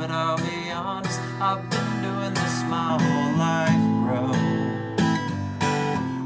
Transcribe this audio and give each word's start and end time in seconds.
but 0.00 0.10
I'll 0.10 0.38
be 0.38 0.70
honest, 0.70 1.20
I've 1.42 1.68
been 1.68 2.02
doing 2.02 2.32
this 2.32 2.62
my 2.72 2.96
whole 2.96 3.32
life, 3.36 3.84
bro. 4.00 4.32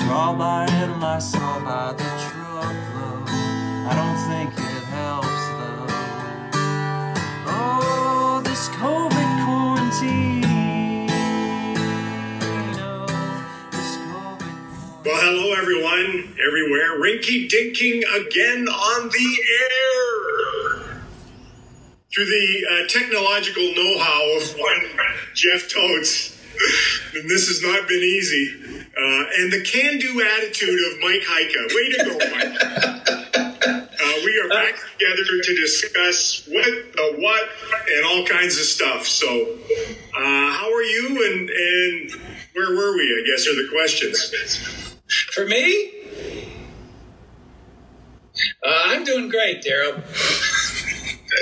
Raw 0.06 0.32
by 0.38 0.66
I 1.02 1.18
saw 1.18 1.58
by 1.58 1.92
the 1.92 2.04
truckload. 2.22 3.28
I 3.90 3.92
don't 3.98 4.20
think 4.30 4.50
it 4.54 4.84
helps 4.94 5.44
though. 5.58 5.90
Oh, 7.50 8.40
this 8.44 8.68
COVID 8.78 9.30
quarantine. 9.44 11.10
Oh, 12.78 13.06
this 13.72 13.96
COVID 14.06 14.54
quarantine. 14.70 15.02
Well, 15.04 15.20
hello 15.20 15.52
everyone, 15.54 16.36
everywhere. 16.46 16.90
Rinky 17.02 17.48
dinking 17.50 18.04
again 18.14 18.68
on 18.68 19.08
the 19.08 19.28
air. 19.60 20.43
Through 22.14 22.26
the 22.26 22.64
uh, 22.70 22.86
technological 22.86 23.74
know-how 23.74 24.36
of 24.36 24.54
one 24.56 25.00
Jeff 25.34 25.68
Totes, 25.68 26.38
and 27.12 27.28
this 27.28 27.48
has 27.48 27.60
not 27.60 27.88
been 27.88 27.98
easy. 27.98 28.54
Uh, 28.96 29.24
and 29.38 29.52
the 29.52 29.62
can-do 29.64 30.22
attitude 30.22 30.78
of 30.92 31.00
Mike 31.00 31.22
Heika. 31.22 31.74
Way 31.74 31.90
to 31.90 32.04
go, 32.04 32.14
Mike. 32.30 32.54
Uh, 34.04 34.20
we 34.24 34.40
are 34.44 34.48
back 34.48 34.76
together 34.96 35.24
to 35.42 35.56
discuss 35.60 36.46
what, 36.46 36.64
the 36.64 37.14
what, 37.18 37.48
and 37.88 38.04
all 38.04 38.24
kinds 38.24 38.58
of 38.58 38.64
stuff. 38.64 39.06
So, 39.06 39.58
uh, 40.16 40.52
how 40.52 40.72
are 40.72 40.82
you, 40.84 41.24
and 41.26 41.50
and 41.50 42.12
where 42.52 42.76
were 42.76 42.94
we? 42.96 43.02
I 43.02 43.24
guess 43.26 43.48
are 43.48 43.56
the 43.56 43.68
questions. 43.72 44.94
For 45.32 45.46
me, 45.46 45.90
uh, 48.64 48.82
I'm 48.86 49.02
doing 49.02 49.28
great, 49.28 49.64
Daryl. 49.64 50.02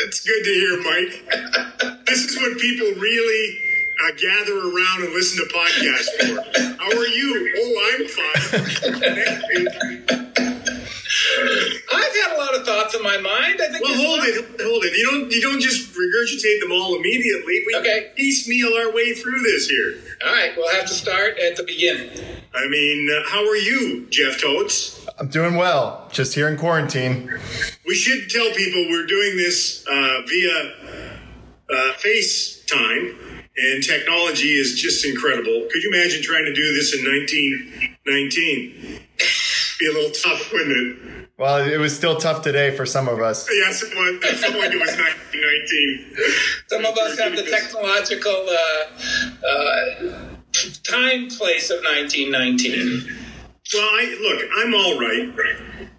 It's 0.06 0.20
good 0.24 0.44
to 0.44 0.50
hear, 0.50 0.76
Mike. 0.82 2.04
this 2.06 2.24
is 2.24 2.36
what 2.36 2.58
people 2.58 2.86
really 3.00 3.58
uh, 4.04 4.12
gather 4.16 4.58
around 4.58 5.04
and 5.04 5.12
listen 5.12 5.38
to 5.46 5.54
podcasts 5.54 6.10
for. 6.18 6.82
How 6.82 6.98
are 6.98 7.06
you? 7.06 7.54
Oh, 7.58 7.90
I'm 7.94 8.08
fine. 8.08 8.60
Thank 9.00 9.42
you. 9.52 9.68
I've 11.94 12.14
had 12.16 12.36
a 12.36 12.38
lot 12.38 12.54
of 12.56 12.64
thoughts 12.64 12.94
in 12.94 13.02
my 13.02 13.18
mind. 13.18 13.60
I 13.60 13.68
think. 13.70 13.84
Well, 13.84 13.94
hold 13.96 14.18
lot- 14.20 14.28
it, 14.28 14.60
hold 14.62 14.84
it. 14.84 14.96
You 14.96 15.10
don't 15.10 15.30
you 15.30 15.40
don't 15.42 15.60
just 15.60 15.92
regurgitate 15.94 16.60
them 16.60 16.72
all 16.72 16.94
immediately. 16.96 17.62
We 17.66 17.76
Okay. 17.76 18.10
piecemeal 18.16 18.74
our 18.74 18.92
way 18.92 19.14
through 19.14 19.40
this 19.42 19.68
here. 19.68 19.94
All 20.24 20.32
right, 20.32 20.52
we'll 20.56 20.70
have 20.74 20.86
to 20.86 20.94
start 20.94 21.38
at 21.38 21.56
the 21.56 21.62
beginning. 21.64 22.10
I 22.54 22.68
mean, 22.68 23.08
uh, 23.10 23.28
how 23.28 23.46
are 23.48 23.56
you, 23.56 24.06
Jeff 24.10 24.40
Totes? 24.40 25.01
I'm 25.22 25.28
doing 25.28 25.54
well. 25.54 26.08
Just 26.10 26.34
here 26.34 26.48
in 26.48 26.56
quarantine. 26.56 27.30
We 27.86 27.94
should 27.94 28.28
tell 28.28 28.50
people 28.54 28.84
we're 28.90 29.06
doing 29.06 29.36
this 29.36 29.86
uh, 29.88 30.22
via 30.26 30.72
uh, 31.70 31.92
FaceTime, 32.04 33.16
and 33.56 33.84
technology 33.84 34.50
is 34.58 34.80
just 34.82 35.06
incredible. 35.06 35.68
Could 35.70 35.84
you 35.84 35.92
imagine 35.94 36.24
trying 36.24 36.44
to 36.46 36.52
do 36.52 36.74
this 36.74 36.92
in 36.92 37.04
1919? 37.04 39.00
Be 39.78 39.86
a 39.86 39.92
little 39.92 40.10
tough, 40.10 40.52
wouldn't 40.52 40.76
it? 40.76 41.28
Well, 41.38 41.70
it 41.70 41.78
was 41.78 41.94
still 41.94 42.16
tough 42.16 42.42
today 42.42 42.76
for 42.76 42.84
some 42.84 43.06
of 43.06 43.20
us. 43.20 43.48
Yes, 43.48 43.80
it 43.80 43.94
was. 43.94 44.24
It 44.24 44.38
felt 44.38 44.56
like 44.56 44.72
it 44.72 44.80
was 44.80 44.90
1919. 44.90 46.16
Some 46.66 46.84
of 46.84 46.98
us 46.98 47.16
have 47.20 47.36
the 47.36 47.44
technological 47.44 48.48
uh, 48.50 49.46
uh, 49.46 50.26
time 50.82 51.28
place 51.28 51.70
of 51.70 51.78
1919. 51.84 53.22
Well, 53.74 53.82
I, 53.82 54.18
look, 54.20 54.50
I'm 54.56 54.74
all 54.74 54.98
right. 55.00 55.28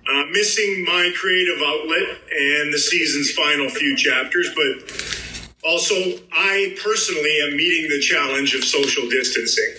Uh, 0.07 0.25
missing 0.31 0.83
my 0.85 1.11
creative 1.15 1.59
outlet 1.65 2.03
and 2.29 2.73
the 2.73 2.77
season's 2.77 3.31
final 3.31 3.69
few 3.69 3.95
chapters, 3.95 4.53
but 4.53 5.63
also 5.63 5.95
I 6.31 6.77
personally 6.83 7.39
am 7.47 7.57
meeting 7.57 7.89
the 7.89 7.99
challenge 7.99 8.53
of 8.53 8.63
social 8.63 9.09
distancing. 9.09 9.73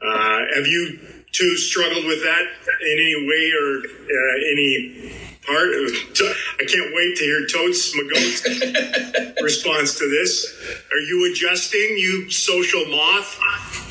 Uh, 0.00 0.38
have 0.54 0.66
you 0.66 1.00
two 1.32 1.56
struggled 1.56 2.04
with 2.04 2.22
that 2.22 2.46
in 2.82 2.98
any 3.00 3.26
way 3.26 3.50
or 3.58 3.78
uh, 3.78 4.52
any 4.52 5.12
part? 5.44 5.70
I 6.60 6.64
can't 6.68 6.94
wait 6.94 7.16
to 7.16 7.24
hear 7.24 7.46
Totes 7.46 7.96
Magoat's 7.96 9.42
response 9.42 9.98
to 9.98 10.08
this. 10.08 10.86
Are 10.92 11.00
you 11.00 11.32
adjusting, 11.32 11.96
you 11.96 12.30
social 12.30 12.84
moth? 12.86 13.81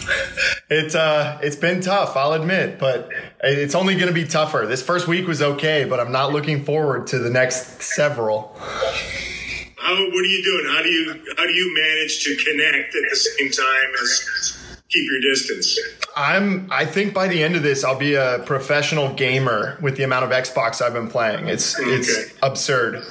It's 0.69 0.95
uh, 0.95 1.39
it's 1.43 1.55
been 1.55 1.81
tough. 1.81 2.15
I'll 2.15 2.33
admit, 2.33 2.79
but 2.79 3.09
it's 3.43 3.75
only 3.75 3.95
going 3.95 4.07
to 4.07 4.13
be 4.13 4.25
tougher. 4.25 4.65
This 4.65 4.81
first 4.81 5.07
week 5.07 5.27
was 5.27 5.41
okay, 5.41 5.83
but 5.83 5.99
I'm 5.99 6.11
not 6.11 6.31
looking 6.31 6.63
forward 6.63 7.07
to 7.07 7.19
the 7.19 7.29
next 7.29 7.81
several. 7.81 8.55
How, 8.57 9.95
what 9.95 9.97
are 9.97 10.23
you 10.23 10.43
doing? 10.43 10.73
How 10.73 10.81
do 10.81 10.89
you 10.89 11.13
how 11.37 11.45
do 11.45 11.53
you 11.53 11.73
manage 11.75 12.23
to 12.23 12.35
connect 12.35 12.95
at 12.95 13.03
the 13.09 13.15
same 13.15 13.51
time 13.51 13.91
as 14.01 14.77
keep 14.89 15.09
your 15.11 15.31
distance? 15.31 15.77
I'm. 16.15 16.67
I 16.71 16.85
think 16.85 17.13
by 17.13 17.27
the 17.27 17.43
end 17.43 17.55
of 17.55 17.63
this, 17.63 17.83
I'll 17.83 17.99
be 17.99 18.15
a 18.15 18.39
professional 18.45 19.13
gamer 19.13 19.77
with 19.81 19.97
the 19.97 20.03
amount 20.03 20.25
of 20.25 20.31
Xbox 20.31 20.81
I've 20.81 20.93
been 20.93 21.09
playing. 21.09 21.47
It's 21.47 21.77
it's 21.79 22.33
absurd. 22.41 23.03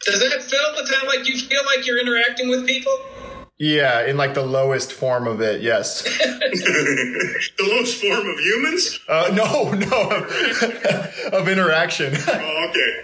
Does 0.00 0.20
that 0.20 0.42
feel 0.42 0.60
the 0.76 0.88
time 0.90 1.06
like 1.06 1.28
you 1.28 1.38
feel 1.38 1.62
like 1.66 1.86
you're 1.86 2.00
interacting 2.00 2.48
with 2.48 2.66
people? 2.66 2.92
Yeah, 3.58 4.04
in 4.04 4.18
like 4.18 4.34
the 4.34 4.44
lowest 4.44 4.92
form 4.92 5.26
of 5.26 5.40
it. 5.40 5.62
Yes. 5.62 6.02
the 6.18 7.54
lowest 7.60 7.96
form 8.02 8.28
of 8.28 8.38
humans? 8.38 9.00
Uh, 9.08 9.30
no, 9.32 9.70
no, 9.72 10.10
of, 10.10 11.32
of 11.32 11.48
interaction. 11.48 12.12
Oh, 12.14 12.66
okay. 12.68 13.00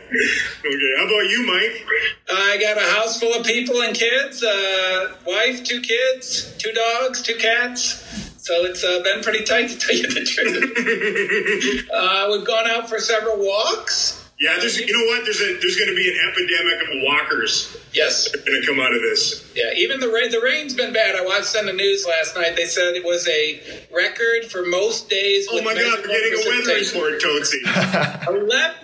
Okay. 0.61 0.93
How 0.99 1.07
about 1.07 1.31
you, 1.31 1.47
Mike? 1.47 1.87
I 2.31 2.59
got 2.61 2.77
a 2.77 2.87
house 2.97 3.19
full 3.19 3.33
of 3.33 3.47
people 3.47 3.81
and 3.81 3.97
kids, 3.97 4.45
uh, 4.45 5.15
wife, 5.27 5.65
two 5.65 5.81
kids, 5.81 6.55
two 6.59 6.73
dogs, 6.73 7.23
two 7.23 7.37
cats. 7.37 8.05
So 8.37 8.65
it's 8.65 8.85
uh, 8.85 9.01
been 9.03 9.23
pretty 9.23 9.45
tight 9.45 9.71
to 9.71 9.79
tell 9.79 9.97
you 9.97 10.07
the 10.09 10.25
truth. 10.25 11.89
uh, 11.95 12.29
we've 12.31 12.47
gone 12.47 12.69
out 12.69 12.91
for 12.91 12.99
several 12.99 13.39
walks. 13.39 14.22
Yeah, 14.41 14.57
there's 14.59 14.79
you 14.79 14.93
know 14.93 15.07
what? 15.15 15.25
There's 15.25 15.41
a 15.41 15.59
there's 15.61 15.77
going 15.77 15.91
to 15.91 15.95
be 15.97 16.09
an 16.09 16.19
epidemic 16.31 16.83
of 16.83 17.03
walkers 17.05 17.77
Yes. 17.93 18.29
going 18.35 18.61
to 18.61 18.67
come 18.67 18.81
out 18.81 18.93
of 18.95 19.03
this. 19.03 19.53
Yeah, 19.55 19.71
even 19.77 20.01
the 20.01 20.09
rain, 20.09 20.31
the 20.31 20.41
rain's 20.41 20.73
been 20.75 20.93
bad. 20.95 21.15
I 21.15 21.25
watched 21.25 21.55
on 21.57 21.67
the 21.67 21.75
news 21.75 22.07
last 22.09 22.35
night. 22.35 22.57
They 22.57 22.65
said 22.65 22.95
it 22.97 23.05
was 23.05 23.29
a 23.29 23.61
record 23.95 24.51
for 24.51 24.65
most 24.65 25.11
days. 25.11 25.47
Oh 25.51 25.63
my 25.63 25.75
God, 25.75 26.01
we're 26.01 26.09
getting 26.09 26.33
a 26.33 26.49
weather 26.49 26.81
report, 26.81 27.21
Tootsie. 27.21 27.61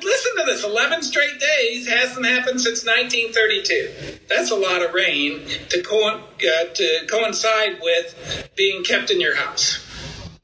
Listen 0.02 0.36
to 0.36 0.42
this 0.46 0.62
11 0.64 1.02
straight 1.02 1.40
days 1.40 1.88
hasn't 1.88 2.26
happened 2.26 2.60
since 2.60 2.84
1932 2.84 4.18
that's 4.28 4.50
a 4.50 4.54
lot 4.54 4.82
of 4.82 4.92
rain 4.92 5.40
to, 5.70 5.82
co- 5.82 6.18
uh, 6.18 6.64
to 6.74 7.06
coincide 7.10 7.78
with 7.82 8.50
being 8.56 8.84
kept 8.84 9.10
in 9.10 9.20
your 9.20 9.34
house 9.34 9.78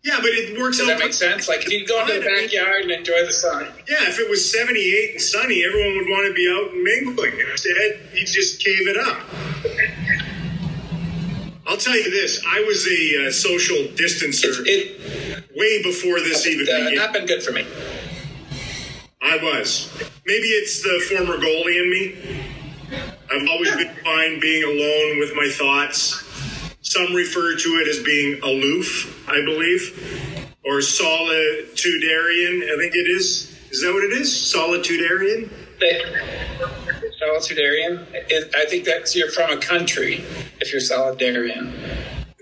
Yeah, 0.04 0.18
but 0.20 0.30
it 0.30 0.58
works 0.58 0.78
does 0.78 0.88
out. 0.88 0.98
that 0.98 1.04
make 1.04 1.14
sense 1.14 1.48
like 1.48 1.64
if 1.64 1.72
you 1.72 1.86
go 1.86 2.02
into 2.02 2.14
the 2.14 2.20
backyard 2.20 2.82
and 2.82 2.90
enjoy 2.90 3.24
the 3.24 3.32
sun 3.32 3.64
Yeah, 3.88 4.06
if 4.08 4.18
it 4.20 4.28
was 4.28 4.48
78 4.52 5.12
and 5.12 5.20
sunny, 5.20 5.64
everyone 5.64 5.96
would 5.96 6.08
want 6.08 6.28
to 6.28 6.34
be 6.34 6.46
out 6.46 6.72
and 6.72 6.82
mingling. 6.82 7.40
Instead, 7.50 8.00
you 8.12 8.26
just 8.26 8.62
cave 8.62 8.86
it 8.86 8.98
up. 8.98 9.18
I'll 11.66 11.78
tell 11.78 11.96
you 11.96 12.10
this: 12.10 12.44
I 12.46 12.60
was 12.60 12.86
a 12.86 13.26
uh, 13.26 13.30
social 13.32 13.76
distancer 13.96 14.62
it 14.66 15.44
way 15.56 15.82
before 15.82 16.20
this 16.20 16.46
even 16.46 16.68
uh, 16.68 16.90
began. 16.90 16.94
not 16.96 17.12
been 17.14 17.26
good 17.26 17.42
for 17.42 17.52
me 17.52 17.64
I 19.22 19.38
was. 19.42 19.90
Maybe 20.26 20.48
it's 20.48 20.82
the 20.82 21.00
former 21.08 21.38
goalie 21.38 21.80
in 21.82 21.90
me. 21.90 22.46
I've 23.32 23.48
always 23.48 23.74
been 23.74 23.94
fine 24.04 24.38
being 24.38 24.64
alone 24.64 25.18
with 25.18 25.34
my 25.34 25.48
thoughts. 25.50 26.23
Some 26.94 27.12
refer 27.12 27.56
to 27.56 27.68
it 27.82 27.88
as 27.88 28.04
being 28.04 28.40
aloof, 28.44 29.28
I 29.28 29.40
believe, 29.44 29.82
or 30.64 30.78
solitudarian. 30.78 32.62
I 32.62 32.76
think 32.78 32.94
it 32.94 33.08
is. 33.10 33.50
Is 33.72 33.82
that 33.82 33.92
what 33.92 34.04
it 34.04 34.12
is? 34.12 34.30
Solitudarian? 34.30 35.50
solitarian 37.18 38.06
It- 38.12 38.54
i 38.54 38.64
think 38.66 38.84
that's 38.84 39.16
you're 39.16 39.30
from 39.30 39.50
a 39.50 39.56
country 39.56 40.24
if 40.60 40.70
you're 40.72 40.80
solitarian 40.80 41.72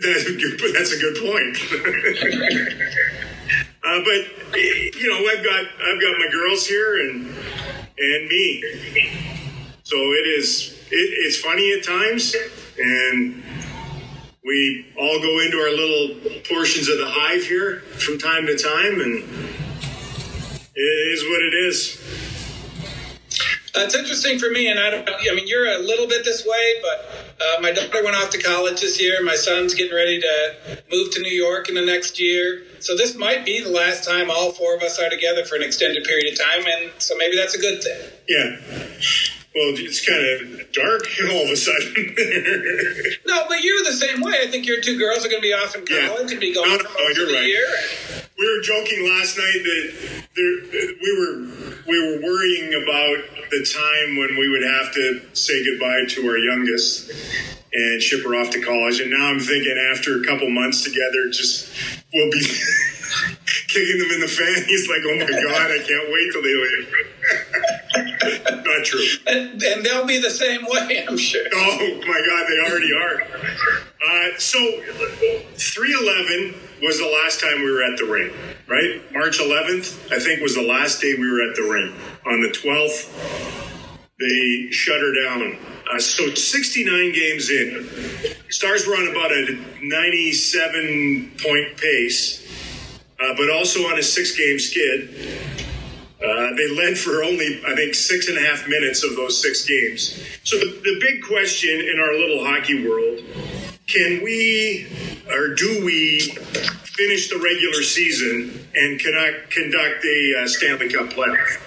That's 0.03 0.27
a 0.27 0.33
good, 0.35 0.75
that's 0.75 0.93
a 0.93 0.99
good 0.99 1.17
point. 1.17 1.57
uh, 3.85 4.01
but 4.05 4.21
you 4.59 5.09
know, 5.09 5.21
I've 5.31 5.45
got 5.45 5.61
I've 5.61 6.01
got 6.01 6.19
my 6.19 6.29
girls 6.33 6.67
here 6.67 7.01
and 7.01 7.27
and 7.99 8.29
me. 8.29 8.65
So 9.85 9.97
it 9.97 10.27
is 10.39 10.73
it, 10.91 11.09
it's 11.25 11.39
funny 11.39 11.73
at 11.75 11.85
times, 11.85 12.35
and 12.79 13.45
we 14.45 14.93
all 14.99 15.21
go 15.21 15.41
into 15.41 15.57
our 15.59 15.71
little 15.71 16.43
portions 16.49 16.89
of 16.89 16.99
the 16.99 17.07
hive 17.07 17.45
here 17.45 17.81
from 17.99 18.19
time 18.19 18.47
to 18.47 18.59
time, 18.59 19.01
and 19.01 19.23
it 20.75 20.81
is 20.81 21.23
what 21.23 21.43
it 21.43 21.55
is. 21.55 21.99
It's 23.75 23.95
interesting 23.95 24.39
for 24.39 24.51
me, 24.51 24.69
and 24.69 24.79
I 24.79 24.91
don't. 24.91 25.09
I 25.09 25.35
mean, 25.35 25.47
you're 25.47 25.67
a 25.67 25.79
little 25.79 26.07
bit 26.07 26.25
this 26.25 26.45
way, 26.45 26.75
but 26.83 27.41
uh, 27.41 27.61
my 27.63 27.73
daughter 27.73 28.05
went 28.05 28.17
off 28.17 28.31
to 28.31 28.43
college 28.43 28.81
this 28.81 29.01
year. 29.01 29.23
My 29.25 29.35
son's 29.35 29.75
getting 29.75 29.95
ready 29.95 30.21
to 30.21 30.83
move 30.91 31.11
to 31.13 31.23
New 31.23 31.33
York 31.33 31.69
in 31.69 31.75
the 31.75 31.85
next 31.85 32.21
year. 32.21 32.65
So 32.81 32.97
this 32.97 33.17
might 33.17 33.47
be 33.47 33.63
the 33.63 33.71
last 33.71 34.05
time 34.05 34.31
all 34.31 34.53
four 34.53 34.77
of 34.77 34.83
us 34.83 34.99
are 34.99 35.09
together 35.09 35.45
for 35.45 35.55
an 35.55 35.63
extended 35.63 36.05
period 36.05 36.33
of 36.33 36.39
time, 36.39 36.67
and 36.67 36.91
so 36.99 37.15
maybe 37.17 37.37
that's 37.37 37.55
a 37.55 37.61
good 37.61 37.83
thing. 37.83 38.11
Yeah. 38.29 38.57
Well, 39.55 39.75
it's 39.77 40.07
kind 40.07 40.25
of 40.25 40.73
dark 40.73 41.03
all 41.31 41.45
of 41.45 41.51
a 41.51 41.57
sudden. 41.57 42.17
You're 43.63 43.85
the 43.85 43.93
same 43.97 44.21
way. 44.21 44.35
I 44.43 44.51
think 44.51 44.67
your 44.67 44.81
two 44.81 44.99
girls 44.99 45.25
are 45.25 45.29
going 45.29 45.41
to 45.41 45.47
be 45.49 45.53
off 45.55 45.75
in 45.77 45.85
Yeah. 45.89 46.09
college 46.09 46.31
and 46.33 46.41
be 46.41 46.53
going 46.53 46.69
No, 46.69 46.79
for 46.79 46.85
most 46.85 47.19
of 47.19 47.29
the 47.29 47.35
right. 47.35 47.47
year. 47.47 47.67
we 48.39 48.45
were 48.45 48.61
joking 48.63 49.09
last 49.09 49.39
night 49.39 49.61
that 49.63 49.93
there, 50.35 50.55
we 51.01 51.11
were 51.19 51.37
we 51.87 51.97
were 51.99 52.21
worrying 52.27 52.75
about 52.75 53.51
the 53.51 53.63
time 53.65 54.17
when 54.17 54.37
we 54.37 54.49
would 54.49 54.63
have 54.63 54.93
to 54.95 55.21
say 55.35 55.65
goodbye 55.65 56.05
to 56.09 56.27
our 56.29 56.39
youngest 56.39 57.11
and 57.73 58.03
ship 58.03 58.23
her 58.25 58.35
off 58.37 58.51
to 58.51 58.61
college. 58.63 59.01
And 59.01 59.11
now 59.11 59.27
I'm 59.27 59.39
thinking 59.41 59.77
after 59.95 60.21
a 60.21 60.25
couple 60.25 60.49
months 60.51 60.83
together, 60.85 61.29
just 61.31 61.69
we'll 62.13 62.31
be 62.31 62.41
kicking 63.69 63.99
them 63.99 64.11
in 64.13 64.21
the 64.21 64.29
fan. 64.29 64.65
He's 64.67 64.89
like, 64.89 65.03
"Oh 65.05 65.17
my 65.17 65.43
god, 65.53 65.71
I 65.71 65.79
can't 65.79 66.09
wait 66.11 66.33
till 66.33 66.43
they 66.43 66.55
leave." 66.55 66.89
Not 67.95 68.85
true. 68.85 69.05
And, 69.27 69.63
and 69.63 69.85
they'll 69.85 70.07
be 70.07 70.21
the 70.21 70.31
same 70.31 70.65
way, 70.67 71.05
I'm 71.07 71.19
sure. 71.19 71.45
Oh 71.55 72.01
my 72.07 72.21
God, 72.27 72.47
they 72.49 72.71
already 72.71 72.93
are. 72.93 73.23
Uh, 73.23 74.39
so, 74.39 74.59
311 75.57 76.55
was 76.83 76.99
the 76.99 77.07
last 77.07 77.41
time 77.41 77.63
we 77.63 77.71
were 77.71 77.83
at 77.83 77.99
the 77.99 78.05
ring, 78.05 78.33
right? 78.67 79.01
March 79.13 79.39
11th, 79.39 80.13
I 80.13 80.19
think, 80.19 80.41
was 80.41 80.55
the 80.55 80.67
last 80.67 81.01
day 81.01 81.15
we 81.15 81.31
were 81.31 81.49
at 81.49 81.55
the 81.57 81.63
ring. 81.63 81.95
On 82.27 82.41
the 82.43 82.49
12th, 82.49 83.11
they 84.19 84.71
shut 84.71 85.01
her 85.01 85.15
down. 85.25 85.59
Uh, 85.93 85.99
so, 85.99 86.35
69 86.35 87.13
games 87.13 87.51
in. 87.51 87.89
Stars 88.49 88.87
were 88.87 88.95
on 88.95 89.09
about 89.09 89.31
a 89.33 89.59
97 89.83 91.33
point 91.43 91.77
pace, 91.77 92.43
uh, 93.21 93.35
but 93.37 93.51
also 93.51 93.81
on 93.87 93.99
a 93.99 94.03
six 94.03 94.37
game 94.37 94.59
skid. 94.59 95.72
Uh, 96.23 96.55
they 96.55 96.71
led 96.71 96.97
for 96.97 97.25
only, 97.25 97.61
I 97.67 97.75
think, 97.75 97.95
six 97.95 98.29
and 98.29 98.39
a 98.39 98.41
half 98.41 98.69
minutes 98.69 99.03
of 99.03 99.17
those 99.17 99.43
six 99.43 99.65
games. 99.65 100.23
So 100.45 100.57
the, 100.57 100.67
the 100.67 100.99
big 101.01 101.23
question 101.23 101.81
in 101.81 101.99
our 101.99 102.15
little 102.15 102.45
hockey 102.45 102.87
world 102.87 103.21
can 103.89 104.23
we 104.23 104.87
or 105.29 105.55
do 105.55 105.85
we 105.85 106.21
finish 106.85 107.29
the 107.29 107.37
regular 107.37 107.83
season 107.83 108.67
and 108.75 109.01
conduct, 109.01 109.51
conduct 109.51 110.05
a 110.05 110.35
uh, 110.43 110.47
Stanley 110.47 110.89
Cup 110.89 111.11
playoff? 111.11 111.61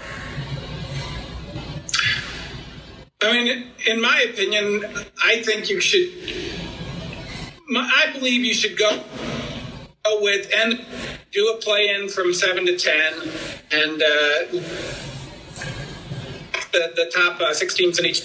I 3.21 3.31
mean, 3.31 3.67
in 3.87 4.01
my 4.01 4.21
opinion, 4.21 4.85
I 5.23 5.41
think 5.41 5.69
you 5.69 5.79
should. 5.81 6.09
I 7.75 8.11
believe 8.13 8.45
you 8.45 8.53
should 8.53 8.77
go 8.77 9.03
with 10.21 10.51
and 10.53 10.85
do 11.35 11.49
a 11.49 11.57
play 11.61 11.89
in 11.89 12.07
from 12.09 12.33
seven 12.33 12.65
to 12.65 12.77
ten, 12.77 13.13
and 13.71 14.01
uh, 14.01 14.61
the 16.71 16.91
the 16.95 17.11
top 17.13 17.39
uh, 17.41 17.53
six 17.53 17.73
teams 17.73 17.99
in 17.99 18.05
each, 18.05 18.23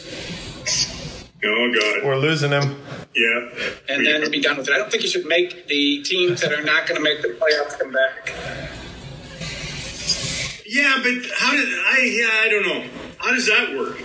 Oh, 1.42 1.72
God. 1.72 2.04
We're 2.06 2.18
losing 2.18 2.50
him. 2.50 2.82
Yeah. 3.16 3.48
and 3.88 4.06
then 4.06 4.30
be 4.30 4.40
done 4.40 4.58
with 4.58 4.68
it. 4.68 4.74
I 4.74 4.78
don't 4.78 4.90
think 4.90 5.02
you 5.02 5.08
should 5.08 5.26
make 5.26 5.66
the 5.66 6.02
teams 6.02 6.42
that 6.42 6.52
are 6.52 6.62
not 6.62 6.86
going 6.86 6.96
to 6.96 7.02
make 7.02 7.22
the 7.22 7.28
playoffs 7.28 7.78
come 7.78 7.92
back. 7.92 8.28
Yeah, 10.66 11.00
but 11.02 11.30
how 11.34 11.52
did 11.52 11.68
I? 11.68 11.98
Yeah, 12.02 12.30
I 12.42 12.48
don't 12.50 12.66
know. 12.68 12.84
How 13.18 13.32
does 13.32 13.46
that 13.46 13.76
work? 13.76 13.98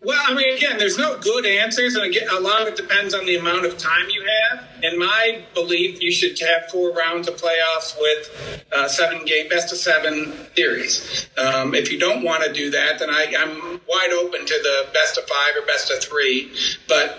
Well, 0.00 0.20
I 0.24 0.34
mean, 0.34 0.56
again, 0.56 0.78
there's 0.78 0.96
no 0.96 1.18
good 1.18 1.44
answers, 1.44 1.96
and 1.96 2.04
again, 2.04 2.28
a 2.30 2.38
lot 2.40 2.62
of 2.62 2.68
it 2.68 2.76
depends 2.76 3.14
on 3.14 3.26
the 3.26 3.36
amount 3.36 3.66
of 3.66 3.76
time 3.78 4.06
you 4.10 4.24
have. 4.52 4.64
In 4.82 4.98
my 4.98 5.42
belief, 5.54 6.00
you 6.00 6.12
should 6.12 6.38
have 6.40 6.70
four 6.70 6.92
rounds 6.92 7.28
of 7.28 7.34
playoffs 7.36 7.98
with 8.00 8.66
uh, 8.72 8.88
seven 8.88 9.24
game, 9.24 9.48
best 9.48 9.72
of 9.72 9.78
seven 9.78 10.32
series. 10.54 11.28
Um, 11.36 11.74
if 11.74 11.90
you 11.90 11.98
don't 11.98 12.22
want 12.22 12.44
to 12.44 12.52
do 12.52 12.70
that, 12.70 12.98
then 12.98 13.10
I, 13.10 13.32
I'm 13.38 13.80
wide 13.88 14.12
open 14.12 14.46
to 14.46 14.54
the 14.62 14.88
best 14.92 15.18
of 15.18 15.24
five 15.24 15.56
or 15.60 15.66
best 15.66 15.90
of 15.90 16.00
three. 16.00 16.52
But 16.88 17.18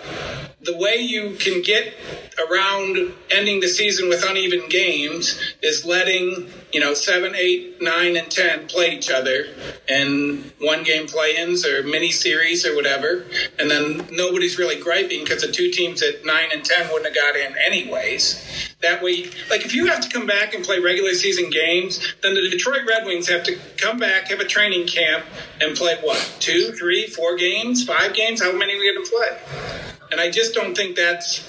the 0.62 0.78
way 0.78 0.98
you 0.98 1.36
can 1.40 1.62
get 1.62 1.94
around 2.50 3.14
ending 3.32 3.60
the 3.60 3.68
season 3.68 4.10
with 4.10 4.24
uneven 4.28 4.68
games 4.70 5.40
is 5.62 5.86
letting 5.86 6.50
you 6.72 6.80
know 6.80 6.94
seven, 6.94 7.34
eight, 7.36 7.82
nine, 7.82 8.18
and 8.18 8.30
ten 8.30 8.68
play 8.68 8.96
each 8.96 9.10
other, 9.10 9.46
and 9.88 10.52
one 10.60 10.84
game 10.84 11.08
play-ins 11.08 11.66
or 11.66 11.84
mini 11.84 12.12
series 12.12 12.66
or 12.66 12.76
whatever, 12.76 13.26
and 13.58 13.72
then 13.72 14.08
nobody's 14.12 14.58
really 14.58 14.80
griping 14.80 15.24
because 15.24 15.42
the 15.42 15.52
two 15.52 15.72
teams 15.72 16.02
at 16.02 16.26
nine 16.26 16.50
and 16.54 16.64
ten 16.64 16.88
wouldn't 16.92 17.06
have 17.06 17.16
got 17.16 17.36
in 17.36 17.49
anyways. 17.58 18.76
That 18.82 19.04
way, 19.04 19.26
like 19.50 19.66
if 19.66 19.74
you 19.74 19.88
have 19.88 20.02
to 20.02 20.10
come 20.10 20.26
back 20.26 20.54
and 20.54 20.64
play 20.64 20.80
regular 20.80 21.14
season 21.14 21.50
games, 21.50 22.16
then 22.22 22.34
the 22.34 22.50
Detroit 22.50 22.82
Red 22.88 23.06
Wings 23.06 23.28
have 23.28 23.44
to 23.44 23.58
come 23.78 23.98
back, 23.98 24.30
have 24.30 24.40
a 24.40 24.46
training 24.46 24.88
camp, 24.88 25.26
and 25.62 25.76
play 25.76 25.98
what 26.02 26.18
two, 26.40 26.72
three, 26.74 27.08
four 27.08 27.36
games, 27.36 27.84
five 27.84 28.14
games? 28.14 28.42
How 28.42 28.52
many 28.52 28.76
are 28.76 28.80
we 28.80 28.94
going 28.94 29.06
to 29.06 29.12
play? 29.12 29.98
And 30.12 30.22
I 30.22 30.32
just 30.32 30.54
don't 30.54 30.76
think 30.76 30.96
that's. 30.96 31.44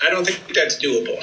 I 0.00 0.10
don't 0.10 0.26
think 0.26 0.54
that's 0.54 0.76
doable. 0.82 1.16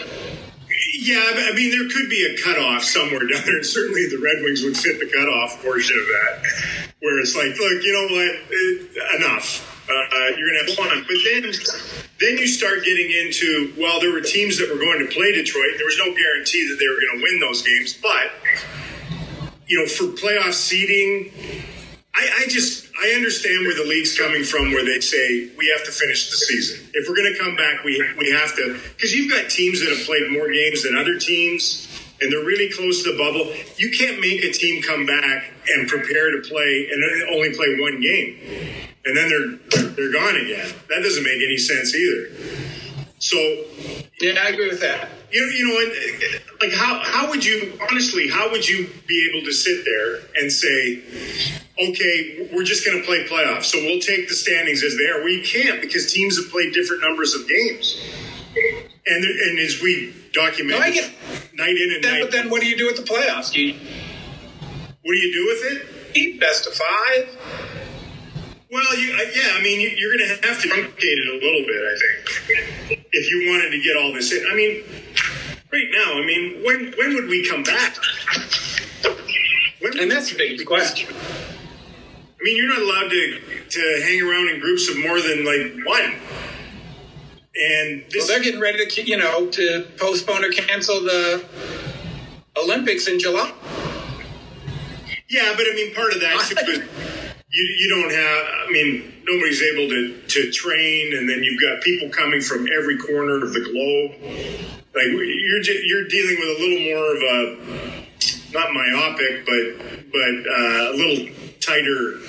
Yeah, 0.95 1.21
I 1.21 1.53
mean, 1.53 1.71
there 1.71 1.89
could 1.89 2.09
be 2.09 2.25
a 2.25 2.41
cutoff 2.43 2.83
somewhere 2.83 3.19
down 3.19 3.43
there. 3.45 3.57
and 3.57 3.65
Certainly, 3.65 4.07
the 4.07 4.17
Red 4.17 4.43
Wings 4.43 4.63
would 4.63 4.77
fit 4.77 4.99
the 4.99 5.05
cutoff 5.05 5.61
portion 5.63 5.97
of 5.99 6.05
that, 6.05 6.93
where 6.99 7.19
it's 7.19 7.35
like, 7.35 7.49
look, 7.59 7.83
you 7.83 7.93
know 7.93 8.07
what, 8.15 9.19
enough. 9.19 9.69
Uh, 9.83 10.15
you're 10.37 10.47
going 10.47 10.59
to 10.59 10.71
have 10.71 10.75
fun, 10.77 11.05
but 11.05 11.17
then, 11.25 11.51
then 12.23 12.37
you 12.37 12.47
start 12.47 12.83
getting 12.83 13.11
into 13.11 13.73
well, 13.77 13.99
there 13.99 14.11
were 14.11 14.21
teams 14.21 14.57
that 14.59 14.69
were 14.69 14.79
going 14.79 14.99
to 14.99 15.13
play 15.13 15.31
Detroit. 15.31 15.75
There 15.77 15.85
was 15.85 15.97
no 15.97 16.13
guarantee 16.15 16.67
that 16.69 16.77
they 16.79 16.87
were 16.87 16.99
going 16.99 17.19
to 17.19 17.23
win 17.23 17.39
those 17.39 17.61
games, 17.61 17.93
but 17.93 18.31
you 19.67 19.79
know, 19.79 19.87
for 19.87 20.05
playoff 20.15 20.53
seeding, 20.53 21.31
I, 22.13 22.43
I 22.43 22.47
just 22.47 22.91
I 23.01 23.13
understand 23.15 23.65
where 23.65 23.75
the 23.75 23.85
league's 23.89 24.17
coming 24.17 24.43
from, 24.43 24.71
where 24.71 24.85
they 24.85 24.99
say 24.99 25.49
we 25.57 25.73
have 25.75 25.85
to 25.85 25.91
finish 25.91 26.29
the 26.29 26.37
season. 26.37 26.89
If 26.93 27.09
we're 27.09 27.15
going 27.15 27.33
to 27.33 27.39
come 27.39 27.55
back, 27.55 27.83
we 27.83 27.97
we 28.17 28.31
have 28.31 28.55
to 28.57 28.79
because 28.95 29.15
you've 29.15 29.31
got 29.31 29.49
teams 29.49 29.79
that 29.79 29.89
have 29.89 30.05
played 30.05 30.31
more 30.31 30.51
games 30.51 30.83
than 30.83 30.95
other 30.95 31.17
teams, 31.17 31.87
and 32.21 32.31
they're 32.31 32.45
really 32.45 32.69
close 32.69 33.03
to 33.03 33.11
the 33.11 33.17
bubble. 33.17 33.51
You 33.77 33.89
can't 33.91 34.19
make 34.19 34.43
a 34.43 34.51
team 34.51 34.81
come 34.83 35.05
back 35.05 35.52
and 35.69 35.87
prepare 35.87 36.31
to 36.31 36.41
play 36.47 36.89
and 36.91 37.03
only 37.33 37.53
play 37.53 37.67
one 37.79 38.01
game, 38.01 38.37
and 39.05 39.15
then 39.17 39.29
they're 39.29 39.89
they're 39.91 40.11
gone 40.11 40.35
again. 40.35 40.67
That 40.89 41.01
doesn't 41.03 41.23
make 41.23 41.41
any 41.41 41.57
sense 41.57 41.93
either. 41.95 42.29
So 43.19 43.37
Yeah, 44.19 44.41
I 44.43 44.49
agree 44.49 44.67
with 44.69 44.81
that. 44.81 45.09
you 45.31 45.41
you 45.45 45.67
know, 45.67 46.37
like 46.61 46.73
how 46.73 46.99
how 47.03 47.29
would 47.29 47.43
you 47.45 47.77
honestly 47.89 48.27
how 48.27 48.51
would 48.51 48.67
you 48.67 48.89
be 49.07 49.29
able 49.31 49.45
to 49.45 49.53
sit 49.53 49.85
there 49.85 50.19
and 50.41 50.51
say, 50.51 51.01
okay, 51.79 52.49
we're 52.53 52.63
just 52.63 52.85
going 52.85 52.99
to 52.99 53.05
play 53.05 53.25
playoffs, 53.25 53.65
so 53.65 53.77
we'll 53.79 53.99
take 54.01 54.27
the 54.27 54.35
standings 54.35 54.83
as 54.83 54.97
they 54.97 55.05
are. 55.05 55.19
Well, 55.19 55.29
you 55.29 55.43
can't 55.43 55.81
because 55.81 56.11
teams 56.11 56.37
have 56.41 56.51
played 56.51 56.73
different 56.73 57.01
numbers 57.01 57.33
of 57.33 57.47
games, 57.47 57.97
and 59.07 59.23
and 59.25 59.59
as 59.59 59.81
we 59.81 60.13
document 60.33 60.79
No, 60.79 60.85
night 61.63 61.77
in 61.77 61.93
and 61.95 62.03
that, 62.03 62.11
night, 62.11 62.21
but 62.23 62.31
then 62.31 62.49
what 62.49 62.59
do 62.61 62.67
you 62.67 62.75
do 62.77 62.87
with 62.87 62.97
the 62.97 63.03
playoffs? 63.03 63.51
Do 63.53 63.61
you 63.61 63.75
what 65.03 65.13
do 65.13 65.17
you 65.19 65.33
do 65.33 65.45
with 65.47 65.71
it? 65.81 66.03
keep 66.13 66.39
best 66.39 66.67
of 66.67 66.73
five? 66.73 67.37
Well, 68.71 68.97
you, 68.97 69.13
uh, 69.13 69.19
yeah, 69.35 69.53
I 69.53 69.61
mean, 69.61 69.79
you, 69.79 69.89
you're 69.89 70.17
going 70.17 70.29
to 70.29 70.47
have 70.47 70.61
to 70.61 70.67
truncate 70.67 70.97
it 70.99 71.27
a 71.27 71.45
little 71.45 71.65
bit, 71.65 71.81
I 71.83 71.95
think, 72.95 73.07
if 73.11 73.29
you 73.29 73.51
wanted 73.51 73.69
to 73.71 73.81
get 73.81 73.97
all 73.97 74.13
this 74.13 74.31
in. 74.31 74.43
I 74.49 74.55
mean, 74.55 74.83
right 75.71 75.89
now, 75.91 76.13
I 76.13 76.25
mean, 76.25 76.63
when 76.63 76.93
when 76.97 77.15
would 77.15 77.27
we 77.27 77.47
come 77.47 77.63
back? 77.63 77.97
When, 79.79 79.99
And 79.99 80.09
that's 80.09 80.31
a 80.31 80.35
big 80.35 80.65
question. 80.65 81.13
I 81.13 82.43
mean, 82.43 82.57
you're 82.57 82.69
not 82.69 82.81
allowed 82.81 83.09
to 83.09 83.39
to 83.69 84.01
hang 84.03 84.21
around 84.21 84.49
in 84.49 84.59
groups 84.59 84.89
of 84.89 84.97
more 84.99 85.21
than 85.21 85.45
like 85.45 85.85
one. 85.85 86.15
And 87.55 88.03
Well, 88.15 88.27
they're 88.27 88.41
getting 88.41 88.59
ready 88.59 88.83
to, 88.83 89.01
you 89.03 89.17
know, 89.17 89.47
to 89.47 89.85
postpone 89.97 90.43
or 90.43 90.49
cancel 90.51 91.01
the 91.01 91.45
Olympics 92.57 93.07
in 93.07 93.19
July. 93.19 93.51
Yeah, 95.33 95.53
but 95.57 95.65
I 95.65 95.73
mean, 95.73 95.93
part 95.95 96.13
of 96.13 96.21
that 96.21 96.45
too 96.45 96.71
is 96.71 96.79
you 97.49 97.63
you 97.77 97.89
don't 97.89 98.11
have. 98.11 98.69
I 98.69 98.71
mean, 98.71 99.13
nobody's 99.25 99.61
able 99.63 99.89
to 99.89 100.21
to 100.21 100.51
train, 100.51 101.17
and 101.17 101.27
then 101.27 101.41
you've 101.41 101.59
got 101.59 101.81
people 101.81 102.09
coming 102.09 102.39
from 102.39 102.67
every 102.77 102.97
corner 102.97 103.43
of 103.43 103.51
the 103.53 103.61
globe. 103.65 104.11
Like 104.93 105.09
you're 105.09 105.61
you're 105.65 106.07
dealing 106.07 106.37
with 106.37 106.49
a 106.53 106.59
little 106.61 106.81
more 106.93 107.07
of 107.15 107.21
a 107.21 108.03
not 108.53 108.73
myopic, 108.73 109.45
but 109.45 109.65
but 110.13 110.35
uh, 110.45 110.93
a 110.93 110.95
little 110.95 111.33
tighter, 111.59 112.19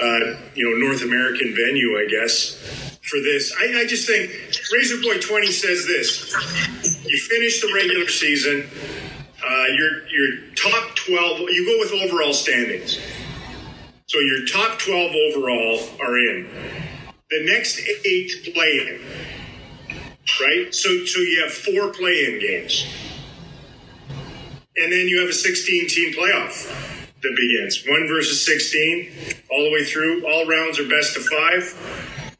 uh, 0.00 0.40
you 0.54 0.64
know, 0.64 0.86
North 0.86 1.02
American 1.02 1.54
venue, 1.54 1.98
I 1.98 2.06
guess, 2.08 2.56
for 3.02 3.20
this. 3.20 3.52
I, 3.60 3.80
I 3.80 3.86
just 3.86 4.06
think 4.06 4.30
Razor 4.72 5.02
Boy 5.02 5.20
Twenty 5.20 5.52
says 5.52 5.86
this: 5.86 6.32
you 7.04 7.18
finish 7.18 7.60
the 7.60 7.70
regular 7.74 8.08
season, 8.08 8.66
uh, 9.46 9.66
your 9.68 10.08
your 10.08 10.54
top 10.54 10.96
twelve, 10.96 11.40
you 11.40 11.64
go 11.64 11.78
with 11.78 12.02
overall 12.02 12.32
standings. 12.32 12.98
So 14.06 14.18
your 14.18 14.46
top 14.46 14.78
twelve 14.78 15.12
overall 15.30 15.80
are 16.00 16.18
in. 16.18 16.48
The 17.30 17.44
next 17.44 17.80
eight 18.04 18.52
play 18.54 18.78
in. 18.88 19.96
Right? 20.40 20.74
So 20.74 21.04
so 21.04 21.20
you 21.20 21.42
have 21.42 21.52
four 21.52 21.92
play 21.92 22.26
in 22.26 22.40
games. 22.40 22.86
And 24.78 24.92
then 24.92 25.08
you 25.08 25.20
have 25.20 25.30
a 25.30 25.32
16 25.32 25.88
team 25.88 26.12
playoff. 26.12 26.68
that 27.22 27.34
begins. 27.34 27.82
One 27.88 28.06
versus 28.06 28.44
16, 28.44 29.10
all 29.50 29.64
the 29.64 29.72
way 29.72 29.84
through. 29.84 30.26
All 30.26 30.46
rounds 30.46 30.78
are 30.78 30.86
best 30.86 31.16
of 31.16 31.24
five. 31.24 31.64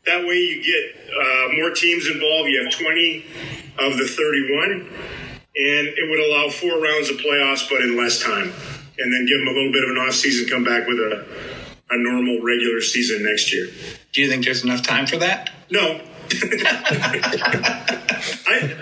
That 0.04 0.20
way 0.26 0.34
you 0.34 0.62
get 0.62 0.96
uh, 1.16 1.48
more 1.56 1.70
teams 1.70 2.06
involved. 2.06 2.50
You 2.50 2.62
have 2.62 2.72
20 2.72 3.24
of 3.78 3.96
the 3.96 4.06
31, 4.06 4.88
and 5.56 5.88
it 5.88 6.10
would 6.10 6.20
allow 6.20 6.50
four 6.50 6.82
rounds 6.82 7.08
of 7.08 7.16
playoffs, 7.16 7.68
but 7.68 7.80
in 7.80 7.96
less 7.96 8.22
time. 8.22 8.52
And 8.98 9.12
then 9.12 9.26
give 9.26 9.38
them 9.38 9.48
a 9.48 9.52
little 9.52 9.72
bit 9.72 9.84
of 9.84 9.90
an 9.90 9.96
off 9.98 10.14
season, 10.14 10.48
come 10.48 10.64
back 10.64 10.86
with 10.86 10.98
a, 10.98 11.26
a 11.90 11.98
normal 11.98 12.42
regular 12.42 12.80
season 12.82 13.24
next 13.24 13.52
year. 13.52 13.68
Do 14.12 14.20
you 14.20 14.28
think 14.28 14.44
there's 14.44 14.64
enough 14.64 14.82
time 14.82 15.06
for 15.06 15.16
that? 15.16 15.50
No. 15.70 16.00
I, 18.48 18.76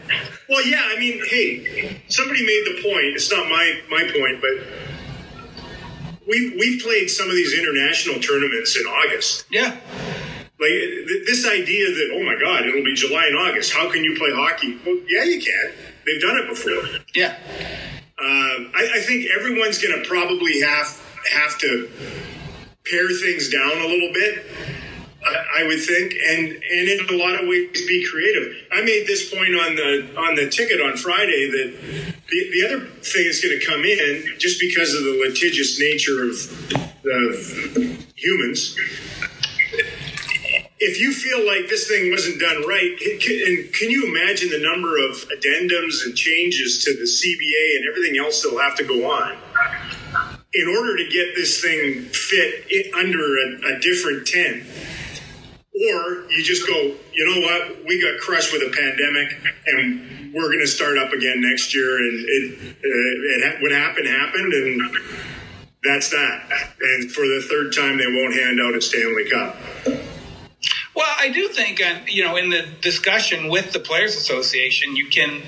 well, 0.49 0.67
yeah. 0.67 0.83
I 0.85 0.99
mean, 0.99 1.21
hey, 1.29 2.01
somebody 2.09 2.45
made 2.45 2.65
the 2.67 2.83
point. 2.83 3.15
It's 3.15 3.31
not 3.31 3.49
my 3.49 3.81
my 3.91 4.03
point, 4.05 4.41
but 4.41 4.67
we 6.27 6.57
we've 6.59 6.83
played 6.83 7.09
some 7.09 7.29
of 7.29 7.35
these 7.35 7.53
international 7.53 8.21
tournaments 8.21 8.77
in 8.77 8.85
August. 8.87 9.45
Yeah. 9.51 9.77
Like 10.59 10.71
th- 10.71 11.27
this 11.27 11.47
idea 11.47 11.87
that 11.91 12.11
oh 12.15 12.23
my 12.25 12.37
God, 12.43 12.67
it'll 12.67 12.85
be 12.85 12.95
July 12.95 13.27
and 13.27 13.37
August. 13.37 13.75
How 13.75 13.91
can 13.91 14.03
you 14.03 14.17
play 14.17 14.31
hockey? 14.33 14.79
Well, 14.87 14.99
yeah, 15.07 15.25
you 15.25 15.41
can. 15.41 15.73
They've 16.07 16.21
done 16.21 16.37
it 16.39 16.49
before. 16.49 17.01
Yeah. 17.15 17.37
Um, 18.19 18.71
I, 18.75 18.91
I 18.95 19.01
think 19.01 19.27
everyone's 19.39 19.83
going 19.83 20.01
to 20.01 20.09
probably 20.09 20.61
have 20.61 21.01
have 21.33 21.59
to 21.59 21.91
pare 22.85 23.09
things 23.09 23.51
down 23.51 23.79
a 23.79 23.87
little 23.87 24.11
bit. 24.13 24.47
I, 25.25 25.63
I 25.63 25.67
would 25.67 25.83
think, 25.83 26.13
and 26.13 26.49
and 26.49 26.89
in 26.89 27.07
a 27.09 27.17
lot 27.17 27.41
of 27.41 27.49
ways 27.49 27.87
be 27.87 28.07
creative. 28.11 28.55
I 28.73 28.83
made 28.83 29.07
this 29.07 29.35
point 29.35 29.55
on 29.55 29.75
the 29.75 30.15
on 30.17 30.35
the 30.37 30.49
ticket 30.49 30.81
on 30.81 30.97
Friday 30.97 31.51
that 31.51 32.15
the, 32.29 32.51
the 32.53 32.67
other 32.67 32.87
thing 32.87 33.27
is 33.27 33.43
going 33.43 33.59
to 33.59 33.67
come 33.67 33.85
in 33.85 34.39
just 34.39 34.61
because 34.61 34.95
of 34.95 35.05
the 35.05 35.25
litigious 35.27 35.79
nature 35.81 36.25
of, 36.25 36.35
of 37.05 38.05
humans. 38.17 38.77
If 40.81 41.01
you 41.01 41.13
feel 41.13 41.47
like 41.47 41.69
this 41.69 41.87
thing 41.87 42.11
wasn't 42.11 42.41
done 42.41 42.67
right, 42.67 42.99
can, 42.99 43.41
and 43.47 43.73
can 43.73 43.91
you 43.91 44.07
imagine 44.09 44.51
the 44.51 44.59
number 44.59 44.99
of 44.99 45.17
addendums 45.31 46.05
and 46.05 46.17
changes 46.17 46.83
to 46.85 46.93
the 46.93 47.05
CBA 47.07 47.77
and 47.77 47.89
everything 47.89 48.19
else 48.19 48.43
that'll 48.43 48.59
have 48.59 48.77
to 48.77 48.85
go 48.85 49.11
on? 49.11 49.37
in 50.55 50.69
order 50.69 50.97
to 50.97 51.05
get 51.11 51.35
this 51.35 51.61
thing 51.61 52.05
fit 52.05 52.65
it 52.69 52.95
under 52.95 53.19
a, 53.19 53.77
a, 53.77 53.81
different 53.81 54.27
10 54.27 54.65
or 55.75 56.31
you 56.31 56.45
just 56.45 56.67
go 56.67 56.95
you 57.13 57.25
know 57.27 57.41
what? 57.47 57.85
We 57.87 58.01
got 58.01 58.21
crushed 58.21 58.53
with 58.53 58.63
a 58.63 58.71
pandemic 58.71 59.37
and 59.67 60.33
we're 60.33 60.47
going 60.47 60.61
to 60.61 60.67
start 60.67 60.97
up 60.99 61.13
again 61.13 61.41
next 61.43 61.75
year 61.75 61.99
and 61.99 62.25
it, 62.27 62.59
uh, 62.61 62.69
it, 62.73 63.55
it 63.55 63.63
what 63.63 63.73
happened 63.73 64.07
happened 64.07 64.53
and 64.53 64.83
that's 65.83 66.11
that. 66.11 66.49
And 66.81 67.11
for 67.11 67.23
the 67.23 67.45
third 67.49 67.75
time 67.75 67.99
they 67.99 68.07
won't 68.07 68.35
hand 68.35 68.61
out 68.61 68.75
a 68.75 68.81
stanley 68.81 69.29
cup 69.29 69.57
well, 70.95 71.15
I 71.19 71.29
do 71.31 71.49
think, 71.49 71.81
uh, 71.81 72.01
you 72.07 72.25
know, 72.25 72.37
in 72.37 72.51
the 72.51 72.67
discussion 72.81 73.49
with 73.49 73.73
the 73.73 73.81
Players 73.81 74.17
Association, 74.17 74.97
you 74.97 75.09
can 75.09 75.43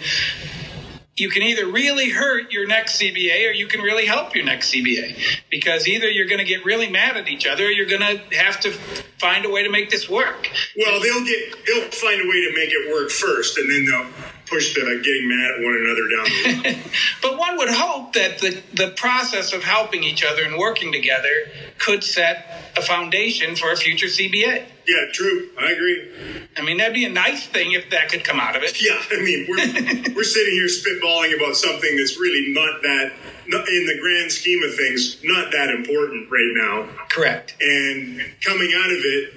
you 1.17 1.31
can 1.31 1.43
either 1.43 1.67
really 1.67 2.11
hurt 2.11 2.53
your 2.53 2.67
next 2.67 3.00
CBA 3.00 3.49
or 3.49 3.53
you 3.53 3.67
can 3.67 3.81
really 3.81 4.05
help 4.05 4.35
your 4.35 4.45
next 4.45 4.73
CBA 4.73 5.41
because 5.50 5.88
either 5.88 6.11
you're 6.11 6.26
going 6.26 6.41
to 6.41 6.45
get 6.45 6.65
really 6.65 6.91
mad 6.91 7.17
at 7.17 7.26
each 7.29 7.47
other 7.47 7.65
or 7.65 7.71
you're 7.71 7.87
going 7.87 8.03
to 8.03 8.37
have 8.37 8.61
to 8.61 8.73
find 9.19 9.47
a 9.47 9.50
way 9.50 9.62
to 9.62 9.71
make 9.71 9.88
this 9.88 10.11
work. 10.11 10.50
Well, 10.76 11.00
they'll 11.00 11.25
get 11.25 11.67
they'll 11.67 11.91
find 11.91 12.21
a 12.21 12.29
way 12.29 12.41
to 12.45 12.53
make 12.55 12.71
it 12.71 12.93
work 12.93 13.11
first, 13.11 13.57
and 13.57 13.71
then 13.71 13.87
they'll 13.87 14.12
push 14.47 14.75
the 14.75 14.81
getting 14.81 15.29
mad 15.29 15.50
at 15.53 15.65
one 15.65 15.75
another 15.83 16.75
down. 16.75 16.83
but 17.23 17.38
one 17.38 17.57
would 17.57 17.71
hope 17.71 18.12
that 18.12 18.38
the 18.38 18.62
the 18.75 18.91
process 18.97 19.55
of 19.55 19.65
helping 19.65 20.05
each 20.05 20.23
other 20.23 20.43
and 20.43 20.59
working 20.59 20.93
together 20.93 21.50
could 21.79 22.05
set 22.05 22.73
a 22.76 22.83
foundation 22.83 23.57
for 23.57 23.73
a 23.73 23.76
future 23.76 24.07
CBA. 24.07 24.67
Yeah, 24.87 25.07
true. 25.12 25.50
I 25.59 25.73
agree. 25.73 26.09
I 26.57 26.62
mean, 26.62 26.78
that'd 26.78 26.95
be 26.95 27.05
a 27.05 27.11
nice 27.11 27.47
thing 27.47 27.73
if 27.73 27.90
that 27.90 28.09
could 28.09 28.25
come 28.25 28.38
out 28.38 28.57
of 28.57 28.62
it. 28.62 28.81
Yeah, 28.81 29.02
I 29.11 29.21
mean, 29.21 29.47
we're 29.49 30.14
we're 30.14 30.25
sitting 30.25 30.55
here 30.55 30.66
spitballing 30.69 31.37
about 31.37 31.57
something 31.57 31.97
that's 31.97 32.19
really 32.19 32.52
not 32.52 32.83
that, 32.83 33.12
in 33.47 33.87
the 33.87 33.99
grand 34.00 34.33
scheme 34.33 34.62
of 34.65 34.75
things, 34.75 35.19
not 35.25 35.53
that 35.53 35.71
important 35.71 36.31
right 36.31 36.53
now. 36.55 36.88
Correct. 37.09 37.55
And 37.61 38.21
coming 38.45 38.73
out 38.75 38.91
of 38.91 38.99
it, 38.99 39.33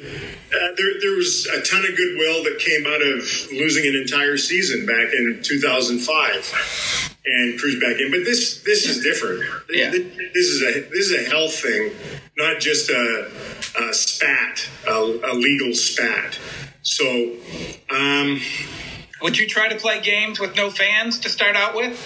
uh, 0.54 0.76
there 0.78 1.00
there 1.00 1.16
was 1.16 1.46
a 1.48 1.62
ton 1.62 1.86
of 1.86 1.96
goodwill 1.96 2.44
that 2.44 2.60
came 2.60 2.86
out 2.88 3.02
of 3.02 3.52
losing 3.52 3.86
an 3.88 3.96
entire 3.96 4.38
season 4.38 4.86
back 4.86 5.14
in 5.14 5.40
2005 5.44 7.16
and 7.26 7.60
cruise 7.60 7.80
back 7.80 8.00
in. 8.00 8.12
But 8.12 8.26
this 8.26 8.64
this 8.64 8.86
is 8.88 9.04
different. 9.04 9.44
Yeah. 9.70 9.92
This 9.92 10.48
is 10.48 10.62
a 10.64 10.82
this 10.90 11.10
is 11.10 11.28
a 11.28 11.30
health 11.30 11.54
thing, 11.54 11.92
not 12.38 12.60
just 12.60 12.90
a, 12.90 13.32
a 13.80 13.94
spat, 13.94 14.68
a, 14.88 14.92
a, 14.92 15.34
legal 15.36 15.74
spat. 15.74 16.40
So, 16.82 17.36
um, 17.90 18.40
would 19.22 19.38
you 19.38 19.48
try 19.48 19.68
to 19.68 19.76
play 19.76 20.02
games 20.02 20.40
with 20.40 20.56
no 20.56 20.70
fans 20.70 21.20
to 21.20 21.30
start 21.30 21.56
out 21.56 21.76
with? 21.76 22.00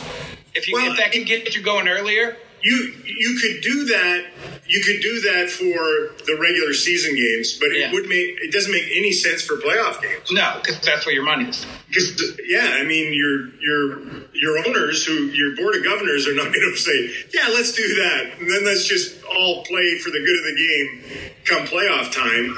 If 0.55 0.67
you 0.67 0.75
well, 0.75 0.91
if 0.91 0.97
that 0.97 1.11
can 1.11 1.23
get 1.23 1.55
you 1.55 1.63
going 1.63 1.87
earlier 1.87 2.37
you 2.63 2.93
you 3.05 3.39
could 3.41 3.61
do 3.61 3.85
that. 3.85 4.25
You 4.65 4.81
could 4.81 5.01
do 5.01 5.19
that 5.21 5.49
for 5.49 6.23
the 6.25 6.37
regular 6.39 6.73
season 6.73 7.15
games, 7.15 7.59
but 7.59 7.67
yeah. 7.75 7.87
it 7.89 7.93
would 7.93 8.07
make 8.07 8.39
it 8.39 8.53
doesn't 8.53 8.71
make 8.71 8.87
any 8.95 9.11
sense 9.11 9.41
for 9.41 9.55
playoff 9.55 10.01
games. 10.01 10.31
No, 10.31 10.59
because 10.63 10.79
that's 10.79 11.05
where 11.05 11.13
your 11.13 11.25
money 11.25 11.49
is. 11.49 11.65
Because 11.89 12.39
yeah, 12.45 12.77
I 12.79 12.83
mean 12.85 13.13
your 13.13 13.53
your 13.59 13.99
your 14.33 14.65
owners, 14.65 15.05
who 15.05 15.25
your 15.35 15.55
board 15.57 15.75
of 15.75 15.83
governors, 15.83 16.25
are 16.27 16.33
not 16.33 16.53
going 16.53 16.61
to 16.71 16.77
say, 16.77 17.13
yeah, 17.33 17.49
let's 17.49 17.73
do 17.73 17.83
that, 17.95 18.39
and 18.39 18.49
then 18.49 18.63
let's 18.63 18.85
just 18.85 19.21
all 19.25 19.65
play 19.65 19.99
for 19.99 20.09
the 20.09 20.19
good 20.19 20.39
of 20.39 20.45
the 20.45 20.55
game 20.55 21.29
come 21.43 21.67
playoff 21.67 22.11
time. 22.13 22.55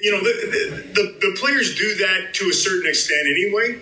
You 0.00 0.12
know, 0.12 0.20
the 0.20 0.46
the, 0.46 1.02
the, 1.02 1.18
the 1.18 1.36
players 1.40 1.76
do 1.76 1.96
that 1.96 2.34
to 2.34 2.48
a 2.48 2.54
certain 2.54 2.88
extent 2.88 3.26
anyway, 3.26 3.80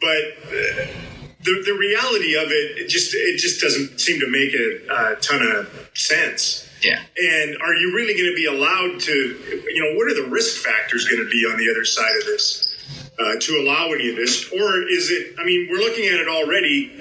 but. 0.00 0.54
Uh, 0.54 1.03
the, 1.44 1.62
the 1.64 1.76
reality 1.78 2.34
of 2.36 2.48
it, 2.48 2.78
it 2.78 2.88
just 2.88 3.14
it 3.14 3.38
just 3.38 3.60
doesn't 3.60 4.00
seem 4.00 4.18
to 4.20 4.28
make 4.28 4.52
a, 4.54 5.14
a 5.14 5.16
ton 5.20 5.40
of 5.42 5.90
sense. 5.94 6.68
Yeah. 6.82 7.00
And 7.16 7.56
are 7.62 7.74
you 7.74 7.94
really 7.94 8.12
going 8.12 8.28
to 8.28 8.36
be 8.36 8.44
allowed 8.44 9.00
to, 9.00 9.12
you 9.12 9.80
know, 9.80 9.96
what 9.96 10.10
are 10.10 10.22
the 10.22 10.28
risk 10.28 10.62
factors 10.62 11.08
going 11.08 11.22
to 11.24 11.30
be 11.30 11.46
on 11.50 11.56
the 11.56 11.70
other 11.70 11.84
side 11.84 12.14
of 12.20 12.26
this 12.26 12.76
uh, 13.18 13.40
to 13.40 13.52
allow 13.56 13.92
any 13.92 14.10
of 14.10 14.16
this? 14.16 14.52
Or 14.52 14.82
is 14.88 15.10
it, 15.10 15.34
I 15.38 15.44
mean, 15.44 15.68
we're 15.70 15.78
looking 15.78 16.04
at 16.08 16.20
it 16.20 16.28
already 16.28 16.92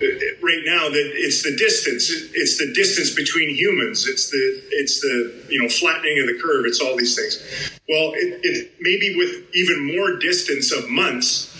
uh, 0.00 0.06
right 0.40 0.62
now 0.66 0.88
that 0.88 1.10
it's 1.14 1.42
the 1.42 1.56
distance, 1.56 2.10
it's 2.10 2.58
the 2.58 2.72
distance 2.74 3.12
between 3.14 3.50
humans, 3.56 4.06
it's 4.06 4.30
the, 4.30 4.62
it's 4.70 5.00
the, 5.00 5.44
you 5.48 5.60
know, 5.60 5.68
flattening 5.68 6.20
of 6.20 6.26
the 6.26 6.40
curve, 6.40 6.64
it's 6.66 6.80
all 6.80 6.96
these 6.96 7.16
things. 7.16 7.42
Well, 7.88 8.12
it, 8.14 8.38
it 8.44 8.72
maybe 8.80 9.16
with 9.16 9.52
even 9.52 9.96
more 9.96 10.16
distance 10.18 10.70
of 10.70 10.88
months, 10.90 11.50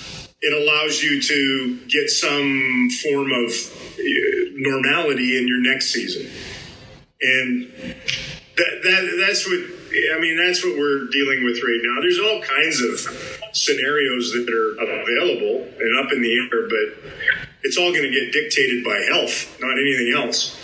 it 0.45 0.53
allows 0.53 1.03
you 1.03 1.23
to 1.23 1.79
get 1.89 2.11
some 2.11 2.91
form 3.03 3.33
of 3.33 3.49
uh, 3.49 4.05
normality 4.53 5.39
in 5.39 5.49
your 5.49 5.61
next 5.61 5.87
season. 5.91 6.31
And 7.23 7.73
that, 8.57 8.73
that 8.83 9.25
that's 9.27 9.49
what 9.49 9.59
I 10.15 10.21
mean. 10.21 10.37
That's 10.37 10.63
what 10.63 10.77
we're 10.77 11.07
dealing 11.09 11.45
with 11.45 11.63
right 11.63 11.81
now. 11.83 11.97
There's 12.03 12.21
all 12.21 12.43
kinds 12.43 12.83
of 12.83 13.57
scenarios 13.57 14.33
that 14.33 14.47
are 14.53 14.77
available 14.85 15.65
and 15.81 16.05
up 16.05 16.13
in 16.13 16.21
the 16.21 16.35
air, 16.37 16.69
but 16.69 17.13
it's 17.63 17.79
all 17.79 17.91
going 17.91 18.03
to 18.03 18.11
get 18.11 18.31
dictated 18.33 18.85
by 18.85 19.01
health, 19.13 19.59
not 19.63 19.73
anything 19.79 20.13
else. 20.15 20.61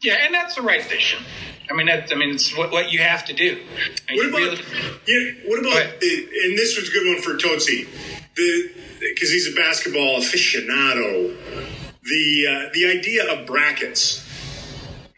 Yeah, 0.00 0.14
and 0.24 0.34
that's 0.34 0.54
the 0.54 0.62
right 0.62 0.80
decision. 0.82 1.22
I 1.70 1.74
mean, 1.74 1.88
that, 1.88 2.10
I 2.10 2.14
mean, 2.14 2.30
it's 2.30 2.56
what, 2.56 2.70
what 2.70 2.90
you 2.90 3.00
have 3.00 3.26
to 3.26 3.34
do. 3.34 3.60
what 4.08 4.28
about? 4.28 4.40
Really, 4.40 4.62
yeah, 5.06 5.32
what 5.44 5.60
about? 5.60 5.82
And 5.82 6.56
this 6.56 6.78
was 6.78 6.88
a 6.88 6.92
good 6.92 7.14
one 7.14 7.22
for 7.22 7.36
Tootsie 7.36 7.86
the 7.86 8.17
because 9.00 9.30
he's 9.30 9.52
a 9.52 9.54
basketball 9.54 10.20
aficionado. 10.20 11.36
The 12.02 12.46
uh, 12.46 12.70
the 12.72 12.86
idea 12.86 13.30
of 13.32 13.46
brackets 13.46 14.24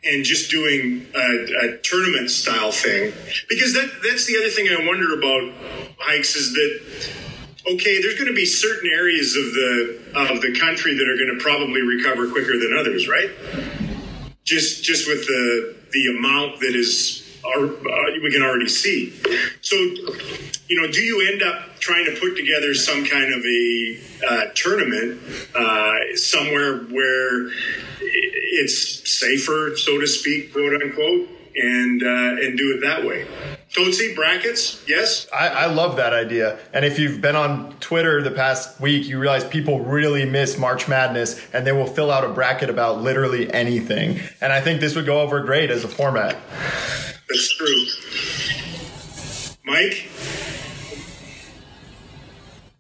and 0.05 0.25
just 0.25 0.51
doing 0.51 1.07
a, 1.15 1.75
a, 1.75 1.79
tournament 1.83 2.31
style 2.31 2.73
thing 2.73 3.13
because 3.49 3.75
that 3.75 3.91
that's 4.03 4.27
the 4.27 4.39
other 4.39 4.49
thing 4.49 4.69
I 4.69 4.87
wonder 4.87 5.13
about 5.19 5.53
hikes 5.99 6.37
is 6.37 6.55
that 6.55 7.73
okay 7.75 8.01
there's 8.01 8.15
going 8.15 8.29
to 8.29 8.35
be 8.35 8.47
certain 8.47 8.91
areas 8.93 9.37
of 9.37 9.45
the 9.45 10.01
of 10.15 10.41
the 10.41 10.59
country 10.59 10.95
that 10.95 11.07
are 11.07 11.17
going 11.17 11.37
to 11.37 11.43
probably 11.43 11.83
recover 11.83 12.31
quicker 12.31 12.59
than 12.59 12.77
others 12.79 13.09
right 13.09 13.31
just 14.45 14.83
just 14.83 15.07
with 15.07 15.27
the 15.27 15.77
the 15.93 16.17
amount 16.17 16.61
that 16.61 16.75
is 16.75 17.30
uh, 17.45 17.67
we 18.23 18.31
can 18.31 18.43
already 18.43 18.69
see 18.69 19.11
so 19.61 19.77
you 19.77 20.81
know 20.81 20.91
do 20.91 21.01
you 21.01 21.29
end 21.33 21.43
up 21.43 21.79
trying 21.79 22.05
to 22.05 22.21
put 22.21 22.37
together 22.37 22.75
some 22.75 23.05
kind 23.05 23.33
of 23.33 23.45
a 23.45 24.01
uh, 24.29 24.45
tournament 24.55 25.21
uh, 25.55 25.95
somewhere 26.15 26.79
where 26.85 27.51
it's 28.03 29.11
safer, 29.11 29.77
so 29.77 30.01
to 30.01 30.07
speak, 30.07 30.53
quote 30.53 30.83
unquote, 30.83 31.29
and 31.57 32.03
uh, 32.03 32.43
and 32.43 32.57
do 32.57 32.77
it 32.77 32.81
that 32.87 33.05
way. 33.05 33.27
Tootsie 33.73 34.15
brackets, 34.17 34.83
yes. 34.89 35.29
I, 35.33 35.49
I 35.49 35.67
love 35.67 35.97
that 35.97 36.13
idea. 36.13 36.59
And 36.73 36.85
if 36.85 36.99
you've 36.99 37.21
been 37.21 37.37
on 37.37 37.73
Twitter 37.79 38.21
the 38.21 38.33
past 38.33 38.81
week, 38.81 39.07
you 39.07 39.21
realize 39.21 39.45
people 39.45 39.81
really 39.81 40.25
miss 40.25 40.59
March 40.59 40.89
Madness 40.89 41.41
and 41.53 41.65
they 41.65 41.71
will 41.71 41.87
fill 41.87 42.11
out 42.11 42.25
a 42.25 42.31
bracket 42.31 42.69
about 42.69 43.01
literally 43.01 43.53
anything. 43.53 44.19
And 44.41 44.53
I 44.53 44.61
think 44.61 44.81
this 44.81 44.97
would 44.97 45.07
go 45.07 45.21
over 45.21 45.41
great 45.41 45.71
as 45.71 45.85
a 45.85 45.89
format. 45.89 46.37
That's 47.31 47.57
true. 47.57 47.85
Mike? 49.65 50.09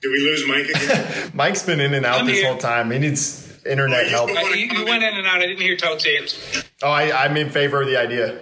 Did 0.03 0.09
we 0.13 0.19
lose 0.21 0.45
Mike 0.49 0.67
again? 0.69 1.31
Mike's 1.35 1.63
been 1.63 1.79
in 1.81 1.93
and 1.95 2.07
out 2.07 2.21
I'm 2.21 2.27
this 2.27 2.39
here. 2.39 2.49
whole 2.49 2.57
time. 2.59 2.91
He 2.91 2.99
needs 2.99 3.47
internet 3.67 4.07
Oh, 4.07 4.09
help. 4.09 4.31
you- 4.31 4.37
Uh, 4.39 4.49
you, 4.55 4.67
you 4.79 4.85
went 4.87 5.03
in 5.05 5.15
and 5.15 5.27
out. 5.27 5.37
I 5.37 5.47
didn't 5.47 5.61
hear 5.61 5.77
Toad's 5.77 6.07
answer. 6.07 6.63
Oh, 6.83 6.89
I, 6.91 7.25
I'm 7.25 7.37
in 7.37 7.51
favor 7.51 7.83
of 7.83 7.89
the 7.89 7.97
idea. 7.99 8.39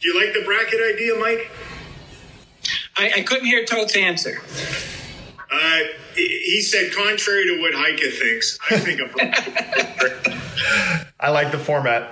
Do 0.00 0.08
you 0.08 0.20
like 0.20 0.34
the 0.34 0.42
bracket 0.44 0.80
idea, 0.94 1.14
Mike? 1.18 1.50
I, 2.96 3.20
I 3.20 3.22
couldn't 3.22 3.46
hear 3.46 3.64
Toad's 3.64 3.96
answer. 3.96 4.40
Uh, 5.50 5.78
he 6.14 6.26
he 6.26 6.60
said, 6.60 6.92
contrary 6.92 7.46
to 7.46 7.60
what 7.60 7.72
Heika 7.72 8.12
thinks, 8.12 8.58
I 8.70 8.78
think 8.78 9.00
a 9.00 9.06
bracket. 9.14 10.36
I 11.20 11.30
like 11.30 11.52
the 11.52 11.58
format. 11.58 12.10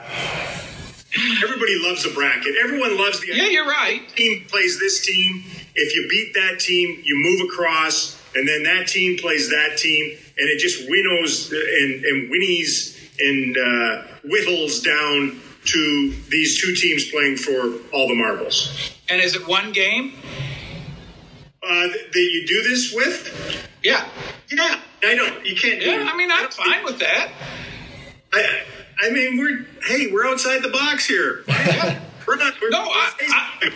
Everybody 1.43 1.79
loves 1.83 2.05
a 2.07 2.11
bracket. 2.11 2.55
Everyone 2.63 2.97
loves 2.99 3.21
the 3.21 3.29
Yeah, 3.35 3.47
you're 3.47 3.67
right. 3.67 4.07
team 4.17 4.45
plays 4.49 4.79
this 4.79 5.05
team. 5.05 5.45
If 5.75 5.95
you 5.95 6.07
beat 6.09 6.35
that 6.35 6.59
team, 6.61 7.01
you 7.05 7.17
move 7.17 7.51
across, 7.51 8.21
and 8.35 8.49
then 8.49 8.63
that 8.65 8.87
team 8.89 9.19
plays 9.19 9.49
that 9.51 9.77
team, 9.77 10.17
and 10.39 10.49
it 10.49 10.59
just 10.59 10.89
winnows 10.89 11.53
and, 11.53 12.05
and 12.05 12.31
whinnies 12.31 12.97
and 13.19 13.57
uh, 13.57 14.03
whittles 14.25 14.81
down 14.81 15.41
to 15.67 16.15
these 16.31 16.61
two 16.61 16.75
teams 16.75 17.11
playing 17.11 17.37
for 17.37 17.75
all 17.93 18.09
the 18.09 18.15
marbles. 18.15 18.93
And 19.09 19.21
is 19.21 19.35
it 19.35 19.47
one 19.47 19.73
game? 19.73 20.13
Uh, 21.63 21.89
that 21.89 22.15
you 22.15 22.47
do 22.47 22.63
this 22.69 22.93
with? 22.95 23.67
Yeah. 23.83 24.07
Yeah, 24.51 24.79
I 25.03 25.15
don't. 25.17 25.45
You 25.45 25.57
can't 25.57 25.81
do 25.81 25.87
Yeah, 25.91 26.09
I 26.11 26.17
mean, 26.17 26.31
I'm 26.31 26.49
fine 26.51 26.85
with 26.85 27.01
that. 27.01 27.33
I, 28.33 28.63
I 29.03 29.11
mean, 29.11 29.37
we're 29.39 29.67
hey, 29.87 30.11
we're 30.13 30.27
outside 30.27 30.63
the 30.63 30.69
box 30.71 31.07
here. 31.07 31.45
we're 32.27 32.37
not. 32.37 32.55
We're, 32.61 32.71
No, 32.71 32.81
I- 32.83 33.71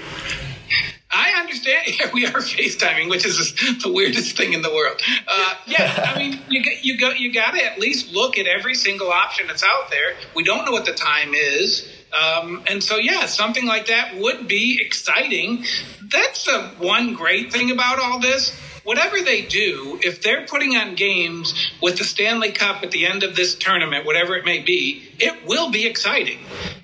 I 1.13 1.41
understand. 1.41 1.87
Yeah, 2.01 2.11
we 2.15 2.25
are 2.27 2.31
FaceTiming, 2.41 3.11
which 3.11 3.27
is 3.27 3.53
the 3.83 3.91
weirdest 3.93 4.37
thing 4.37 4.53
in 4.53 4.63
the 4.63 4.71
world. 4.71 5.01
Uh, 5.27 5.55
yeah, 5.67 6.13
I 6.15 6.19
mean, 6.19 6.41
you 6.49 6.63
got- 6.65 6.85
you 6.85 6.99
go 6.99 7.11
you 7.11 7.33
got 7.33 7.53
to 7.55 7.65
at 7.65 7.79
least 7.79 8.13
look 8.13 8.39
at 8.39 8.47
every 8.47 8.75
single 8.75 9.11
option 9.11 9.47
that's 9.47 9.65
out 9.65 9.91
there. 9.91 10.15
We 10.35 10.45
don't 10.45 10.65
know 10.65 10.73
what 10.73 10.85
the 10.87 10.93
time 10.93 11.35
is, 11.35 11.89
um, 12.13 12.63
and 12.69 12.83
so 12.83 12.97
yeah, 12.97 13.27
something 13.27 13.67
like 13.67 13.87
that 13.87 14.17
would 14.19 14.47
be 14.49 14.81
exciting. 14.85 15.65
That's 16.11 16.45
the 16.45 16.63
one 16.79 17.15
great 17.15 17.53
thing 17.53 17.71
about 17.71 17.99
all 17.99 18.21
this. 18.21 18.57
Whatever 18.85 19.21
they 19.21 19.43
do, 19.43 19.99
if 20.03 20.23
they're 20.23 20.47
putting 20.47 20.77
on 20.77 20.95
games 20.95 21.55
with 21.83 21.99
the 21.99 22.05
Stanley 22.05 22.53
Cup 22.53 22.83
at 22.83 22.91
the 22.91 23.07
end 23.07 23.23
of 23.23 23.37
this 23.37 23.55
tournament, 23.55 24.07
whatever 24.07 24.37
it 24.37 24.45
may 24.45 24.61
be, 24.61 25.03
it 25.19 25.47
will 25.47 25.71
be 25.71 25.87
exciting. 25.87 26.39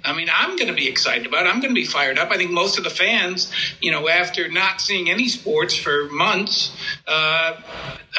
I 0.04 0.14
mean, 0.14 0.28
I'm 0.32 0.56
going 0.56 0.68
to 0.68 0.74
be 0.74 0.88
excited 0.88 1.26
about 1.26 1.46
it. 1.46 1.48
I'm 1.48 1.60
going 1.60 1.74
to 1.74 1.80
be 1.80 1.86
fired 1.86 2.18
up. 2.18 2.30
I 2.30 2.36
think 2.36 2.50
most 2.50 2.78
of 2.78 2.84
the 2.84 2.90
fans, 2.90 3.50
you 3.80 3.90
know, 3.90 4.08
after 4.08 4.48
not 4.48 4.80
seeing 4.80 5.10
any 5.10 5.28
sports 5.28 5.74
for 5.74 6.08
months, 6.10 6.76
uh, 7.06 7.56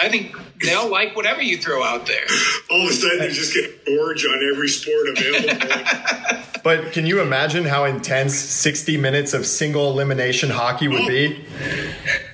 I 0.01 0.09
think 0.09 0.35
they'll 0.61 0.89
like 0.89 1.15
whatever 1.15 1.41
you 1.41 1.57
throw 1.57 1.83
out 1.83 2.07
there. 2.07 2.25
all 2.71 2.83
of 2.83 2.89
a 2.89 2.93
sudden 2.93 3.19
they 3.19 3.29
just 3.29 3.53
get 3.53 3.85
gorge 3.85 4.25
on 4.25 4.51
every 4.53 4.69
sport 4.69 5.09
available. 5.09 6.43
But 6.67 6.91
can 6.91 7.05
you 7.05 7.21
imagine 7.21 7.63
how 7.63 7.85
intense 7.85 8.35
60 8.35 8.97
minutes 8.97 9.33
of 9.33 9.45
single 9.45 9.89
elimination 9.89 10.49
hockey 10.49 10.89
would 10.89 11.07
be? 11.07 11.45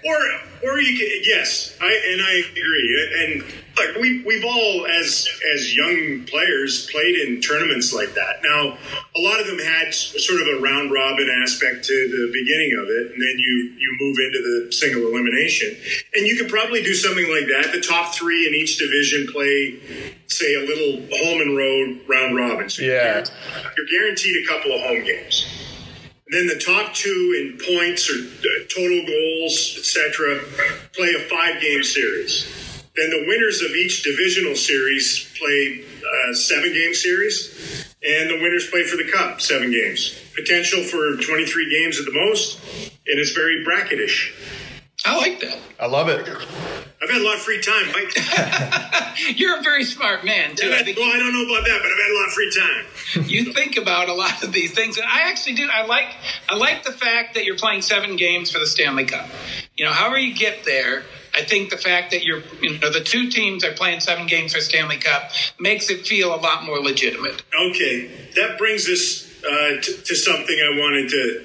or 0.04 0.18
or 0.64 0.80
you 0.80 0.98
can 0.98 1.10
yes, 1.24 1.76
I 1.82 1.92
and 2.12 2.22
I 2.22 2.34
agree. 2.52 3.10
And 3.20 3.44
like 3.78 3.96
we 4.02 4.24
we've 4.24 4.46
all 4.46 4.86
as 4.86 5.28
as 5.54 5.76
young 5.76 6.26
players 6.26 6.88
played 6.92 7.16
in 7.16 7.42
tournaments 7.42 7.94
like 7.94 8.14
that. 8.14 8.42
Now 8.44 8.78
a 9.16 9.20
lot 9.22 9.40
of 9.40 9.48
them 9.48 9.60
had 9.60 9.94
sort 9.94 10.42
of 10.42 10.48
a 10.48 10.62
round 10.62 10.92
robin 10.92 11.28
aspect 11.44 11.84
to 11.86 11.94
the 11.94 12.32
beginning 12.32 12.78
of 12.80 12.88
it, 12.90 13.12
and 13.14 13.22
then 13.22 13.36
you 13.40 13.74
you 13.78 13.98
move 14.00 14.18
into 14.26 14.40
the 14.42 14.72
single 14.72 15.08
elimination, 15.08 15.76
and 16.16 16.28
you 16.28 16.36
could 16.38 16.50
probably 16.50 16.82
do 16.84 16.94
something 16.94 17.30
like 17.30 17.48
that. 17.48 17.72
The 17.74 17.82
top 17.82 18.14
three 18.14 18.48
in 18.48 18.54
each 18.54 18.78
division 18.78 19.28
play, 19.32 19.80
say, 20.28 20.56
a 20.56 20.62
little 20.62 21.02
home 21.18 21.42
and 21.42 21.58
road 21.58 22.00
round 22.08 22.36
robin. 22.36 22.70
So 22.70 22.84
Yeah. 22.84 23.24
you're 23.78 23.88
guaranteed 24.02 24.44
a 24.44 24.48
couple 24.48 24.72
of 24.74 24.82
home 24.82 25.04
games. 25.04 25.46
Then 26.34 26.48
the 26.48 26.58
top 26.58 26.96
two 26.96 27.36
in 27.38 27.60
points 27.62 28.10
or 28.10 28.18
uh, 28.18 28.66
total 28.74 29.06
goals, 29.06 29.76
etc., 29.78 30.42
play 30.92 31.14
a 31.14 31.30
five-game 31.30 31.84
series. 31.84 32.50
Then 32.96 33.12
the 33.12 33.26
winners 33.28 33.62
of 33.62 33.70
each 33.76 34.02
divisional 34.02 34.56
series 34.56 35.32
play 35.38 35.86
a 36.32 36.34
seven-game 36.34 36.96
series, 36.96 37.86
and 38.02 38.32
the 38.32 38.40
winners 38.42 38.68
play 38.68 38.84
for 38.84 38.98
the 38.98 39.12
cup, 39.12 39.42
seven 39.42 39.70
games. 39.70 40.20
Potential 40.36 40.82
for 40.82 41.18
23 41.18 41.70
games 41.70 42.00
at 42.00 42.06
the 42.06 42.14
most, 42.14 42.60
and 43.06 43.20
it's 43.20 43.34
very 43.34 43.64
bracketish. 43.64 44.34
I 45.06 45.18
like 45.18 45.40
that. 45.42 45.58
I 45.80 45.88
love 45.88 46.08
it. 46.08 46.28
I've 47.04 47.10
had 47.10 47.22
a 47.22 47.26
lot 47.26 47.36
of 47.36 47.42
free 47.42 47.62
time, 47.62 47.92
Mike. 47.92 49.38
You're 49.38 49.60
a 49.60 49.62
very 49.62 49.84
smart 49.84 50.24
man 50.24 50.56
too. 50.56 50.68
I've 50.68 50.82
I 50.82 50.84
think 50.84 50.98
well, 50.98 51.14
I 51.14 51.20
don't 51.20 51.34
know 51.34 51.44
about 51.44 51.68
that, 51.68 51.80
but 51.82 51.92
I've 51.92 52.00
had 52.00 52.12
a 52.12 52.18
lot 52.18 52.28
of 52.28 52.34
free 52.34 52.52
time. 52.52 53.30
you 53.30 53.52
think 53.52 53.76
about 53.76 54.08
a 54.08 54.14
lot 54.14 54.42
of 54.44 54.54
these 54.54 54.72
things, 54.74 54.98
and 54.98 55.06
I 55.06 55.30
actually 55.30 55.56
do. 55.56 55.68
I 55.72 55.86
like 55.86 56.08
I 56.48 56.56
like 56.56 56.84
the 56.84 56.94
fact 56.94 57.34
that 57.34 57.44
you're 57.44 57.58
playing 57.58 57.82
seven 57.82 58.16
games 58.16 58.52
for 58.52 58.60
the 58.60 58.68
Stanley 58.68 59.04
Cup. 59.04 59.28
You 59.76 59.86
know, 59.86 59.92
however 59.92 60.18
you 60.18 60.34
get 60.34 60.64
there, 60.64 61.04
I 61.36 61.42
think 61.42 61.72
the 61.72 61.78
fact 61.78 62.12
that 62.12 62.24
you're 62.24 62.42
you 62.62 62.80
know 62.80 62.90
the 62.90 63.04
two 63.04 63.30
teams 63.30 63.66
are 63.66 63.74
playing 63.74 64.00
seven 64.00 64.26
games 64.28 64.54
for 64.54 64.62
Stanley 64.62 64.98
Cup 64.98 65.32
makes 65.60 65.90
it 65.90 66.08
feel 66.08 66.34
a 66.34 66.38
lot 66.38 66.64
more 66.64 66.80
legitimate. 66.80 67.44
Okay, 67.72 68.30
that 68.36 68.58
brings 68.58 68.88
us 68.88 69.23
uh, 69.46 69.82
to, 69.82 69.92
to 70.04 70.16
something 70.16 70.56
I 70.56 70.80
wanted 70.80 71.10
to, 71.10 71.44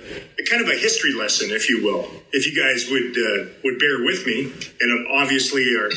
kind 0.49 0.63
of 0.63 0.69
a 0.69 0.79
history 0.79 1.13
lesson, 1.13 1.51
if 1.51 1.69
you 1.69 1.85
will. 1.85 2.11
If 2.33 2.47
you 2.47 2.55
guys 2.55 2.91
would 2.91 3.17
uh, 3.17 3.53
would 3.65 3.79
bear 3.79 4.05
with 4.05 4.27
me, 4.27 4.53
and 4.81 5.07
obviously 5.09 5.65
our 5.77 5.91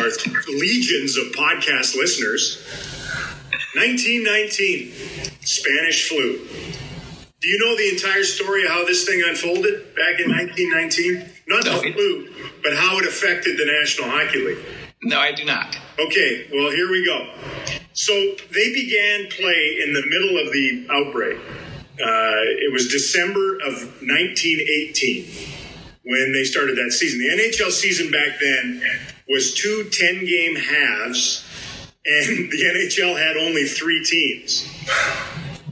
our 0.00 0.10
legions 0.48 1.16
of 1.16 1.32
podcast 1.32 1.96
listeners. 1.96 2.62
1919, 3.74 4.92
Spanish 5.40 6.08
flu. 6.08 6.46
Do 7.40 7.48
you 7.48 7.58
know 7.58 7.76
the 7.76 7.88
entire 7.88 8.22
story 8.22 8.64
of 8.64 8.70
how 8.70 8.84
this 8.84 9.06
thing 9.06 9.22
unfolded 9.26 9.94
back 9.96 10.20
in 10.20 10.30
1919? 10.30 11.28
Not 11.48 11.64
No, 11.64 11.80
the 11.80 11.92
flu, 11.92 12.28
but 12.62 12.76
how 12.76 12.98
it 12.98 13.06
affected 13.06 13.58
the 13.58 13.64
National 13.80 14.10
Hockey 14.10 14.44
League. 14.44 14.81
No, 15.02 15.18
I 15.18 15.32
do 15.32 15.44
not. 15.44 15.76
Okay, 15.98 16.46
well, 16.52 16.70
here 16.70 16.88
we 16.90 17.04
go. 17.04 17.34
So 17.92 18.12
they 18.54 18.72
began 18.72 19.28
play 19.30 19.80
in 19.84 19.92
the 19.92 20.02
middle 20.06 20.38
of 20.38 20.52
the 20.52 20.86
outbreak. 20.90 21.38
Uh, 21.38 22.64
it 22.64 22.72
was 22.72 22.88
December 22.88 23.56
of 23.56 23.74
1918 24.00 25.26
when 26.04 26.32
they 26.32 26.44
started 26.44 26.76
that 26.76 26.92
season. 26.92 27.18
The 27.18 27.42
NHL 27.42 27.70
season 27.70 28.10
back 28.10 28.38
then 28.40 28.82
was 29.28 29.54
two 29.54 29.88
10 29.90 30.24
game 30.24 30.56
halves, 30.56 31.44
and 32.06 32.50
the 32.50 32.58
NHL 32.58 33.18
had 33.18 33.36
only 33.36 33.64
three 33.64 34.04
teams. 34.04 34.68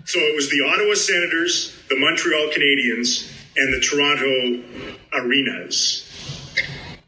So 0.05 0.19
it 0.19 0.35
was 0.35 0.51
the 0.51 0.61
Ottawa 0.67 0.95
Senators, 0.95 1.77
the 1.89 1.99
Montreal 1.99 2.51
Canadiens, 2.51 3.31
and 3.57 3.73
the 3.73 3.81
Toronto 3.81 4.63
Arenas. 5.13 6.10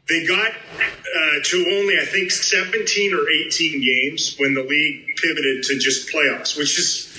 They 0.09 0.25
got 0.25 0.51
uh, 0.51 1.43
to 1.43 1.65
only, 1.79 1.97
I 1.99 2.05
think, 2.05 2.29
17 2.29 3.13
or 3.13 3.29
18 3.47 3.81
games 3.81 4.35
when 4.37 4.53
the 4.53 4.63
league 4.63 5.15
pivoted 5.15 5.63
to 5.63 5.79
just 5.79 6.11
playoffs, 6.13 6.57
which 6.57 6.77
is 6.77 7.09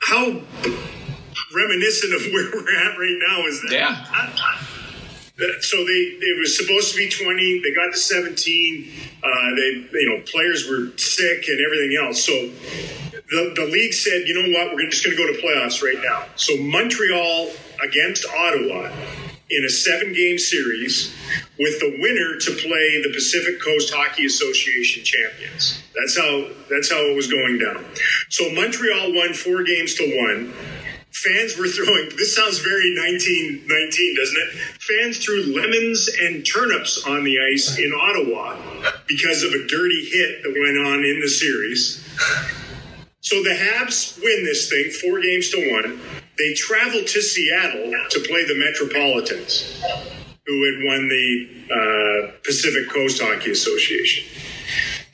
how 0.00 0.40
reminiscent 1.54 2.14
of 2.14 2.22
where 2.32 2.50
we're 2.52 2.76
at 2.78 2.98
right 2.98 3.18
now 3.28 3.46
is 3.46 3.62
that. 3.62 3.72
Yeah. 3.72 4.04
So 5.60 5.78
they 5.78 6.14
it 6.22 6.38
was 6.38 6.56
supposed 6.56 6.92
to 6.92 6.96
be 6.96 7.10
20. 7.10 7.60
They 7.60 7.74
got 7.74 7.92
to 7.92 7.98
17. 7.98 8.92
Uh, 9.22 9.28
they 9.56 9.88
you 9.92 10.08
know 10.08 10.22
players 10.30 10.68
were 10.68 10.96
sick 10.96 11.48
and 11.48 11.58
everything 11.60 11.98
else. 12.00 12.24
So 12.24 12.32
the 13.30 13.52
the 13.56 13.66
league 13.66 13.92
said, 13.92 14.28
you 14.28 14.34
know 14.34 14.56
what, 14.56 14.74
we're 14.74 14.88
just 14.88 15.04
going 15.04 15.16
to 15.16 15.22
go 15.22 15.32
to 15.32 15.38
playoffs 15.42 15.82
right 15.82 16.00
now. 16.04 16.26
So 16.36 16.56
Montreal 16.58 17.50
against 17.82 18.24
Ottawa 18.26 18.92
in 19.50 19.64
a 19.64 19.68
seven 19.68 20.12
game 20.12 20.38
series 20.38 21.14
with 21.58 21.78
the 21.80 21.96
winner 22.00 22.38
to 22.40 22.50
play 22.66 23.02
the 23.02 23.12
Pacific 23.12 23.62
Coast 23.62 23.92
Hockey 23.92 24.26
Association 24.26 25.04
champions. 25.04 25.82
That's 25.94 26.18
how 26.18 26.48
that's 26.70 26.90
how 26.90 27.00
it 27.10 27.14
was 27.14 27.30
going 27.30 27.58
down. 27.58 27.84
So 28.30 28.50
Montreal 28.52 29.14
won 29.14 29.34
four 29.34 29.62
games 29.62 29.94
to 29.94 30.04
one. 30.26 30.54
Fans 31.12 31.56
were 31.56 31.68
throwing, 31.68 32.10
this 32.16 32.34
sounds 32.34 32.58
very 32.58 32.92
1919, 32.98 34.16
doesn't 34.16 34.36
it? 34.36 34.50
Fans 34.80 35.18
threw 35.18 35.54
lemons 35.54 36.10
and 36.20 36.44
turnips 36.44 37.06
on 37.06 37.22
the 37.22 37.38
ice 37.52 37.78
in 37.78 37.92
Ottawa 37.94 38.58
because 39.06 39.44
of 39.44 39.52
a 39.52 39.66
dirty 39.68 40.04
hit 40.10 40.42
that 40.42 40.50
went 40.50 40.76
on 40.86 41.04
in 41.04 41.20
the 41.20 41.28
series. 41.28 42.04
So 43.20 43.42
the 43.42 43.50
Habs 43.50 44.18
win 44.22 44.44
this 44.44 44.68
thing, 44.68 44.90
four 44.90 45.20
games 45.20 45.50
to 45.50 45.70
one. 45.72 46.00
They 46.38 46.54
traveled 46.54 47.06
to 47.06 47.22
Seattle 47.22 47.92
to 48.10 48.20
play 48.20 48.44
the 48.44 48.54
Metropolitans, 48.58 49.80
who 50.46 50.64
had 50.64 50.84
won 50.84 51.08
the 51.08 51.48
uh, 51.70 52.32
Pacific 52.44 52.90
Coast 52.90 53.22
Hockey 53.22 53.52
Association. 53.52 54.24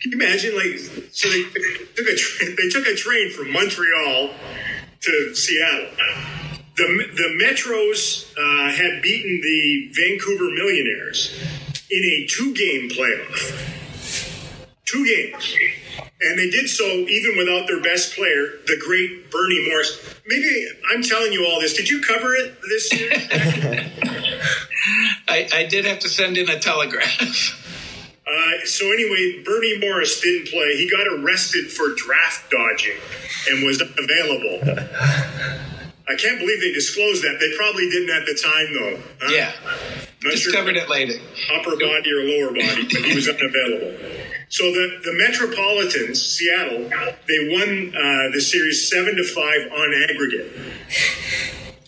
Can 0.00 0.12
you 0.12 0.18
imagine? 0.18 0.56
Like, 0.56 1.10
so 1.12 1.28
they 1.28 1.42
took 1.42 2.06
a 2.06 2.16
tra- 2.16 2.56
they 2.56 2.68
took 2.70 2.86
a 2.86 2.94
train 2.94 3.30
from 3.30 3.52
Montreal 3.52 4.30
to 5.00 5.34
Seattle. 5.34 5.90
The 6.76 6.86
the 7.14 7.44
Metros 7.44 8.32
uh, 8.32 8.72
had 8.72 9.02
beaten 9.02 9.40
the 9.42 9.90
Vancouver 9.92 10.50
Millionaires 10.54 11.38
in 11.90 12.02
a 12.02 12.26
two 12.26 12.54
game 12.54 12.88
playoff. 12.88 13.76
Two 14.86 15.06
games. 15.06 15.54
And 16.22 16.38
they 16.38 16.50
did 16.50 16.68
so 16.68 16.84
even 16.84 17.36
without 17.36 17.66
their 17.66 17.80
best 17.82 18.14
player, 18.14 18.58
the 18.66 18.76
great 18.84 19.30
Bernie 19.30 19.66
Morris. 19.68 20.14
Maybe 20.26 20.68
I'm 20.92 21.02
telling 21.02 21.32
you 21.32 21.46
all 21.46 21.60
this. 21.60 21.74
Did 21.74 21.88
you 21.88 22.00
cover 22.02 22.34
it 22.34 22.54
this 22.68 22.92
year? 22.98 23.10
I, 25.28 25.48
I 25.52 25.64
did 25.64 25.84
have 25.84 26.00
to 26.00 26.08
send 26.08 26.36
in 26.38 26.48
a 26.48 26.58
telegraph. 26.58 27.56
Uh, 28.26 28.64
so 28.64 28.84
anyway, 28.92 29.42
Bernie 29.44 29.78
Morris 29.78 30.20
didn't 30.20 30.48
play. 30.48 30.76
He 30.76 30.88
got 30.88 31.06
arrested 31.18 31.70
for 31.70 31.94
draft 31.96 32.50
dodging 32.50 32.96
and 33.50 33.66
was 33.66 33.80
unavailable. 33.82 34.60
I 36.08 36.14
can't 36.16 36.38
believe 36.38 36.60
they 36.60 36.72
disclosed 36.72 37.22
that. 37.24 37.38
They 37.40 37.56
probably 37.56 37.88
didn't 37.90 38.10
at 38.10 38.26
the 38.26 38.34
time, 38.40 38.74
though. 38.74 39.02
Huh? 39.20 39.32
Yeah. 39.32 39.52
Not 40.22 40.34
sure 40.34 40.52
Discovered 40.52 40.76
it 40.76 40.88
later. 40.88 41.14
upper 41.58 41.70
body 41.76 42.10
or 42.12 42.22
lower 42.22 42.50
body, 42.50 42.84
but 42.84 43.02
he 43.02 43.14
was 43.14 43.28
unavailable. 43.28 43.96
So 44.50 44.64
the, 44.64 44.98
the 45.04 45.12
Metropolitans, 45.14 46.20
Seattle, 46.20 46.88
they 47.28 47.48
won 47.54 47.94
uh, 47.94 48.30
the 48.34 48.40
series 48.40 48.90
seven 48.90 49.14
to 49.16 49.22
five 49.24 49.70
on 49.72 49.94
aggregate. 50.10 50.52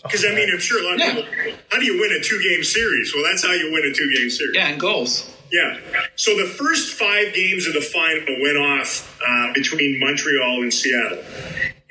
Because 0.01 0.25
I 0.25 0.33
mean, 0.33 0.49
I'm 0.51 0.59
sure 0.59 0.79
a 0.81 0.85
lot 0.85 0.93
of 0.95 0.99
Yeah. 1.01 1.13
people. 1.13 1.59
How 1.69 1.79
do 1.79 1.85
you 1.85 1.99
win 1.99 2.11
a 2.13 2.23
two 2.23 2.41
game 2.41 2.63
series? 2.63 3.13
Well, 3.13 3.23
that's 3.29 3.43
how 3.45 3.51
you 3.51 3.71
win 3.71 3.83
a 3.85 3.93
two 3.93 4.09
game 4.17 4.29
series. 4.29 4.55
Yeah, 4.55 4.67
and 4.69 4.79
goals. 4.79 5.29
Yeah. 5.51 5.77
So 6.15 6.35
the 6.37 6.47
first 6.47 6.93
five 6.93 7.33
games 7.33 7.67
of 7.67 7.73
the 7.73 7.81
final 7.81 8.41
went 8.41 8.57
off 8.57 9.21
uh, 9.27 9.53
between 9.53 9.99
Montreal 9.99 10.61
and 10.63 10.73
Seattle. 10.73 11.19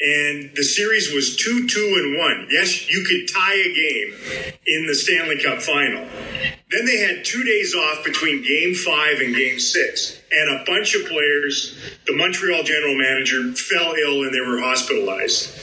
And 0.02 0.50
the 0.56 0.64
series 0.64 1.12
was 1.14 1.36
2 1.36 1.68
2 1.68 1.80
and 2.02 2.18
1. 2.18 2.48
Yes, 2.50 2.90
you 2.90 3.04
could 3.04 3.32
tie 3.32 3.54
a 3.54 3.72
game 3.72 4.14
in 4.66 4.86
the 4.86 4.94
Stanley 4.94 5.40
Cup 5.40 5.62
final. 5.62 6.04
Then 6.70 6.86
they 6.86 6.98
had 6.98 7.24
two 7.24 7.44
days 7.44 7.74
off 7.74 8.02
between 8.02 8.42
game 8.42 8.74
five 8.74 9.20
and 9.20 9.34
game 9.34 9.60
six. 9.60 10.18
And 10.32 10.60
a 10.60 10.64
bunch 10.64 10.94
of 10.94 11.06
players, 11.06 11.76
the 12.06 12.16
Montreal 12.16 12.62
general 12.64 12.96
manager, 12.96 13.52
fell 13.52 13.92
ill 13.94 14.22
and 14.24 14.34
they 14.34 14.40
were 14.40 14.58
hospitalized. 14.58 15.54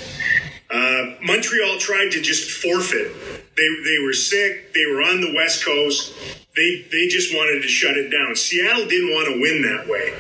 Uh, 0.69 1.15
Montreal 1.21 1.79
tried 1.79 2.11
to 2.11 2.21
just 2.21 2.51
forfeit. 2.51 3.11
They, 3.57 3.67
they 3.83 3.99
were 4.03 4.13
sick. 4.13 4.73
They 4.73 4.85
were 4.85 5.01
on 5.01 5.19
the 5.19 5.33
West 5.35 5.65
Coast. 5.65 6.13
They, 6.55 6.85
they 6.91 7.07
just 7.07 7.33
wanted 7.33 7.63
to 7.63 7.67
shut 7.67 7.97
it 7.97 8.09
down. 8.09 8.35
Seattle 8.35 8.85
didn't 8.87 9.09
want 9.09 9.33
to 9.33 9.41
win 9.41 9.63
that 9.63 9.87
way. 9.89 10.13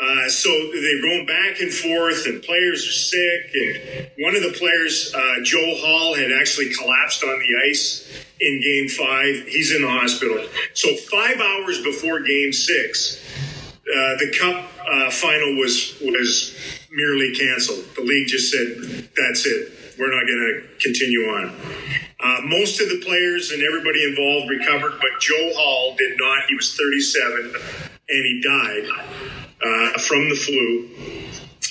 Uh, 0.00 0.28
so 0.28 0.48
they're 0.72 1.02
going 1.02 1.26
back 1.26 1.60
and 1.60 1.72
forth, 1.72 2.26
and 2.26 2.40
players 2.42 2.86
are 2.86 2.92
sick. 2.92 3.50
And 3.52 4.10
one 4.18 4.36
of 4.36 4.42
the 4.42 4.56
players, 4.56 5.12
uh, 5.12 5.42
Joe 5.42 5.74
Hall, 5.78 6.14
had 6.14 6.30
actually 6.30 6.72
collapsed 6.72 7.24
on 7.24 7.36
the 7.40 7.68
ice 7.68 8.08
in 8.40 8.60
Game 8.62 8.88
Five. 8.88 9.48
He's 9.48 9.74
in 9.74 9.82
the 9.82 9.88
hospital. 9.88 10.46
So 10.74 10.94
five 10.94 11.40
hours 11.40 11.82
before 11.82 12.20
Game 12.20 12.52
Six, 12.52 13.18
uh, 13.82 14.16
the 14.18 14.36
Cup 14.38 14.70
uh, 14.88 15.10
final 15.10 15.56
was 15.56 15.98
was 16.00 16.54
merely 16.92 17.34
canceled. 17.34 17.84
The 17.96 18.02
league 18.02 18.28
just 18.28 18.52
said, 18.52 19.08
"That's 19.16 19.46
it. 19.46 19.72
We're 19.98 20.14
not 20.14 20.26
going 20.28 20.62
to 20.62 20.68
continue 20.78 21.22
on." 21.22 21.56
Uh, 22.20 22.40
most 22.44 22.80
of 22.80 22.88
the 22.88 23.00
players 23.04 23.50
and 23.50 23.62
everybody 23.62 24.04
involved 24.04 24.48
recovered, 24.48 24.92
but 25.00 25.20
Joe 25.20 25.52
Hall 25.54 25.96
did 25.96 26.16
not. 26.18 26.46
He 26.48 26.54
was 26.54 26.74
37, 26.74 27.52
and 28.08 28.24
he 28.24 28.40
died 28.44 29.47
uh, 29.62 29.98
from 29.98 30.28
the 30.28 30.34
flu 30.34 30.88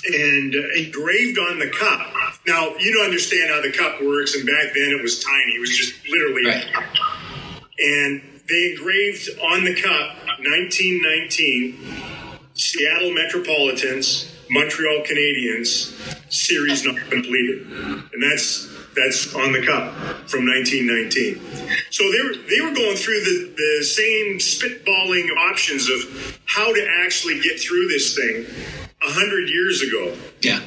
and 0.08 0.56
uh, 0.56 0.60
engraved 0.78 1.40
on 1.40 1.60
the 1.60 1.70
cup. 1.70 2.08
Now, 2.46 2.76
you 2.78 2.94
don't 2.94 3.06
understand 3.06 3.50
how 3.50 3.62
the 3.62 3.72
cup 3.72 4.02
works, 4.02 4.36
and 4.36 4.46
back 4.46 4.74
then 4.74 4.92
it 4.92 5.02
was 5.02 5.24
tiny. 5.24 5.54
It 5.54 5.60
was 5.60 5.76
just 5.76 5.94
literally 6.10 6.46
Right. 6.46 6.66
And 7.80 8.22
they 8.50 8.72
engraved 8.72 9.30
on 9.52 9.64
the 9.64 9.76
cup 9.76 10.18
1919 10.40 11.78
Seattle 12.54 13.14
Metropolitans, 13.14 14.32
Montreal 14.50 15.04
Canadiens, 15.04 15.94
series 16.32 16.86
not 16.86 16.96
completed. 17.10 17.68
And 17.68 18.24
that's 18.24 18.67
that's 18.98 19.34
on 19.36 19.52
the 19.54 19.66
cup 19.66 19.94
from 20.30 20.46
1919. 20.46 21.40
So 21.92 22.04
they 22.12 22.22
were 22.22 22.36
they 22.50 22.62
were 22.62 22.74
going 22.76 22.98
through 22.98 23.22
the, 23.24 23.54
the 23.56 23.84
same 23.84 24.38
spitballing 24.40 25.30
options 25.52 25.90
of 25.90 26.40
how 26.46 26.74
to 26.74 26.88
actually 27.06 27.40
get 27.42 27.60
through 27.60 27.88
this 27.88 28.16
thing 28.16 28.46
a 29.04 29.12
hundred 29.12 29.50
years 29.50 29.82
ago 29.82 30.16
Yeah. 30.42 30.60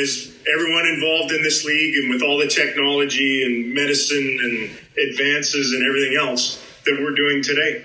as 0.00 0.36
everyone 0.52 0.86
involved 0.86 1.32
in 1.32 1.42
this 1.42 1.64
league 1.64 1.96
and 1.96 2.10
with 2.10 2.22
all 2.22 2.36
the 2.38 2.46
technology 2.48 3.42
and 3.44 3.74
medicine 3.74 4.38
and 4.42 4.70
advances 5.10 5.72
and 5.72 5.82
everything 5.88 6.16
else 6.20 6.62
that 6.84 6.98
we're 7.00 7.14
doing 7.14 7.42
today. 7.42 7.82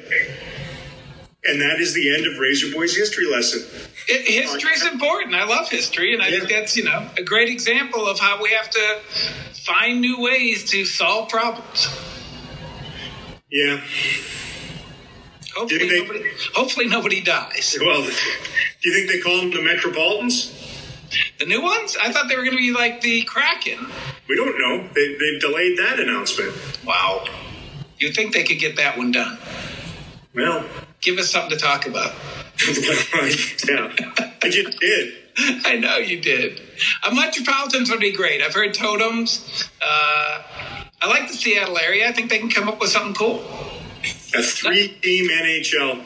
And 1.47 1.61
that 1.61 1.79
is 1.79 1.93
the 1.93 2.13
end 2.15 2.25
of 2.25 2.39
Razor 2.39 2.73
Boy's 2.73 2.95
history 2.97 3.27
lesson. 3.31 3.61
It, 4.07 4.27
history 4.27 4.71
is 4.73 4.85
important. 4.85 5.35
I 5.35 5.45
love 5.45 5.69
history, 5.69 6.13
and 6.13 6.21
I 6.21 6.31
think 6.31 6.49
that's 6.49 6.75
you 6.75 6.83
know 6.83 7.07
a 7.17 7.23
great 7.23 7.49
example 7.49 8.07
of 8.07 8.19
how 8.19 8.41
we 8.41 8.49
have 8.51 8.69
to 8.71 8.99
find 9.65 10.01
new 10.01 10.21
ways 10.21 10.69
to 10.71 10.85
solve 10.85 11.29
problems. 11.29 11.87
Yeah. 13.51 13.79
Hopefully, 15.55 15.89
they- 15.89 15.99
nobody, 16.01 16.23
hopefully 16.53 16.87
nobody 16.87 17.21
dies. 17.21 17.77
Well, 17.85 18.03
do 18.03 18.89
you 18.89 18.93
think 18.93 19.09
they 19.11 19.19
call 19.19 19.37
them 19.41 19.51
the 19.51 19.61
Metropolitans? 19.61 20.51
The 21.39 21.45
new 21.45 21.61
ones? 21.61 21.95
I 22.01 22.11
thought 22.11 22.27
they 22.27 22.35
were 22.35 22.43
going 22.43 22.57
to 22.57 22.61
be 22.61 22.73
like 22.73 23.01
the 23.01 23.23
Kraken. 23.23 23.87
We 24.27 24.35
don't 24.35 24.57
know. 24.59 24.89
They, 24.93 25.07
they've 25.15 25.39
delayed 25.39 25.77
that 25.79 25.99
announcement. 25.99 26.53
Wow. 26.85 27.25
You'd 27.97 28.15
think 28.15 28.33
they 28.33 28.43
could 28.43 28.59
get 28.59 28.75
that 28.77 28.97
one 28.97 29.11
done. 29.11 29.37
Well, 30.33 30.65
Give 31.01 31.19
us 31.19 31.29
something 31.29 31.55
to 31.55 31.63
talk 31.63 31.85
about. 31.85 32.13
yeah. 33.67 33.91
I 34.41 34.49
just 34.49 34.79
did. 34.79 35.13
I 35.65 35.77
know 35.77 35.97
you 35.97 36.21
did. 36.21 36.61
A 37.03 37.13
Metropolitans 37.13 37.89
would 37.89 37.99
be 37.99 38.11
great. 38.11 38.41
I've 38.41 38.53
heard 38.53 38.73
totems. 38.73 39.69
Uh, 39.81 40.43
I 41.01 41.07
like 41.07 41.27
the 41.27 41.33
Seattle 41.33 41.77
area. 41.77 42.07
I 42.07 42.11
think 42.11 42.29
they 42.29 42.39
can 42.39 42.49
come 42.49 42.69
up 42.69 42.79
with 42.79 42.89
something 42.89 43.13
cool. 43.13 43.43
A 44.33 44.41
three 44.41 44.89
team 45.01 45.29
NHL. 45.29 46.05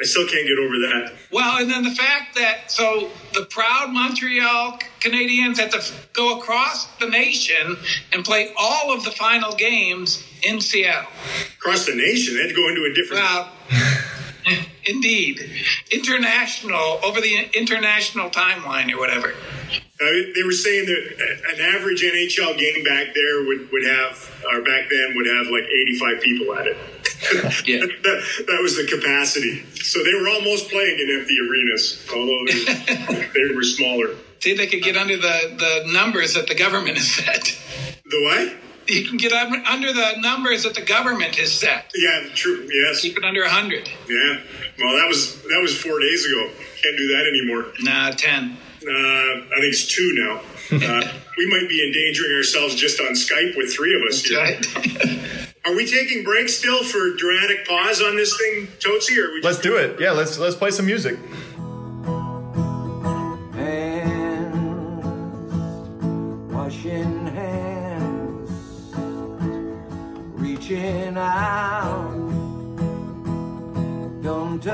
I 0.00 0.04
still 0.04 0.26
can't 0.26 0.46
get 0.46 0.58
over 0.58 0.74
that. 0.78 1.12
Well, 1.30 1.58
and 1.58 1.70
then 1.70 1.84
the 1.84 1.94
fact 1.94 2.34
that 2.34 2.70
so 2.70 3.08
the 3.34 3.44
proud 3.44 3.92
Montreal 3.92 4.78
Canadiens 5.00 5.58
had 5.58 5.70
to 5.70 5.80
go 6.12 6.38
across 6.38 6.86
the 6.98 7.08
nation 7.08 7.76
and 8.12 8.24
play 8.24 8.52
all 8.58 8.92
of 8.92 9.04
the 9.04 9.12
final 9.12 9.54
games 9.54 10.24
in 10.42 10.60
Seattle. 10.60 11.08
Across 11.58 11.86
the 11.86 11.94
nation, 11.94 12.34
they 12.34 12.40
had 12.40 12.48
to 12.48 12.54
go 12.54 12.68
into 12.68 12.84
a 12.90 12.94
different. 12.94 13.22
Well, 13.22 13.48
indeed, 14.84 15.40
international 15.90 17.00
over 17.02 17.20
the 17.20 17.48
international 17.54 18.30
timeline 18.30 18.92
or 18.92 18.98
whatever. 18.98 19.34
Uh, 20.02 20.04
they 20.34 20.42
were 20.44 20.52
saying 20.52 20.86
that 20.86 21.54
an 21.54 21.60
average 21.76 22.02
NHL 22.02 22.58
game 22.58 22.82
back 22.82 23.14
there 23.14 23.44
would, 23.46 23.70
would 23.70 23.86
have, 23.86 24.30
or 24.50 24.62
back 24.62 24.88
then 24.90 25.12
would 25.14 25.26
have 25.26 25.46
like 25.46 25.64
85 25.64 26.20
people 26.20 26.54
at 26.54 26.66
it. 26.66 26.76
Yeah. 27.64 27.78
that, 27.80 28.44
that 28.48 28.58
was 28.62 28.76
the 28.76 28.86
capacity. 28.86 29.64
So 29.76 30.02
they 30.02 30.14
were 30.14 30.28
almost 30.28 30.68
playing 30.70 30.98
in 30.98 31.20
empty 31.20 31.36
arenas, 31.38 32.04
although 32.12 32.44
they, 32.46 33.26
they 33.34 33.54
were 33.54 33.62
smaller. 33.62 34.16
See, 34.40 34.54
they 34.54 34.66
could 34.66 34.82
get 34.82 34.96
under 34.96 35.16
the, 35.16 35.54
the 35.56 35.92
numbers 35.92 36.34
that 36.34 36.48
the 36.48 36.56
government 36.56 36.96
has 36.98 37.08
set. 37.08 37.56
The 38.04 38.22
what? 38.24 38.71
You 38.88 39.06
can 39.06 39.16
get 39.16 39.32
under 39.32 39.92
the 39.92 40.14
numbers 40.18 40.64
that 40.64 40.74
the 40.74 40.82
government 40.82 41.36
has 41.36 41.52
set. 41.52 41.90
Yeah, 41.94 42.28
true. 42.34 42.68
Yes. 42.72 43.00
Keep 43.00 43.18
it 43.18 43.24
under 43.24 43.42
100. 43.42 43.88
Yeah. 44.08 44.40
Well, 44.78 44.96
that 44.96 45.06
was 45.08 45.40
that 45.42 45.60
was 45.62 45.76
four 45.76 46.00
days 46.00 46.26
ago. 46.26 46.50
Can't 46.82 46.96
do 46.96 47.08
that 47.08 47.26
anymore. 47.28 47.72
Nah, 47.80 48.10
10. 48.10 48.56
Uh, 48.82 48.90
I 48.90 49.60
think 49.60 49.72
it's 49.72 49.86
two 49.86 50.12
now. 50.16 50.40
Uh, 50.72 51.06
we 51.36 51.46
might 51.50 51.68
be 51.68 51.86
endangering 51.86 52.34
ourselves 52.34 52.74
just 52.74 52.98
on 52.98 53.08
Skype 53.08 53.54
with 53.58 53.74
three 53.74 53.94
of 53.94 54.02
us 54.08 54.24
here. 54.24 54.38
Right? 54.38 55.52
Are 55.66 55.74
we 55.76 55.86
taking 55.86 56.24
breaks 56.24 56.54
still 56.54 56.82
for 56.82 57.14
dramatic 57.14 57.66
pause 57.68 58.00
on 58.00 58.16
this 58.16 58.36
thing, 58.36 58.68
Tootsie? 58.80 59.20
Or 59.20 59.28
are 59.28 59.32
we 59.34 59.42
Let's 59.42 59.60
do 59.60 59.76
it. 59.76 60.00
Yeah, 60.00 60.10
let's 60.10 60.38
let's 60.38 60.56
play 60.56 60.70
some 60.70 60.86
music. 60.86 61.18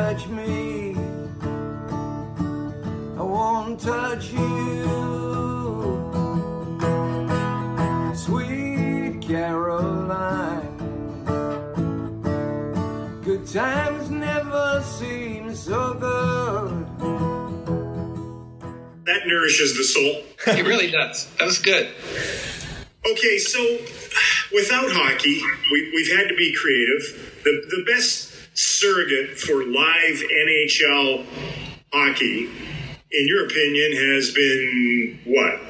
Touch 0.08 0.26
me, 0.28 0.94
I 3.18 3.22
won't 3.22 3.78
touch 3.78 4.32
you. 4.32 4.88
Sweet 8.14 9.20
Caroline. 9.20 10.76
Good 13.22 13.46
times 13.48 14.08
never 14.08 14.82
seem 14.82 15.54
so 15.54 15.92
good. 15.92 16.86
That 19.04 19.26
nourishes 19.26 19.76
the 19.76 19.84
soul. 19.84 20.22
It 20.58 20.64
really 20.64 20.90
does. 20.90 21.28
That 21.36 21.44
was 21.44 21.58
good. 21.58 21.90
Okay, 23.12 23.36
so 23.36 23.60
without 24.54 24.90
hockey, 24.90 25.42
we, 25.70 25.92
we've 25.94 26.16
had 26.16 26.28
to 26.28 26.34
be 26.34 26.54
creative. 26.54 27.42
The, 27.44 27.52
the 27.76 27.84
best 27.92 28.27
surrogate 28.58 29.38
for 29.38 29.64
live 29.64 30.20
NHL 30.20 31.24
hockey, 31.92 32.48
in 33.10 33.26
your 33.28 33.46
opinion, 33.46 33.92
has 33.92 34.32
been 34.32 35.20
what? 35.24 35.60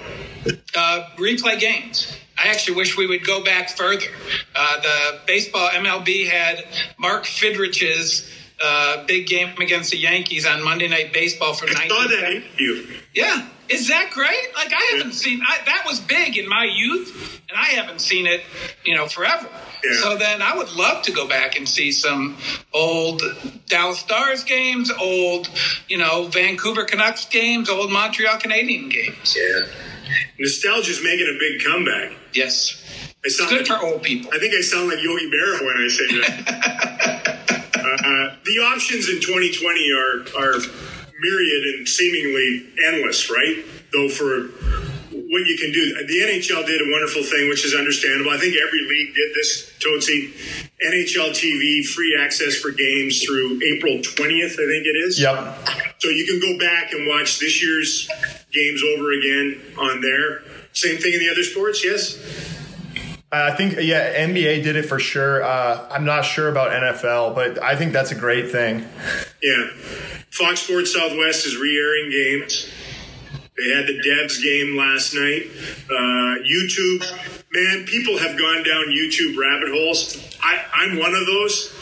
Uh, 0.75 1.09
replay 1.17 1.61
games. 1.61 2.17
I 2.39 2.49
actually 2.49 2.77
wish 2.77 2.97
we 2.97 3.07
would 3.07 3.27
go 3.27 3.45
back 3.45 3.69
further. 3.69 4.07
Uh, 4.55 4.81
the 4.81 5.21
baseball 5.27 5.69
MLB 5.69 6.29
had 6.29 6.65
Mark 6.99 7.25
Fidrych's 7.25 8.33
uh, 8.63 9.05
big 9.07 9.27
game 9.27 9.51
against 9.61 9.91
the 9.91 9.99
Yankees 9.99 10.47
on 10.47 10.65
Monday 10.65 10.89
Night 10.89 11.13
Baseball 11.13 11.53
from 11.53 11.71
I 11.71 11.89
saw 11.89 12.07
that 12.09 12.23
1970. 12.23 12.37
interview. 12.65 13.01
Yeah, 13.15 13.47
is 13.69 13.89
that 13.89 14.11
great? 14.13 14.55
Like 14.57 14.73
I 14.73 14.97
haven't 14.97 15.13
seen 15.13 15.41
I, 15.47 15.59
that 15.67 15.85
was 15.87 16.01
big 16.01 16.39
in 16.39 16.49
my 16.49 16.65
youth, 16.65 17.41
and 17.49 17.59
I 17.59 17.67
haven't 17.67 18.01
seen 18.01 18.27
it, 18.27 18.43
you 18.85 18.95
know, 18.97 19.07
forever. 19.07 19.49
Yeah. 19.85 20.01
So 20.01 20.17
then 20.17 20.43
I 20.43 20.57
would 20.57 20.71
love 20.73 21.03
to 21.05 21.13
go 21.13 21.29
back 21.29 21.57
and 21.57 21.69
see 21.69 21.93
some 21.93 22.37
old 22.73 23.23
Dallas 23.67 23.99
Stars 23.99 24.45
games, 24.45 24.91
old, 24.91 25.49
you 25.89 25.99
know, 25.99 26.25
Vancouver 26.25 26.85
Canucks 26.85 27.27
games, 27.27 27.69
old 27.69 27.91
Montreal 27.91 28.39
Canadian 28.39 28.89
games. 28.89 29.37
Yeah. 29.37 29.67
Nostalgia's 30.39 31.03
making 31.03 31.27
a 31.27 31.39
big 31.39 31.65
comeback. 31.65 32.13
Yes, 32.33 32.83
I 32.85 33.21
it's 33.25 33.39
sound 33.39 33.51
good 33.51 33.69
like, 33.69 33.81
for 33.81 33.87
old 33.87 34.03
people. 34.03 34.31
I 34.33 34.39
think 34.39 34.55
I 34.55 34.61
sound 34.61 34.89
like 34.89 35.03
Yogi 35.03 35.31
Berra 35.31 35.61
when 35.61 35.77
I 35.77 35.89
say 35.89 36.07
that. 36.21 37.65
uh, 37.75 38.37
the 38.45 38.59
options 38.61 39.09
in 39.09 39.21
2020 39.21 39.93
are 39.93 40.43
are 40.43 40.55
myriad 41.21 41.65
and 41.77 41.89
seemingly 41.89 42.67
endless, 42.87 43.31
right? 43.31 43.65
Though 43.93 44.09
for 44.09 44.49
what 45.29 45.47
you 45.47 45.57
can 45.59 45.73
do, 45.73 46.07
the 46.07 46.21
NHL 46.21 46.67
did 46.67 46.81
a 46.81 46.91
wonderful 46.91 47.23
thing, 47.23 47.49
which 47.49 47.65
is 47.65 47.75
understandable. 47.75 48.31
I 48.31 48.39
think 48.39 48.55
every 48.57 48.83
league 48.87 49.15
did 49.15 49.35
this. 49.35 49.73
Tootsie, 49.79 50.33
NHL 50.87 51.31
TV, 51.31 51.85
free 51.85 52.19
access 52.21 52.57
for 52.57 52.71
games 52.71 53.23
through 53.23 53.61
April 53.63 53.99
20th, 53.99 54.53
I 54.53 54.67
think 54.67 54.87
it 54.87 54.97
is. 55.07 55.21
Yep. 55.21 55.69
So 55.99 56.09
you 56.09 56.27
can 56.27 56.41
go 56.41 56.59
back 56.59 56.93
and 56.93 57.07
watch 57.07 57.39
this 57.39 57.63
year's 57.63 58.09
games 58.53 58.83
over 58.97 59.13
again 59.13 59.61
on 59.79 60.01
there. 60.01 60.43
Same 60.73 60.99
thing 60.99 61.15
in 61.15 61.19
the 61.19 61.31
other 61.31 61.43
sports, 61.43 61.85
yes? 61.85 62.19
I 63.31 63.53
think 63.53 63.77
yeah, 63.81 64.27
NBA 64.27 64.63
did 64.63 64.77
it 64.77 64.87
for 64.87 64.99
sure. 64.99 65.43
Uh, 65.43 65.87
I'm 65.91 66.05
not 66.05 66.23
sure 66.23 66.49
about 66.49 66.71
NFL, 66.71 67.35
but 67.35 67.63
I 67.63 67.77
think 67.77 67.93
that's 67.93 68.11
a 68.11 68.15
great 68.15 68.51
thing. 68.51 68.87
Yeah. 69.43 69.69
Fox 70.31 70.61
Sports 70.61 70.95
Southwest 70.95 71.47
is 71.47 71.57
re-airing 71.57 72.11
games. 72.11 72.71
They 73.59 73.75
had 73.75 73.87
the 73.87 73.99
Devs 74.01 74.43
game 74.43 74.77
last 74.77 75.15
night. 75.15 75.51
Uh, 75.91 76.39
YouTube, 76.47 77.03
man, 77.51 77.85
people 77.87 78.17
have 78.19 78.39
gone 78.39 78.63
down 78.63 78.87
YouTube 78.87 79.37
rabbit 79.37 79.71
holes. 79.71 80.17
I, 80.43 80.65
I'm 80.75 80.99
one 80.99 81.15
of 81.15 81.27
those. 81.27 81.75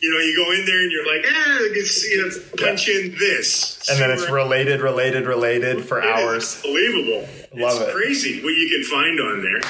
You 0.00 0.10
know, 0.10 0.18
you 0.18 0.34
go 0.34 0.50
in 0.50 0.66
there 0.66 0.82
and 0.82 0.90
you're 0.90 1.06
like, 1.06 1.24
eh, 1.24 1.78
it's, 1.78 2.10
you 2.10 2.22
know, 2.22 2.30
punch 2.56 2.88
in 2.88 3.14
this. 3.20 3.88
And 3.88 4.00
then 4.00 4.10
it's 4.10 4.28
related, 4.28 4.80
related, 4.80 5.26
related 5.26 5.84
for 5.84 6.02
hours. 6.02 6.56
Unbelievable. 6.64 7.28
Love 7.54 7.80
it's 7.80 7.88
it. 7.88 7.94
crazy 7.94 8.42
what 8.42 8.50
you 8.50 8.68
can 8.68 8.82
find 8.90 9.20
on 9.20 9.42
there. 9.42 9.60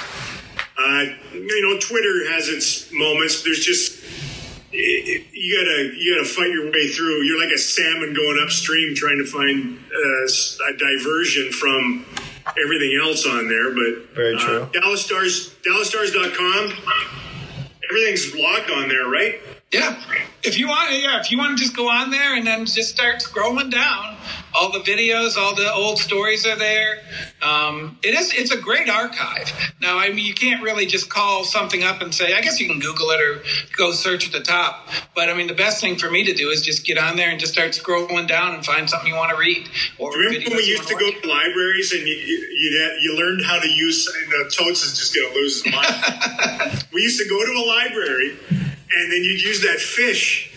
Uh, 0.79 1.05
you 1.35 1.63
know, 1.69 1.79
Twitter 1.79 2.33
has 2.33 2.49
its 2.49 2.91
moments. 2.93 3.43
There's 3.45 3.63
just 3.63 4.03
you 4.73 5.65
gotta 5.65 5.97
you 5.97 6.17
gotta 6.17 6.29
fight 6.29 6.51
your 6.51 6.71
way 6.71 6.89
through. 6.89 7.23
You're 7.23 7.39
like 7.39 7.53
a 7.53 7.59
salmon 7.59 8.15
going 8.15 8.41
upstream 8.43 8.95
trying 8.95 9.19
to 9.19 9.27
find 9.27 9.79
uh, 9.79 10.71
a 10.71 10.77
diversion 10.79 11.53
from 11.53 12.07
everything 12.63 12.99
else 13.03 13.27
on 13.27 13.49
there. 13.49 13.71
But 13.71 14.15
Very 14.15 14.35
uh, 14.35 14.39
true. 14.39 14.69
Dallas 14.73 15.05
Stars, 15.05 15.55
DallasStars.com. 15.65 16.73
Everything's 17.91 18.35
logged 18.35 18.71
on 18.71 18.89
there, 18.89 19.09
right? 19.09 19.41
Yeah. 19.73 19.99
If 20.43 20.59
you 20.59 20.69
want, 20.69 20.93
yeah, 20.93 21.19
if 21.21 21.31
you 21.31 21.39
want 21.39 21.57
to 21.57 21.63
just 21.63 21.75
go 21.75 21.89
on 21.89 22.11
there 22.11 22.37
and 22.37 22.47
then 22.47 22.67
just 22.67 22.91
start 22.91 23.21
scrolling 23.21 23.71
down, 23.71 24.17
all 24.55 24.71
the 24.71 24.81
videos, 24.81 25.39
all 25.39 25.55
the 25.55 25.73
old 25.73 25.99
stories 25.99 26.47
are 26.47 26.57
there. 26.57 26.99
Um, 27.41 27.97
it 28.03 28.15
is, 28.15 28.35
it's 28.35 28.51
a 28.51 28.61
great 28.61 28.91
archive. 28.91 29.51
Now, 29.81 29.99
I 29.99 30.11
mean, 30.11 30.27
you 30.27 30.35
can't 30.35 30.63
really 30.63 30.85
just 30.85 31.09
call 31.09 31.45
something 31.45 31.83
up 31.83 32.03
and 32.03 32.15
say, 32.15 32.35
I 32.35 32.43
guess 32.43 32.61
you 32.61 32.69
can 32.69 32.81
Google 32.81 33.11
it 33.11 33.21
or 33.21 33.43
go 33.77 33.93
search 33.93 34.27
at 34.27 34.33
the 34.33 34.41
top. 34.41 34.89
But 35.15 35.31
I 35.31 35.35
mean, 35.35 35.47
the 35.47 35.55
best 35.55 35.81
thing 35.81 35.97
for 35.97 36.11
me 36.11 36.25
to 36.25 36.35
do 36.35 36.51
is 36.51 36.61
just 36.61 36.85
get 36.85 36.99
on 36.99 37.17
there 37.17 37.31
and 37.31 37.41
just 37.41 37.55
start 37.55 37.71
scrolling 37.71 38.29
down 38.29 38.55
and 38.55 38.67
find 38.67 38.91
something 38.91 39.09
you 39.09 39.17
want 39.17 39.31
to 39.31 39.39
read. 39.39 39.71
Or 39.99 40.13
Remember 40.13 40.51
when 40.51 40.57
we 40.59 40.65
used 40.65 40.89
to 40.89 40.97
go 40.97 41.11
to 41.11 41.29
libraries 41.29 41.93
and 41.93 42.07
you 42.07 42.15
you, 42.15 42.83
had, 42.83 43.01
you 43.01 43.17
learned 43.17 43.43
how 43.45 43.59
to 43.59 43.69
use? 43.69 44.07
And 44.07 44.33
uh, 44.35 44.51
Totes 44.51 44.85
is 44.85 44.99
just 44.99 45.15
going 45.15 45.33
to 45.33 45.39
lose 45.39 45.63
his 45.63 45.73
mind. 45.73 46.85
we 46.93 47.01
used 47.01 47.21
to 47.23 47.29
go 47.29 47.45
to 47.47 47.53
a 47.53 47.65
library 47.67 48.39
and 48.97 49.13
then 49.13 49.25
you'd 49.25 49.43
use 49.43 49.63
that 49.63 49.79
fish, 49.81 50.51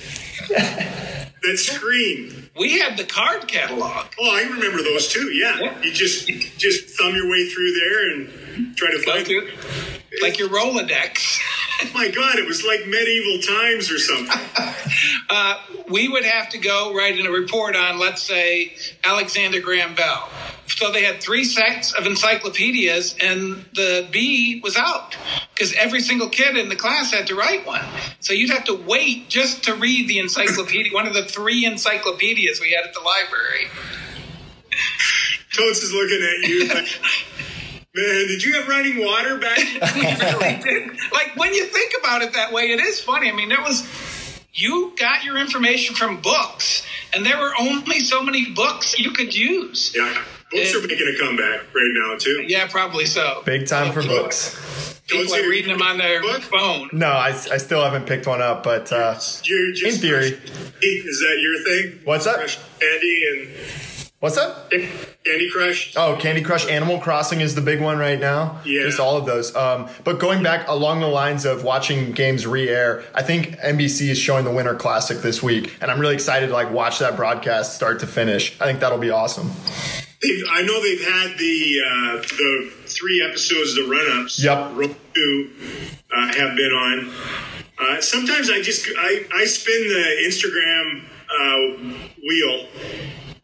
that 0.49 1.57
screen. 1.57 2.49
We 2.57 2.79
had 2.79 2.97
the 2.97 3.03
card 3.03 3.47
catalog. 3.47 4.07
Oh, 4.19 4.35
I 4.35 4.43
remember 4.43 4.81
those 4.81 5.07
too. 5.09 5.29
Yeah, 5.33 5.59
Yeah. 5.59 5.81
you 5.81 5.91
just 5.91 6.27
just 6.57 6.89
thumb 6.97 7.13
your 7.15 7.29
way 7.29 7.47
through 7.49 7.71
there 7.73 8.11
and 8.11 8.77
try 8.77 8.91
to 8.91 8.99
find. 9.03 9.25
through- 9.25 9.49
Like 10.21 10.39
your 10.39 10.49
Rolodex. 10.49 11.39
Oh 11.81 11.89
my 11.93 12.09
God, 12.09 12.37
it 12.37 12.47
was 12.47 12.63
like 12.63 12.87
medieval 12.87 13.39
times 13.41 13.91
or 13.91 13.99
something. 13.99 14.39
uh, 15.29 15.61
we 15.89 16.07
would 16.07 16.23
have 16.23 16.49
to 16.49 16.57
go 16.57 16.93
write 16.95 17.19
in 17.19 17.25
a 17.25 17.31
report 17.31 17.75
on, 17.75 17.99
let's 17.99 18.21
say, 18.21 18.75
Alexander 19.03 19.59
Graham 19.59 19.95
Bell. 19.95 20.29
So 20.67 20.91
they 20.91 21.03
had 21.03 21.21
three 21.21 21.43
sets 21.43 21.93
of 21.93 22.05
encyclopedias, 22.07 23.15
and 23.21 23.65
the 23.75 24.07
B 24.11 24.61
was 24.63 24.75
out 24.75 25.15
because 25.53 25.73
every 25.73 26.01
single 26.01 26.27
kid 26.27 26.57
in 26.57 26.69
the 26.69 26.75
class 26.75 27.13
had 27.13 27.27
to 27.27 27.35
write 27.35 27.65
one. 27.67 27.85
So 28.19 28.33
you'd 28.33 28.49
have 28.49 28.65
to 28.65 28.73
wait 28.73 29.29
just 29.29 29.63
to 29.65 29.75
read 29.75 30.07
the 30.07 30.19
encyclopedia, 30.19 30.91
one 30.91 31.07
of 31.07 31.13
the 31.13 31.25
three 31.25 31.65
encyclopedias 31.65 32.59
we 32.59 32.71
had 32.71 32.87
at 32.87 32.93
the 32.93 33.01
library. 33.01 33.67
Totes 35.55 35.83
is 35.83 35.93
looking 35.93 36.21
at 36.21 36.49
you. 36.49 36.85
Like, 37.95 38.05
Man, 38.05 38.27
did 38.27 38.43
you 38.43 38.53
have 38.53 38.67
running 38.67 39.03
water 39.03 39.37
back? 39.37 39.57
We 39.95 40.01
really 40.03 40.61
did. 40.61 40.99
Like 41.13 41.35
when 41.35 41.53
you 41.53 41.65
think 41.65 41.93
about 41.99 42.21
it 42.21 42.33
that 42.33 42.51
way, 42.51 42.71
it 42.71 42.79
is 42.79 42.99
funny. 42.99 43.29
I 43.29 43.35
mean, 43.35 43.49
there 43.49 43.61
was 43.61 43.87
you 44.53 44.93
got 44.97 45.23
your 45.23 45.37
information 45.37 45.95
from 45.95 46.21
books, 46.21 46.85
and 47.13 47.25
there 47.25 47.37
were 47.37 47.51
only 47.59 47.99
so 47.99 48.23
many 48.23 48.51
books 48.51 48.97
you 48.97 49.11
could 49.11 49.35
use. 49.35 49.93
yeah, 49.95 50.23
books 50.51 50.75
are 50.75 50.81
making 50.81 51.13
a 51.13 51.19
comeback 51.19 51.73
right 51.73 51.91
now 51.93 52.17
too. 52.17 52.43
Yeah, 52.47 52.67
probably 52.67 53.05
so. 53.05 53.41
Big 53.45 53.67
time 53.67 53.91
for 53.93 54.01
books. 54.01 54.93
People 55.07 55.35
are 55.35 55.47
reading 55.49 55.71
them 55.77 55.83
on 55.83 55.99
their 55.99 56.19
Book? 56.21 56.41
phone. 56.41 56.89
No, 56.91 57.09
I, 57.09 57.27
I 57.27 57.57
still 57.57 57.83
haven't 57.83 58.07
picked 58.07 58.25
one 58.25 58.41
up, 58.41 58.63
but 58.63 58.91
uh, 58.91 59.19
You're 59.43 59.71
just 59.71 59.97
In 59.97 60.01
theory. 60.01 60.39
Is 60.81 61.19
that 61.19 61.37
your 61.39 61.63
thing? 61.63 61.99
What's 62.05 62.25
that? 62.25 62.37
Crush 62.37 62.57
Candy 62.79 63.23
and 63.31 63.49
what's 64.19 64.35
that? 64.35 65.14
Candy 65.25 65.49
Crush. 65.49 65.93
Oh, 65.95 66.15
Candy 66.19 66.41
Crush 66.41 66.67
Animal 66.67 66.99
Crossing 66.99 67.41
is 67.41 67.55
the 67.55 67.61
big 67.61 67.81
one 67.81 67.97
right 67.97 68.19
now. 68.19 68.61
Yeah. 68.63 68.83
Just 68.83 68.99
all 68.99 69.17
of 69.17 69.25
those. 69.25 69.55
Um, 69.55 69.89
but 70.03 70.19
going 70.19 70.43
back 70.43 70.67
along 70.67 70.99
the 70.99 71.07
lines 71.07 71.45
of 71.45 71.63
watching 71.63 72.11
games 72.11 72.45
re-air, 72.45 73.03
I 73.15 73.23
think 73.23 73.57
NBC 73.57 74.09
is 74.09 74.19
showing 74.19 74.45
the 74.45 74.51
Winter 74.51 74.75
Classic 74.75 75.17
this 75.17 75.41
week, 75.41 75.75
and 75.81 75.89
I'm 75.89 75.99
really 75.99 76.13
excited 76.13 76.47
to 76.47 76.53
like 76.53 76.69
watch 76.69 76.99
that 76.99 77.15
broadcast 77.15 77.75
start 77.75 77.99
to 78.01 78.07
finish. 78.07 78.59
I 78.61 78.65
think 78.65 78.79
that'll 78.81 78.99
be 78.99 79.09
awesome. 79.09 79.51
They've, 80.21 80.43
I 80.49 80.61
know 80.61 80.81
they've 80.83 81.03
had 81.03 81.37
the 81.39 81.81
uh, 81.85 82.15
the 82.21 82.71
three 82.85 83.25
episodes, 83.27 83.75
the 83.75 83.87
run-ups. 83.89 84.43
Yep. 84.43 84.73
Roku 84.75 85.49
uh, 86.15 86.33
have 86.35 86.55
been 86.55 86.71
on. 86.71 87.11
Uh, 87.79 87.99
sometimes 87.99 88.51
I 88.51 88.61
just 88.61 88.87
I, 88.95 89.25
I 89.33 89.45
spin 89.45 89.87
the 89.87 90.05
Instagram 90.27 91.03
uh, 91.29 92.05
wheel, 92.23 92.67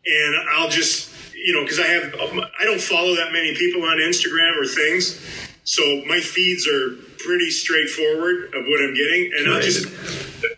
and 0.06 0.36
I'll 0.54 0.70
just 0.70 1.11
you 1.44 1.54
know 1.54 1.64
because 1.64 1.80
I 1.80 1.88
have 1.88 2.14
I 2.60 2.64
don't 2.64 2.82
follow 2.82 3.16
that 3.16 3.32
many 3.32 3.56
people 3.56 3.84
on 3.84 3.98
Instagram 3.98 4.60
or 4.60 4.66
things, 4.66 5.20
so 5.64 5.84
my 6.08 6.20
feeds 6.20 6.68
are 6.68 6.96
pretty 7.20 7.50
straightforward 7.50 8.46
of 8.54 8.66
what 8.66 8.82
I'm 8.82 8.94
getting, 8.94 9.32
and 9.38 9.54
I'll 9.54 9.62
just 9.62 9.88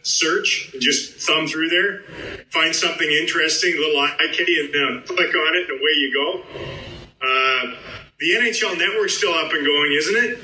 search 0.04 0.74
just 0.80 1.28
thumb 1.28 1.48
through 1.48 1.70
there, 1.70 2.04
find 2.50 2.76
something 2.76 3.10
interesting, 3.10 3.76
little 3.78 4.00
eye 4.00 4.16
kitty, 4.32 4.60
and 4.60 4.70
uh, 4.70 5.02
click 5.06 5.36
on 5.36 5.56
it, 5.56 5.70
and 5.70 5.80
away 5.80 5.94
you 5.98 6.14
go. 6.14 6.44
Uh, 7.22 7.76
the 8.20 8.32
NHL 8.32 8.78
Network's 8.78 9.18
still 9.18 9.34
up 9.34 9.52
and 9.52 9.66
going, 9.66 9.92
isn't 9.94 10.16
it? 10.16 10.40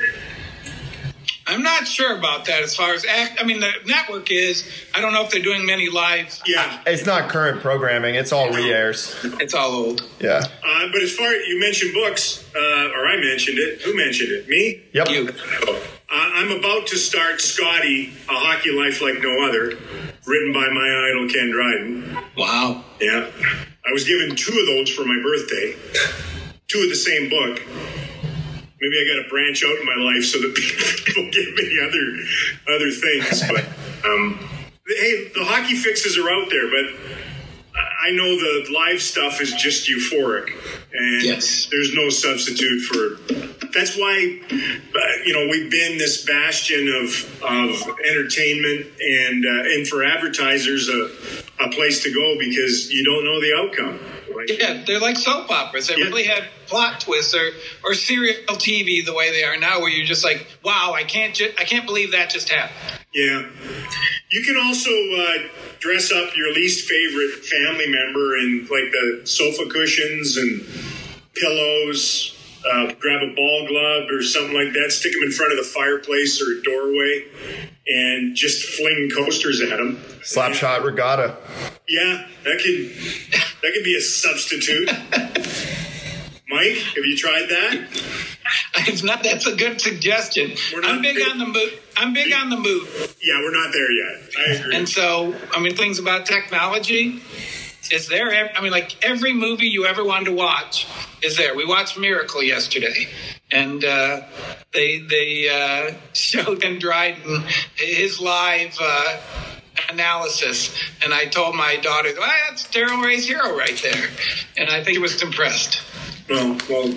I'm 1.49 1.63
not 1.63 1.87
sure 1.87 2.15
about 2.15 2.45
that 2.45 2.61
as 2.61 2.75
far 2.75 2.93
as 2.93 3.05
act. 3.05 3.41
I 3.41 3.43
mean, 3.43 3.59
the 3.59 3.71
network 3.87 4.29
is. 4.29 4.69
I 4.93 5.01
don't 5.01 5.13
know 5.13 5.23
if 5.23 5.31
they're 5.31 5.41
doing 5.41 5.65
many 5.65 5.89
live. 5.89 6.39
Yeah. 6.45 6.79
It's 6.85 7.07
not 7.07 7.27
current 7.29 7.61
programming; 7.61 8.13
it's 8.13 8.31
all 8.31 8.51
re-airs. 8.51 9.15
It's 9.39 9.55
all 9.55 9.71
old. 9.71 10.07
Yeah. 10.19 10.43
Uh, 10.63 10.87
but 10.91 11.01
as 11.01 11.11
far 11.15 11.27
as 11.27 11.47
you 11.47 11.59
mentioned 11.59 11.93
books, 11.95 12.45
uh, 12.55 12.59
or 12.59 13.07
I 13.07 13.17
mentioned 13.19 13.57
it, 13.57 13.81
who 13.81 13.97
mentioned 13.97 14.31
it? 14.31 14.47
Me? 14.47 14.83
Yep. 14.93 15.09
You. 15.09 15.29
Uh, 16.11 16.29
I'm 16.35 16.51
about 16.51 16.85
to 16.87 16.97
start 16.97 17.41
Scotty, 17.41 18.13
A 18.29 18.33
Hockey 18.33 18.71
Life 18.71 19.01
Like 19.01 19.21
No 19.21 19.47
Other, 19.47 19.77
written 20.25 20.53
by 20.53 20.67
my 20.69 21.09
idol 21.09 21.27
Ken 21.29 21.51
Dryden. 21.51 22.17
Wow. 22.37 22.83
Yeah. 23.01 23.29
I 23.87 23.91
was 23.91 24.03
given 24.03 24.35
two 24.35 24.51
of 24.51 24.65
those 24.67 24.89
for 24.91 25.03
my 25.03 25.19
birthday, 25.23 25.75
two 26.67 26.81
of 26.81 26.89
the 26.89 26.95
same 26.95 27.29
book. 27.29 27.61
Maybe 28.81 28.95
I 28.95 29.15
got 29.17 29.23
to 29.23 29.29
branch 29.29 29.63
out 29.65 29.75
in 29.77 29.85
my 29.85 29.95
life 30.11 30.23
so 30.25 30.39
that 30.39 30.55
people 31.05 31.29
give 31.31 31.53
me 31.55 31.79
other 31.83 32.75
other 32.75 32.91
things. 32.91 33.41
But 33.47 33.65
um, 34.09 34.39
hey, 34.87 35.31
the 35.35 35.43
hockey 35.43 35.75
fixes 35.75 36.17
are 36.17 36.29
out 36.29 36.49
there, 36.49 36.67
but 36.69 36.95
I 38.01 38.11
know 38.11 38.35
the 38.39 38.71
live 38.73 39.01
stuff 39.01 39.41
is 39.41 39.53
just 39.53 39.89
euphoric, 39.89 40.47
and 40.93 41.23
Yes. 41.23 41.67
there's 41.71 41.93
no 41.93 42.09
substitute 42.09 42.81
for. 42.81 43.17
That's 43.71 43.95
why, 43.97 44.39
uh, 44.51 45.23
you 45.25 45.33
know, 45.33 45.47
we've 45.51 45.69
been 45.69 45.97
this 45.97 46.25
bastion 46.25 46.87
of 46.87 47.43
of 47.43 47.99
entertainment 48.09 48.87
and 48.99 49.45
uh, 49.45 49.69
and 49.75 49.87
for 49.87 50.03
advertisers 50.03 50.89
a 50.89 51.09
a 51.63 51.69
place 51.71 52.01
to 52.03 52.11
go 52.13 52.37
because 52.39 52.91
you 52.91 53.03
don't 53.03 53.25
know 53.25 53.39
the 53.41 53.53
outcome. 53.57 53.99
Like, 54.39 54.59
Yeah, 54.59 54.83
they're 54.85 54.99
like 54.99 55.17
soap 55.17 55.49
operas. 55.51 55.87
They 55.87 55.97
Yeah. 55.97 56.05
really 56.05 56.23
have 56.25 56.43
plot 56.67 57.01
twists 57.01 57.33
or, 57.35 57.49
or 57.83 57.93
serial 57.93 58.35
TV 58.55 59.05
the 59.05 59.13
way 59.13 59.31
they 59.31 59.43
are 59.43 59.57
now, 59.57 59.79
where 59.79 59.89
you're 59.89 60.05
just 60.05 60.23
like, 60.23 60.45
wow, 60.63 60.93
I 60.95 61.03
can't 61.03 61.33
ju- 61.35 61.53
I 61.57 61.63
can't 61.65 61.85
believe 61.85 62.11
that 62.11 62.29
just 62.29 62.49
happened. 62.49 62.99
Yeah. 63.13 63.45
You 64.31 64.43
can 64.43 64.57
also 64.63 64.91
uh, 64.91 65.49
dress 65.79 66.11
up 66.11 66.35
your 66.37 66.53
least 66.53 66.87
favorite 66.87 67.43
family 67.45 67.87
member 67.87 68.37
in 68.37 68.67
like 68.69 68.91
the 68.91 69.21
sofa 69.25 69.65
cushions 69.69 70.37
and 70.37 70.65
pillows. 71.35 72.35
Uh, 72.69 72.91
grab 72.99 73.21
a 73.23 73.33
ball 73.35 73.65
glove 73.69 74.09
or 74.11 74.21
something 74.21 74.53
like 74.53 74.73
that, 74.73 74.91
stick 74.91 75.13
them 75.13 75.23
in 75.23 75.31
front 75.31 75.53
of 75.53 75.57
the 75.57 75.63
fireplace 75.63 76.41
or 76.41 76.59
a 76.59 76.61
doorway, 76.61 77.23
and 77.87 78.35
just 78.35 78.65
fling 78.75 79.09
coasters 79.15 79.61
at 79.61 79.69
them. 79.69 79.95
Slapshot 80.23 80.83
regatta. 80.83 81.37
Yeah, 81.87 82.27
that 82.43 82.59
could 82.61 82.91
that 83.61 83.71
could 83.73 83.83
be 83.83 83.95
a 83.95 84.01
substitute. 84.01 84.89
Mike, 86.49 86.77
have 86.77 87.05
you 87.05 87.15
tried 87.15 87.47
that? 87.49 87.87
It's 88.87 89.03
not. 89.03 89.21
That's 89.23 89.45
a 89.45 89.55
good 89.55 89.79
suggestion. 89.79 90.51
I'm 90.83 91.01
big 91.01 91.15
big- 91.15 91.29
on 91.29 91.37
the 91.37 91.45
move. 91.45 91.79
I'm 91.95 92.13
big 92.13 92.33
on 92.33 92.49
the 92.49 92.57
move. 92.57 93.15
Yeah, 93.21 93.39
we're 93.41 93.51
not 93.51 93.71
there 93.71 93.91
yet. 93.91 94.29
I 94.37 94.51
agree. 94.53 94.75
And 94.75 94.89
so, 94.89 95.35
I 95.53 95.59
mean, 95.59 95.75
things 95.75 95.99
about 95.99 96.25
technology 96.25 97.21
is 97.91 98.07
there. 98.07 98.31
I 98.55 98.61
mean, 98.61 98.71
like 98.71 99.05
every 99.05 99.33
movie 99.33 99.67
you 99.67 99.85
ever 99.85 100.03
wanted 100.03 100.25
to 100.25 100.31
watch 100.33 100.87
is 101.21 101.37
there. 101.37 101.55
We 101.55 101.65
watched 101.65 101.99
Miracle 101.99 102.41
yesterday, 102.41 103.07
and 103.51 103.83
uh, 103.83 104.21
they 104.73 104.99
they 104.99 105.49
uh, 105.49 105.93
showed 106.13 106.61
Ken 106.61 106.79
Dryden 106.79 107.43
his 107.75 108.19
live. 108.19 108.75
Uh, 108.81 109.17
analysis 109.91 110.75
and 111.03 111.13
i 111.13 111.25
told 111.25 111.55
my 111.55 111.75
daughter 111.77 112.09
well 112.17 112.29
that's 112.47 112.67
Daryl 112.67 113.03
Reaugh's 113.03 113.27
hero 113.27 113.57
right 113.57 113.79
there 113.81 114.09
and 114.57 114.69
i 114.69 114.83
think 114.83 114.97
he 114.97 114.99
was 114.99 115.21
impressed 115.21 115.81
well, 116.29 116.55
well, 116.69 116.93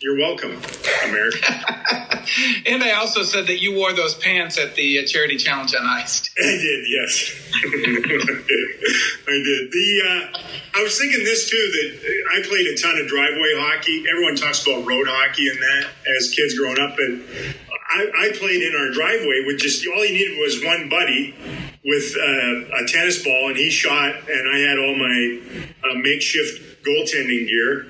you're 0.00 0.16
welcome, 0.16 0.58
America. 1.04 1.52
and 2.66 2.82
i 2.82 2.92
also 2.92 3.22
said 3.22 3.46
that 3.46 3.60
you 3.60 3.74
wore 3.74 3.92
those 3.92 4.14
pants 4.14 4.58
at 4.58 4.74
the 4.76 4.98
uh, 4.98 5.06
charity 5.06 5.36
challenge 5.36 5.74
on 5.74 5.84
ice 5.84 6.22
I 6.38 6.42
did, 6.42 6.86
yes. 6.88 7.50
I 9.28 9.36
did. 9.36 9.70
The 9.70 10.02
uh, 10.08 10.38
I 10.74 10.82
was 10.82 10.98
thinking 10.98 11.22
this 11.24 11.48
too 11.50 11.56
that 11.56 12.00
I 12.34 12.42
played 12.48 12.66
a 12.66 12.76
ton 12.76 12.98
of 12.98 13.06
driveway 13.06 13.52
hockey. 13.56 14.04
Everyone 14.10 14.34
talks 14.34 14.66
about 14.66 14.86
road 14.86 15.06
hockey 15.08 15.48
and 15.48 15.58
that 15.58 15.90
as 16.18 16.30
kids 16.34 16.58
growing 16.58 16.80
up, 16.80 16.96
but 16.96 17.12
I, 17.94 18.10
I 18.16 18.36
played 18.36 18.62
in 18.62 18.74
our 18.74 18.90
driveway 18.90 19.44
with 19.46 19.58
just 19.58 19.86
all 19.86 20.04
you 20.04 20.12
needed 20.12 20.38
was 20.38 20.64
one 20.64 20.88
buddy 20.88 21.34
with 21.84 22.16
uh, 22.16 22.82
a 22.82 22.86
tennis 22.86 23.22
ball, 23.22 23.48
and 23.48 23.56
he 23.56 23.70
shot, 23.70 24.14
and 24.28 24.54
I 24.54 24.58
had 24.58 24.78
all 24.78 24.96
my 24.96 25.40
uh, 25.84 25.94
makeshift 25.98 26.84
goaltending 26.84 27.48
gear. 27.48 27.86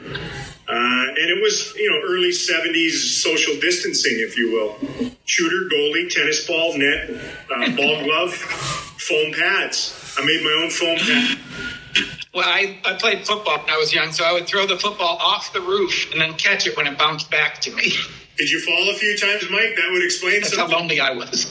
Uh, 0.69 0.75
and 0.75 1.31
it 1.31 1.43
was, 1.43 1.75
you 1.77 1.91
know, 1.91 2.09
early 2.09 2.31
70s 2.31 3.21
social 3.23 3.55
distancing, 3.61 4.15
if 4.17 4.39
you 4.39 4.53
will. 4.53 4.77
Shooter, 5.25 5.69
goalie, 5.69 6.09
tennis 6.09 6.47
ball, 6.47 6.77
net, 6.79 7.11
uh, 7.55 7.77
ball 7.77 8.03
glove, 8.05 8.33
foam 8.33 9.33
pads. 9.33 10.17
I 10.19 10.25
made 10.25 10.43
my 10.43 10.63
own 10.63 10.71
foam 10.71 10.99
pad. 10.99 11.39
Well, 12.35 12.45
I, 12.47 12.79
I 12.85 12.95
played 12.95 13.27
football 13.27 13.59
when 13.59 13.69
I 13.69 13.77
was 13.77 13.93
young, 13.93 14.11
so 14.11 14.25
I 14.25 14.33
would 14.33 14.47
throw 14.47 14.67
the 14.67 14.79
football 14.79 15.19
off 15.19 15.53
the 15.53 15.61
roof 15.61 16.11
and 16.13 16.21
then 16.21 16.33
catch 16.35 16.67
it 16.67 16.77
when 16.77 16.87
it 16.87 16.97
bounced 16.97 17.31
back 17.31 17.61
to 17.61 17.77
me. 17.77 17.93
Did 18.39 18.51
you 18.51 18.61
fall 18.61 18.91
a 18.91 18.95
few 18.95 19.17
times, 19.17 19.45
Mike? 19.51 19.77
That 19.77 19.91
would 19.93 20.05
explain 20.05 20.43
something. 20.43 20.59
That's 20.59 20.73
how 20.73 20.79
lonely 20.79 21.01
I 21.01 21.11
was. 21.13 21.47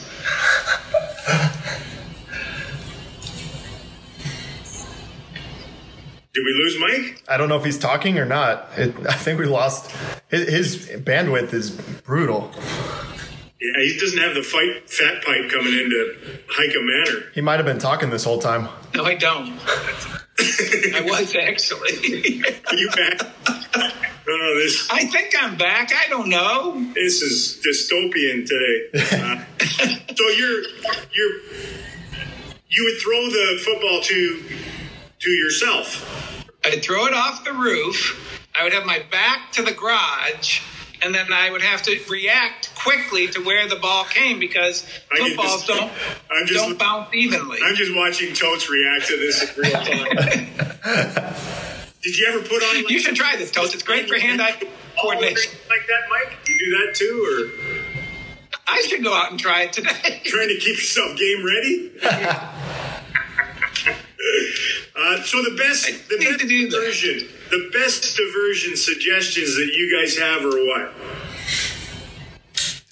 Did 6.34 6.46
we 6.46 6.54
lose 6.54 6.80
Mike? 6.80 7.24
I 7.28 7.36
don't 7.38 7.50
know 7.50 7.58
if 7.58 7.66
he's 7.66 7.78
talking 7.78 8.18
or 8.18 8.26
not. 8.26 8.70
It, 8.78 8.96
I 9.06 9.14
think 9.14 9.38
we 9.40 9.46
lost. 9.46 9.92
His, 10.30 10.48
his 10.48 10.88
bandwidth 11.02 11.54
is 11.54 11.72
brutal. 11.72 12.52
Yeah, 13.62 13.84
he 13.84 13.98
doesn't 14.00 14.18
have 14.18 14.34
the 14.34 14.42
fight 14.42 14.90
fat 14.90 15.24
pipe 15.24 15.50
coming 15.52 15.74
into 15.74 16.18
Heika 16.48 16.82
Manor. 16.82 17.26
He 17.36 17.42
might 17.42 17.58
have 17.58 17.66
been 17.66 17.78
talking 17.78 18.10
this 18.10 18.24
whole 18.24 18.40
time. 18.40 18.68
No, 18.96 19.04
I 19.06 19.14
don't. 19.16 19.60
I 20.40 21.02
was 21.06 21.36
actually. 21.36 22.42
Are 22.68 22.76
you 22.76 22.90
back? 22.90 23.22
No, 24.28 24.38
no, 24.38 24.60
this 24.60 24.88
I 24.92 25.06
think 25.06 25.36
I'm 25.40 25.58
back. 25.58 25.92
I 25.94 26.08
don't 26.10 26.30
know. 26.30 26.84
this 26.96 27.22
is 27.22 27.62
dystopian 27.64 28.48
today. 28.48 28.90
Uh, 28.94 29.44
so 30.16 30.24
you're 30.30 30.62
you're 31.12 31.42
you 32.70 32.84
would 32.86 33.02
throw 33.02 33.30
the 33.30 33.62
football 33.64 34.02
to 34.02 34.44
to 35.20 35.30
yourself. 35.30 36.46
I'd 36.64 36.84
throw 36.84 37.06
it 37.06 37.14
off 37.14 37.44
the 37.44 37.54
roof. 37.54 38.50
I 38.56 38.64
would 38.64 38.74
have 38.74 38.86
my 38.86 39.04
back 39.12 39.52
to 39.54 39.62
the 39.62 39.72
garage, 39.72 40.62
and 41.04 41.14
then 41.16 41.32
I 41.34 41.50
would 41.50 41.62
have 41.62 41.82
to 41.84 42.00
react 42.10 42.74
quickly 42.76 43.28
to 43.30 43.40
where 43.44 43.68
the 43.68 43.76
ball 43.78 44.04
came 44.06 44.40
because 44.40 44.86
I 45.12 45.18
get 45.18 45.28
footballs 45.36 45.66
this- 45.68 45.78
don't 45.78 45.92
I'm 46.30 46.46
just- 46.48 46.60
don't 46.68 46.78
bounce 46.80 47.14
evenly. 47.14 47.60
I'm 47.64 47.76
just 47.76 47.94
watching 47.96 48.34
Totes 48.34 48.70
react 48.70 49.08
to 49.08 49.18
this 49.18 49.42
in 49.44 49.62
real 49.62 49.72
time. 49.72 50.48
Did 52.04 52.18
you 52.18 52.28
ever 52.30 52.42
put 52.42 52.64
on? 52.64 52.86
You 52.88 53.00
should 53.00 53.16
try 53.16 53.36
this, 53.36 53.52
Toast. 53.52 53.74
It's 53.76 53.84
great 53.84 54.08
for 54.10 54.18
hand-eye 54.18 54.60
coordination. 55.00 55.52
like 55.70 55.86
that, 55.88 56.02
Mike? 56.10 56.38
You 56.48 56.58
do 56.58 56.72
that 56.72 56.96
too, 56.96 57.24
or 57.28 57.52
I 58.68 58.82
should 58.88 59.04
go 59.04 59.14
out 59.14 59.30
and 59.30 59.40
try 59.40 59.64
it 59.64 59.74
today. 59.74 60.22
trying 60.26 60.48
to 60.48 60.58
keep 60.58 60.78
yourself 60.78 61.16
game 61.18 61.46
ready? 61.46 61.92
uh, 64.96 65.22
so 65.24 65.44
the 65.44 65.56
best, 65.58 66.10
the 66.10 66.18
best 66.18 66.40
to 66.40 66.48
do 66.48 66.70
that. 66.70 67.28
The 67.52 67.70
best 67.74 68.18
diversion 68.18 68.78
suggestions 68.78 69.56
that 69.56 69.72
you 69.76 70.00
guys 70.00 70.18
have 70.18 70.46
are 70.46 70.66
what? 70.66 70.94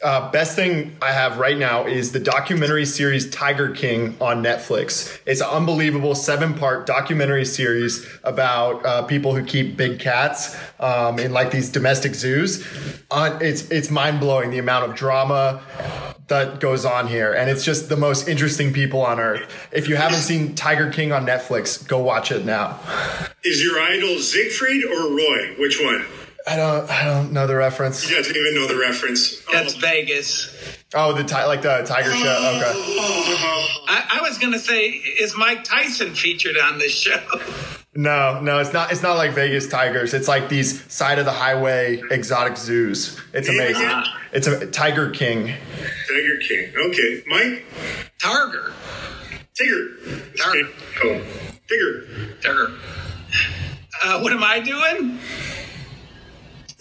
Uh, 0.02 0.32
best 0.32 0.56
thing 0.56 0.96
I 1.02 1.12
have 1.12 1.40
right 1.40 1.58
now 1.58 1.86
is 1.86 2.14
the 2.14 2.22
documentary 2.22 2.86
series 2.86 3.30
Tiger 3.30 3.72
King 3.72 4.16
on 4.22 4.42
Netflix. 4.42 5.20
It's 5.26 5.42
an 5.42 5.48
unbelievable 5.48 6.16
seven 6.16 6.54
part 6.54 6.86
documentary 6.86 7.44
series 7.44 8.08
about 8.24 8.86
uh, 8.86 9.02
people 9.04 9.36
who 9.36 9.44
keep 9.44 9.76
big 9.76 10.00
cats 10.00 10.58
um, 10.80 11.20
in 11.20 11.34
like 11.34 11.52
these 11.52 11.70
domestic 11.70 12.16
zoos. 12.16 12.66
Uh, 13.12 13.38
it's 13.42 13.70
it's 13.72 13.90
mind 13.90 14.22
blowing 14.22 14.52
the 14.52 14.58
amount 14.58 14.90
of 14.90 14.96
drama 14.96 15.62
that 16.30 16.60
goes 16.60 16.86
on 16.86 17.08
here, 17.08 17.34
and 17.34 17.50
it's 17.50 17.64
just 17.66 17.90
the 17.90 17.98
most 17.98 18.28
interesting 18.28 18.72
people 18.74 19.02
on 19.02 19.20
earth. 19.20 19.52
If 19.72 19.88
you 19.90 19.96
haven't 19.96 20.22
seen 20.22 20.56
Tiger 20.56 20.92
King 20.92 21.12
on 21.12 21.26
Netflix, 21.26 21.86
go 21.88 22.00
watch 22.00 22.32
it 22.32 22.46
now. 22.46 22.80
Is 23.44 23.64
your 23.64 23.80
idol 23.80 24.18
Siegfried 24.20 24.86
or 24.86 25.16
Roy? 25.16 25.56
Which 25.60 25.80
one? 25.82 26.06
I 26.48 26.56
don't 26.56 26.90
I 26.90 27.04
don't 27.04 27.32
know 27.34 27.46
the 27.46 27.56
reference. 27.56 28.08
He 28.08 28.16
don't 28.16 28.26
even 28.28 28.56
know 28.56 28.68
the 28.68 28.78
reference. 28.80 29.42
That's 29.52 29.76
Oh. 29.76 29.80
Vegas. 29.80 30.56
Oh, 30.96 31.14
the 31.14 31.24
ti- 31.24 31.36
like 31.46 31.62
the 31.62 31.84
Tiger 31.86 32.12
show. 32.12 32.18
Okay. 32.18 32.74
I, 33.88 34.20
I 34.20 34.20
was 34.22 34.38
going 34.40 34.54
to 34.54 34.60
say, 34.60 34.88
is 34.90 35.36
Mike 35.38 35.64
Tyson 35.64 36.16
featured 36.16 36.58
on 36.58 36.80
this 36.80 36.92
show? 36.94 37.22
No, 37.96 38.40
no, 38.40 38.60
it's 38.60 38.72
not. 38.72 38.92
It's 38.92 39.02
not 39.04 39.18
like 39.18 39.32
Vegas 39.34 39.68
Tigers. 39.68 40.14
It's 40.14 40.28
like 40.28 40.48
these 40.48 40.92
side 40.92 41.20
of 41.20 41.26
the 41.26 41.32
highway 41.32 42.02
exotic 42.12 42.56
zoos. 42.56 43.20
It's 43.34 43.50
amazing. 43.50 43.82
yeah. 43.84 44.04
It's 44.32 44.48
a 44.48 44.68
Tiger 44.68 45.10
King. 45.10 45.48
Tiger 46.08 46.38
King. 46.48 46.72
Okay, 46.78 47.24
Mike. 47.28 47.66
Targer. 48.20 48.72
Tigger. 49.60 50.38
Tiger. 50.38 50.70
Oh, 51.04 51.26
Tigger. 51.70 52.42
Targer. 52.42 52.78
Uh, 54.04 54.20
what 54.22 54.32
am 54.34 54.44
I 54.44 54.60
doing? 54.60 55.20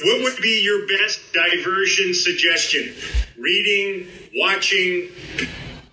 What 0.00 0.22
would 0.22 0.40
be 0.42 0.62
your 0.62 0.86
best 0.86 1.20
diversion 1.32 2.14
suggestion? 2.14 2.94
Reading, 3.36 4.08
watching, 4.36 5.08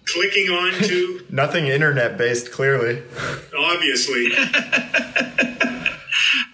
clicking 0.05 0.49
on 0.49 0.71
to, 0.83 1.25
Nothing 1.29 1.67
internet 1.67 2.17
based, 2.17 2.51
clearly. 2.51 3.01
obviously. 3.57 4.31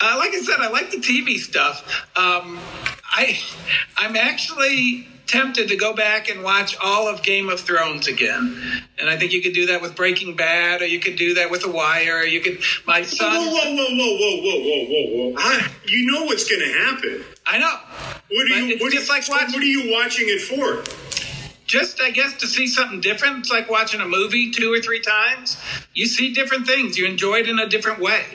Uh, 0.03 0.15
like 0.17 0.31
I 0.33 0.41
said, 0.41 0.59
I 0.59 0.69
like 0.69 0.89
the 0.89 0.97
TV 0.97 1.37
stuff. 1.37 1.87
Um, 2.17 2.59
I, 3.05 3.39
I'm 3.95 4.15
actually 4.15 5.07
tempted 5.27 5.67
to 5.69 5.75
go 5.75 5.93
back 5.93 6.27
and 6.27 6.43
watch 6.43 6.75
all 6.83 7.07
of 7.07 7.21
Game 7.21 7.49
of 7.49 7.59
Thrones 7.59 8.07
again. 8.07 8.59
And 8.99 9.07
I 9.09 9.17
think 9.17 9.31
you 9.31 9.43
could 9.43 9.53
do 9.53 9.67
that 9.67 9.79
with 9.79 9.95
Breaking 9.95 10.35
Bad, 10.35 10.81
or 10.81 10.87
you 10.87 10.99
could 10.99 11.17
do 11.17 11.35
that 11.35 11.51
with 11.51 11.61
The 11.61 11.69
Wire, 11.69 12.17
or 12.17 12.23
you 12.25 12.41
could. 12.41 12.59
My 12.87 13.01
Whoa, 13.01 13.05
son. 13.05 13.35
whoa, 13.35 13.51
whoa, 13.51 13.75
whoa, 13.75 14.17
whoa, 14.17 14.41
whoa, 14.41 14.59
whoa, 14.59 14.85
whoa, 14.89 15.29
whoa! 15.29 15.35
I, 15.37 15.67
you 15.87 16.11
know 16.11 16.23
what's 16.25 16.49
going 16.49 16.61
to 16.61 16.79
happen. 16.79 17.23
I 17.45 17.57
know. 17.57 17.75
What 18.29 18.51
are 18.51 18.59
you? 18.59 18.77
What, 18.79 18.93
just 18.93 19.09
like 19.09 19.27
watching- 19.27 19.53
what 19.53 19.61
are 19.61 19.65
you 19.65 19.91
watching 19.91 20.25
it 20.27 20.41
for? 20.41 20.83
just 21.71 22.01
I 22.01 22.11
guess 22.11 22.35
to 22.37 22.47
see 22.47 22.67
something 22.67 22.99
different. 22.99 23.39
It's 23.39 23.49
like 23.49 23.69
watching 23.69 24.01
a 24.01 24.07
movie 24.07 24.51
two 24.51 24.73
or 24.73 24.81
three 24.81 24.99
times. 24.99 25.57
You 25.93 26.05
see 26.05 26.33
different 26.33 26.67
things. 26.67 26.97
You 26.97 27.07
enjoy 27.07 27.39
it 27.39 27.47
in 27.47 27.59
a 27.59 27.67
different 27.67 27.99
way. 27.99 28.25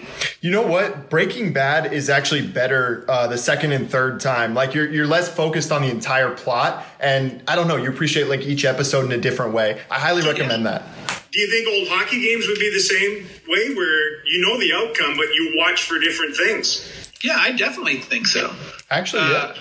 You 0.41 0.51
know 0.51 0.67
what? 0.67 1.11
Breaking 1.11 1.53
Bad 1.53 1.93
is 1.93 2.09
actually 2.09 2.47
better 2.47 3.05
uh, 3.09 3.27
the 3.27 3.37
second 3.37 3.73
and 3.73 3.91
third 3.91 4.21
time. 4.21 4.55
Like 4.55 4.73
you're 4.73 4.91
you're 4.91 5.07
less 5.07 5.29
focused 5.29 5.71
on 5.71 5.83
the 5.83 5.91
entire 5.91 6.31
plot, 6.31 6.87
and 6.99 7.43
I 7.47 7.57
don't 7.57 7.69
know. 7.69 7.77
You 7.77 7.91
appreciate 7.91 8.29
like 8.29 8.41
each 8.41 8.65
episode 8.65 9.05
in 9.05 9.13
a 9.13 9.19
different 9.19 9.53
way. 9.53 9.83
I 9.91 9.99
highly 9.99 10.27
recommend 10.27 10.65
that. 10.65 10.83
Do 11.31 11.39
you 11.39 11.51
think 11.51 11.69
old 11.69 11.89
hockey 11.89 12.23
games 12.23 12.47
would 12.49 12.59
be 12.59 12.73
the 12.73 12.81
same 12.81 13.27
way, 13.47 13.75
where 13.75 14.25
you 14.25 14.41
know 14.41 14.59
the 14.59 14.73
outcome, 14.73 15.15
but 15.15 15.27
you 15.35 15.53
watch 15.59 15.83
for 15.83 15.99
different 15.99 16.35
things? 16.35 17.06
Yeah, 17.23 17.37
I 17.39 17.53
definitely 17.53 17.99
think 17.99 18.27
so. 18.27 18.55
Actually, 18.91 19.23
Uh, 19.23 19.31
yeah. 19.31 19.55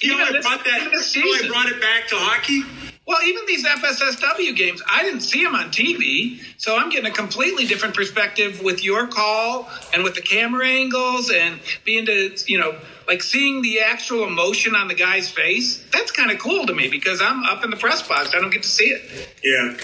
You 0.00 0.16
know, 0.16 0.24
Even 0.24 0.36
I 0.36 0.40
brought 0.40 0.64
that. 0.64 0.80
even 0.80 0.92
this 0.92 1.14
you 1.16 1.24
know, 1.24 1.44
I 1.46 1.48
brought 1.48 1.66
it 1.66 1.80
back 1.80 2.08
to 2.08 2.16
hockey. 2.16 2.62
Well, 3.06 3.22
even 3.24 3.44
these 3.46 3.64
FSSW 3.66 4.56
games, 4.56 4.82
I 4.90 5.02
didn't 5.02 5.20
see 5.20 5.44
them 5.44 5.54
on 5.54 5.70
TV, 5.70 6.40
so 6.56 6.76
I'm 6.76 6.88
getting 6.88 7.10
a 7.10 7.14
completely 7.14 7.66
different 7.66 7.94
perspective 7.94 8.62
with 8.62 8.82
your 8.82 9.06
call 9.06 9.68
and 9.92 10.02
with 10.02 10.14
the 10.14 10.22
camera 10.22 10.66
angles 10.66 11.30
and 11.30 11.60
being 11.84 12.06
to, 12.06 12.34
you 12.46 12.58
know, 12.58 12.74
like 13.06 13.22
seeing 13.22 13.60
the 13.60 13.80
actual 13.80 14.24
emotion 14.26 14.74
on 14.74 14.88
the 14.88 14.94
guy's 14.94 15.28
face. 15.30 15.84
That's 15.92 16.12
kind 16.12 16.30
of 16.30 16.38
cool 16.38 16.64
to 16.66 16.74
me 16.74 16.88
because 16.88 17.20
I'm 17.20 17.44
up 17.44 17.62
in 17.62 17.68
the 17.70 17.76
press 17.76 18.00
box. 18.06 18.32
I 18.34 18.40
don't 18.40 18.50
get 18.50 18.62
to 18.62 18.68
see 18.68 18.86
it. 18.86 19.28
Yeah. 19.42 19.76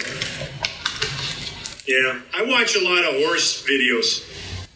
Yeah, 1.87 2.21
I 2.33 2.45
watch 2.45 2.77
a 2.77 2.81
lot 2.81 3.05
of 3.05 3.21
horse 3.23 3.63
videos. 3.67 4.25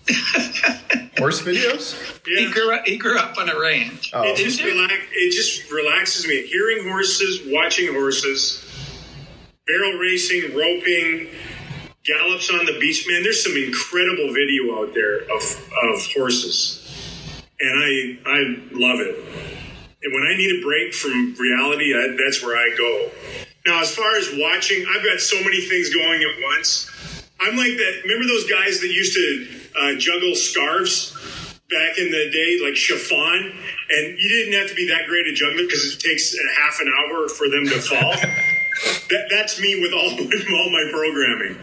Horse 1.19 1.41
videos. 1.43 1.95
He 2.27 2.45
Yeah. 2.45 2.51
grew 2.53 2.73
up. 2.73 2.87
He 2.87 2.97
grew 2.97 3.19
up 3.19 3.39
on 3.39 3.49
a 3.49 3.59
ranch. 3.59 4.11
Oh. 4.13 4.23
It 4.25 4.37
just 4.37 4.63
relax. 4.63 4.93
It 5.13 5.33
just 5.33 5.71
relaxes 5.71 6.27
me. 6.27 6.43
Hearing 6.47 6.89
horses, 6.89 7.41
watching 7.47 7.93
horses, 7.95 8.65
barrel 9.67 9.95
racing, 9.99 10.55
roping, 10.55 11.29
gallops 12.05 12.51
on 12.51 12.67
the 12.67 12.79
beach. 12.79 13.07
Man, 13.09 13.23
there's 13.23 13.43
some 13.43 13.57
incredible 13.57 14.33
video 14.33 14.77
out 14.81 14.93
there 14.95 15.21
of 15.23 15.43
of 15.93 16.07
horses, 16.15 16.83
and 17.61 17.71
I 17.85 18.19
I 18.27 18.39
love 18.73 19.01
it. 19.01 19.17
And 20.03 20.13
when 20.13 20.23
I 20.25 20.37
need 20.37 20.61
a 20.61 20.63
break 20.63 20.93
from 20.93 21.35
reality, 21.39 21.95
I, 21.95 22.15
that's 22.23 22.43
where 22.43 22.57
I 22.57 22.75
go. 22.77 23.11
Now, 23.67 23.81
as 23.81 23.95
far 23.95 24.17
as 24.17 24.29
watching, 24.37 24.85
I've 24.87 25.03
got 25.03 25.19
so 25.21 25.37
many 25.43 25.63
things 25.63 25.95
going 25.95 26.21
at 26.21 26.43
once. 26.43 26.91
I'm 27.41 27.57
like 27.57 27.73
that. 27.79 28.01
Remember 28.05 28.27
those 28.27 28.45
guys 28.51 28.81
that 28.81 28.89
used 28.89 29.15
to 29.15 29.47
uh, 29.79 29.95
juggle 29.97 30.35
scarves 30.35 31.13
back 31.71 31.99
in 31.99 32.11
the 32.11 32.31
day, 32.31 32.61
like 32.63 32.77
chiffon, 32.77 33.53
and 33.91 34.19
you 34.19 34.29
didn't 34.29 34.61
have 34.61 34.69
to 34.69 34.75
be 34.75 34.89
that 34.89 35.07
great 35.09 35.27
at 35.27 35.35
juggling 35.35 35.67
because 35.67 35.95
it 35.95 36.01
takes 36.01 36.35
a 36.35 36.61
half 36.61 36.81
an 36.81 36.93
hour 36.93 37.29
for 37.29 37.49
them 37.49 37.65
to 37.67 37.81
fall. 37.81 38.15
that, 39.11 39.29
that's 39.31 39.61
me 39.61 39.81
with 39.81 39.93
all 39.93 40.17
with 40.17 40.49
all 40.51 40.71
my 40.71 40.85
programming. 40.93 41.59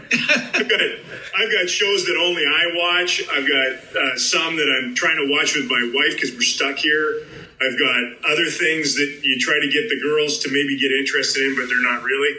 I've 0.54 0.68
got 0.68 0.80
I've 0.80 1.52
got 1.52 1.68
shows 1.68 2.04
that 2.06 2.16
only 2.16 2.44
I 2.44 2.64
watch. 2.74 3.22
I've 3.32 3.48
got 3.48 3.96
uh, 3.96 4.18
some 4.18 4.56
that 4.56 4.68
I'm 4.68 4.94
trying 4.94 5.16
to 5.16 5.30
watch 5.30 5.54
with 5.54 5.68
my 5.70 5.90
wife 5.94 6.14
because 6.14 6.32
we're 6.32 6.42
stuck 6.42 6.76
here. 6.76 7.26
I've 7.62 7.78
got 7.78 8.30
other 8.32 8.50
things 8.50 8.96
that 8.96 9.20
you 9.22 9.38
try 9.38 9.58
to 9.60 9.68
get 9.68 9.88
the 9.88 10.00
girls 10.02 10.38
to 10.40 10.48
maybe 10.50 10.78
get 10.78 10.90
interested 10.92 11.42
in, 11.46 11.54
but 11.56 11.68
they're 11.68 11.82
not 11.82 12.02
really. 12.02 12.36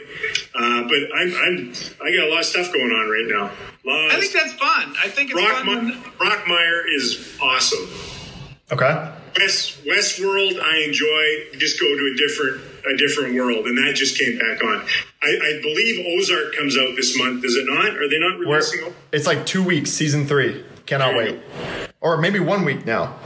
Uh, 0.53 0.83
but 0.87 1.01
I'm, 1.15 1.31
I'm 1.33 1.73
I 2.03 2.15
got 2.15 2.27
a 2.27 2.29
lot 2.31 2.39
of 2.41 2.45
stuff 2.45 2.73
going 2.73 2.91
on 2.91 3.09
right 3.09 3.25
now. 3.27 3.51
Lot 3.85 4.11
I 4.11 4.19
think 4.19 4.33
that's 4.33 4.53
fun. 4.53 4.93
I 5.01 5.07
think 5.09 5.31
it's 5.31 5.39
Brock, 5.39 5.63
fun. 5.65 5.67
when- 5.67 5.93
Brockmire 6.19 6.83
is 6.95 7.37
awesome. 7.41 7.87
Okay. 8.71 9.11
West 9.39 9.83
Westworld, 9.85 10.59
I 10.61 10.83
enjoy. 10.87 11.57
Just 11.57 11.79
go 11.79 11.87
to 11.87 12.13
a 12.13 12.17
different 12.17 12.61
a 12.85 12.97
different 12.97 13.35
world, 13.35 13.65
and 13.65 13.77
that 13.77 13.95
just 13.95 14.17
came 14.19 14.37
back 14.37 14.63
on. 14.63 14.85
I, 15.21 15.27
I 15.29 15.59
believe 15.61 16.05
Ozark 16.19 16.53
comes 16.55 16.77
out 16.77 16.95
this 16.95 17.17
month. 17.17 17.41
Does 17.41 17.55
it 17.55 17.65
not? 17.67 17.97
Are 17.97 18.09
they 18.09 18.19
not 18.19 18.39
We're, 18.39 18.57
releasing? 18.57 18.93
it's 19.11 19.25
like 19.25 19.45
two 19.45 19.63
weeks, 19.63 19.89
season 19.89 20.27
three. 20.27 20.65
Cannot 20.85 21.15
wait. 21.15 21.39
Or 22.01 22.17
maybe 22.17 22.39
one 22.39 22.65
week 22.65 22.85
now. 22.85 23.17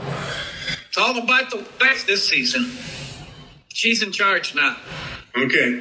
It's 0.98 1.06
all 1.06 1.22
about 1.22 1.48
the 1.50 1.64
West 1.80 2.08
this 2.08 2.28
season. 2.28 2.72
She's 3.68 4.02
in 4.02 4.10
charge 4.10 4.56
now. 4.56 4.76
Okay, 5.36 5.80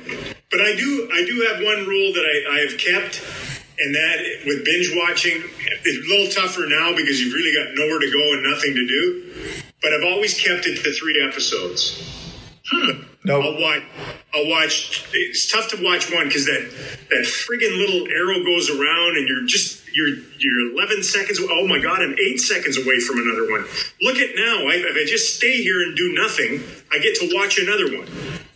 but 0.51 0.61
I 0.61 0.75
do 0.75 1.09
I 1.11 1.25
do 1.25 1.41
have 1.49 1.65
one 1.65 1.87
rule 1.87 2.13
that 2.13 2.21
I, 2.21 2.57
I 2.57 2.59
have 2.59 2.77
kept, 2.77 3.25
and 3.79 3.95
that 3.95 4.43
with 4.45 4.63
binge 4.63 4.91
watching, 4.93 5.41
it's 5.83 6.05
a 6.05 6.07
little 6.07 6.29
tougher 6.29 6.67
now 6.67 6.95
because 6.95 7.19
you've 7.19 7.33
really 7.33 7.51
got 7.51 7.73
nowhere 7.73 7.97
to 7.97 8.11
go 8.11 8.33
and 8.33 8.43
nothing 8.43 8.75
to 8.75 8.87
do. 8.87 9.63
But 9.81 9.93
I've 9.95 10.13
always 10.13 10.39
kept 10.39 10.67
it 10.67 10.83
to 10.83 10.93
three 10.93 11.19
episodes. 11.27 11.97
Hmm. 12.69 13.01
No. 13.23 13.41
I'll 13.41 13.59
watch. 13.59 13.83
I'll 14.35 14.47
watch. 14.47 15.03
It's 15.13 15.51
tough 15.51 15.69
to 15.69 15.83
watch 15.83 16.13
one 16.13 16.27
because 16.27 16.45
that 16.45 16.69
that 17.09 17.25
friggin' 17.25 17.75
little 17.75 18.07
arrow 18.07 18.45
goes 18.45 18.69
around, 18.69 19.17
and 19.17 19.27
you're 19.27 19.47
just 19.47 19.81
you're 19.97 20.13
you're 20.37 20.73
11 20.73 21.01
seconds. 21.01 21.39
Oh 21.41 21.67
my 21.67 21.79
god, 21.79 22.01
I'm 22.01 22.15
eight 22.21 22.39
seconds 22.39 22.77
away 22.77 22.99
from 22.99 23.17
another 23.17 23.49
one. 23.49 23.65
Look 24.01 24.17
at 24.17 24.35
now. 24.35 24.69
I, 24.69 24.77
if 24.77 24.95
I 24.95 25.09
just 25.09 25.37
stay 25.37 25.63
here 25.63 25.81
and 25.81 25.97
do 25.97 26.13
nothing, 26.13 26.61
I 26.91 26.99
get 26.99 27.17
to 27.17 27.33
watch 27.33 27.57
another 27.57 27.97
one. 27.97 28.07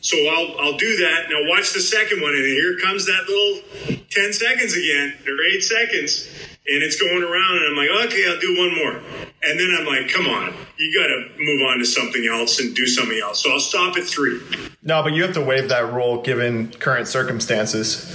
So 0.02 0.18
I'll 0.30 0.54
I'll 0.62 0.78
do 0.78 0.98
that. 0.98 1.30
Now 1.32 1.50
watch 1.50 1.74
the 1.74 1.82
second 1.82 2.22
one, 2.22 2.36
and 2.36 2.46
here 2.46 2.78
comes 2.78 3.08
that 3.08 3.26
little 3.28 3.98
10 4.12 4.34
seconds 4.34 4.78
again, 4.78 5.18
or 5.26 5.34
eight 5.52 5.64
seconds, 5.64 6.30
and 6.68 6.84
it's 6.84 7.02
going 7.02 7.24
around, 7.24 7.58
and 7.58 7.66
I'm 7.72 7.78
like, 7.78 8.06
okay, 8.06 8.30
I'll 8.30 8.40
do 8.40 8.58
one 8.58 8.76
more. 8.76 9.02
And 9.44 9.60
then 9.60 9.76
I'm 9.80 9.86
like, 9.88 10.14
come 10.14 10.28
on, 10.28 10.54
you 10.78 10.94
got 10.94 11.08
to 11.08 11.44
move 11.44 11.62
on 11.70 11.80
to 11.80 11.86
something 11.86 12.28
else 12.32 12.60
and 12.60 12.76
do 12.76 12.86
something 12.86 13.20
else. 13.24 13.42
So 13.42 13.52
I'll 13.52 13.60
stop 13.60 13.98
at 13.98 14.04
three. 14.04 14.40
No, 14.84 15.02
but 15.02 15.14
you 15.14 15.24
have 15.24 15.34
to 15.34 15.42
waive 15.42 15.70
that 15.70 15.92
rule 15.92 16.22
given 16.22 16.70
current 16.70 17.08
circumstances. 17.08 18.06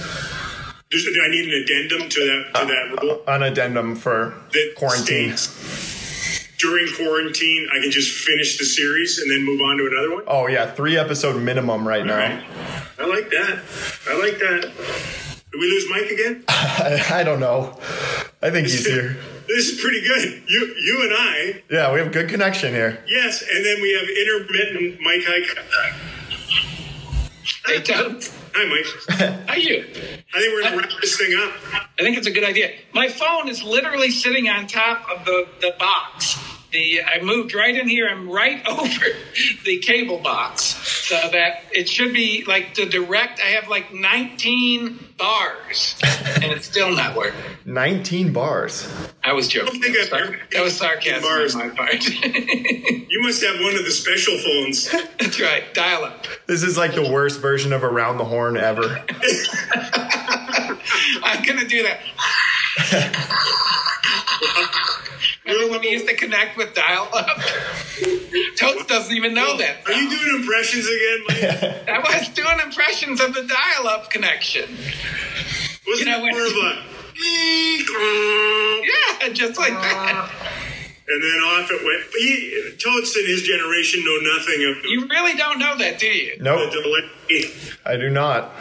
Do 0.89 0.97
I 0.97 1.27
need 1.29 1.53
an 1.53 1.63
addendum 1.63 2.09
to 2.09 2.19
that 2.53 2.59
to 2.61 2.65
that 2.65 2.97
uh, 2.97 3.01
rule? 3.05 3.23
An 3.27 3.43
addendum 3.43 3.95
for 3.95 4.33
That 4.53 4.73
quarantine. 4.77 5.35
during 6.59 6.87
quarantine, 6.95 7.67
I 7.73 7.81
can 7.81 7.91
just 7.91 8.11
finish 8.25 8.57
the 8.57 8.63
series 8.65 9.19
and 9.19 9.29
then 9.29 9.43
move 9.43 9.59
on 9.61 9.77
to 9.77 9.85
another 9.87 10.13
one. 10.15 10.23
Oh 10.27 10.47
yeah, 10.47 10.71
three 10.71 10.97
episode 10.97 11.41
minimum 11.41 11.85
right 11.87 12.05
now. 12.05 12.15
Right. 12.17 12.43
I 12.99 13.05
like 13.05 13.29
that. 13.29 13.63
I 14.09 14.17
like 14.17 14.39
that. 14.39 14.61
Did 15.51 15.59
we 15.59 15.67
lose 15.69 15.89
Mike 15.89 16.09
again? 16.11 16.43
I, 16.47 17.05
I 17.19 17.23
don't 17.23 17.39
know. 17.41 17.77
I 18.41 18.49
think 18.49 18.67
he's 18.67 18.85
here. 18.85 19.17
This 19.47 19.69
is 19.69 19.81
pretty 19.81 20.01
good. 20.07 20.43
You 20.47 20.73
you 20.79 21.01
and 21.03 21.13
I, 21.13 21.63
Yeah, 21.69 21.93
we 21.93 21.99
have 21.99 22.11
good 22.13 22.29
connection 22.29 22.73
here. 22.73 23.03
yes, 23.07 23.41
and 23.41 23.65
then 23.65 23.81
we 23.81 23.93
have 23.93 24.07
intermittent 24.09 25.01
Mike. 25.01 25.23
Hi, 25.27 25.97
Hey, 27.65 27.81
Toad. 27.81 28.27
hi 28.53 28.65
Mike. 28.69 29.47
How 29.47 29.55
you? 29.55 29.85
I 30.33 30.39
think 30.39 30.53
we're 30.53 30.63
gonna 30.63 30.77
wrap 30.77 30.89
this 31.01 31.17
thing 31.17 31.33
up. 31.39 31.53
I 31.99 32.03
think 32.03 32.17
it's 32.17 32.27
a 32.27 32.31
good 32.31 32.43
idea. 32.43 32.71
My 32.93 33.07
phone 33.07 33.47
is 33.47 33.63
literally 33.63 34.11
sitting 34.11 34.49
on 34.49 34.67
top 34.67 35.09
of 35.09 35.25
the, 35.25 35.47
the 35.61 35.73
box. 35.79 36.37
The 36.71 37.01
I 37.03 37.21
moved 37.23 37.53
right 37.55 37.75
in 37.75 37.87
here. 37.87 38.07
I'm 38.09 38.29
right 38.29 38.65
over 38.67 39.05
the 39.63 39.79
cable 39.79 40.19
box, 40.19 40.61
so 40.63 41.15
that 41.31 41.63
it 41.71 41.87
should 41.87 42.13
be 42.13 42.43
like 42.45 42.75
the 42.75 42.85
direct. 42.85 43.39
I 43.39 43.47
have 43.51 43.69
like 43.69 43.93
19 43.93 44.99
bars, 45.17 45.95
and 46.35 46.43
it's 46.45 46.65
still 46.65 46.91
not 46.91 47.15
working. 47.15 47.39
19 47.65 48.33
bars. 48.33 48.91
I 49.23 49.31
was 49.33 49.47
joking. 49.47 49.69
I 49.69 49.71
don't 49.71 49.81
think 49.81 49.95
That 49.95 50.01
was, 50.03 50.13
I've 50.13 50.27
sar- 50.27 50.39
that 50.51 50.63
was 50.63 50.77
sarcasm 50.77 51.21
Bars. 51.23 51.55
on 51.55 51.67
my 51.69 51.75
part. 51.75 52.03
You 53.09 53.23
must 53.23 53.41
have 53.43 53.59
one 53.61 53.75
of 53.75 53.83
the 53.85 53.89
special 53.91 54.37
phones. 54.37 54.91
That's 55.17 55.39
right. 55.39 55.73
Dial 55.73 56.03
up. 56.03 56.27
This 56.45 56.61
is 56.61 56.77
like 56.77 56.93
the 56.93 57.09
worst 57.09 57.39
version 57.39 57.71
of 57.73 57.83
Around 57.83 58.17
the 58.17 58.25
Horn 58.25 58.57
ever. 58.57 58.83
I'm 61.23 61.43
gonna 61.43 61.67
do 61.67 61.83
that. 61.83 61.99
Remember 65.45 65.71
when 65.71 65.81
we 65.81 65.89
used 65.89 66.07
to 66.07 66.15
connect 66.15 66.57
with 66.57 66.73
dial 66.75 67.07
up? 67.13 67.37
Totes 68.57 68.85
doesn't 68.85 69.15
even 69.15 69.33
know 69.33 69.57
that. 69.57 69.77
Are 69.87 69.93
you 69.93 70.09
doing 70.09 70.41
impressions 70.41 70.85
again, 70.85 71.23
Mike? 71.27 71.87
I 71.89 71.99
was 72.19 72.29
doing 72.29 72.59
impressions 72.63 73.21
of 73.21 73.33
the 73.33 73.43
dial 73.43 73.87
up 73.87 74.09
connection. 74.09 74.69
What's 75.85 76.01
You 76.01 76.05
know, 76.05 76.21
when- 76.21 76.33
more 76.33 76.45
of 76.45 76.53
Yeah, 79.19 79.29
just 79.33 79.57
like 79.57 79.71
that. 79.73 80.29
and 81.07 81.23
then 81.23 81.39
off 81.45 81.71
it 81.71 81.81
went. 81.83 82.03
He, 82.13 82.73
Toads 82.77 83.15
and 83.15 83.27
his 83.27 83.41
generation 83.43 84.03
know 84.05 84.17
nothing 84.35 84.63
of 84.69 84.85
You 84.85 85.07
really 85.09 85.35
don't 85.35 85.57
know 85.59 85.75
that, 85.77 85.97
do 85.97 86.05
you? 86.07 86.37
Nope, 86.39 86.71
the 86.71 86.81
delay. 86.81 87.51
I 87.85 87.95
do 87.97 88.09
not. 88.09 88.51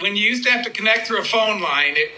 When 0.00 0.16
you 0.16 0.28
used 0.28 0.44
to 0.44 0.50
have 0.50 0.64
to 0.64 0.70
connect 0.70 1.06
through 1.06 1.20
a 1.20 1.24
phone 1.24 1.60
line, 1.60 1.94
it, 1.96 2.10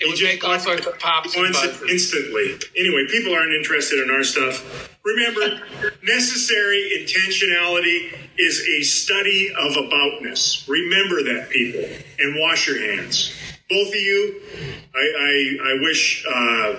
it 0.00 0.08
would 0.08 0.20
make 0.22 0.42
all 0.44 0.58
sorts 0.58 0.86
of 0.86 0.98
pops 0.98 1.34
and 1.34 1.44
Once 1.44 1.82
instantly. 1.88 2.58
Anyway, 2.76 3.06
people 3.10 3.34
aren't 3.34 3.52
interested 3.52 4.02
in 4.02 4.10
our 4.10 4.24
stuff. 4.24 4.90
Remember, 5.04 5.60
necessary 6.02 6.90
intentionality 6.98 8.18
is 8.38 8.66
a 8.66 8.82
study 8.82 9.50
of 9.50 9.72
aboutness. 9.72 10.66
Remember 10.68 11.22
that, 11.22 11.50
people, 11.50 11.84
and 12.18 12.36
wash 12.38 12.66
your 12.66 12.80
hands. 12.80 13.34
Both 13.72 13.88
of 13.88 13.94
you, 13.94 14.40
I, 14.94 14.98
I, 14.98 15.70
I 15.70 15.82
wish 15.82 16.26
uh, 16.28 16.74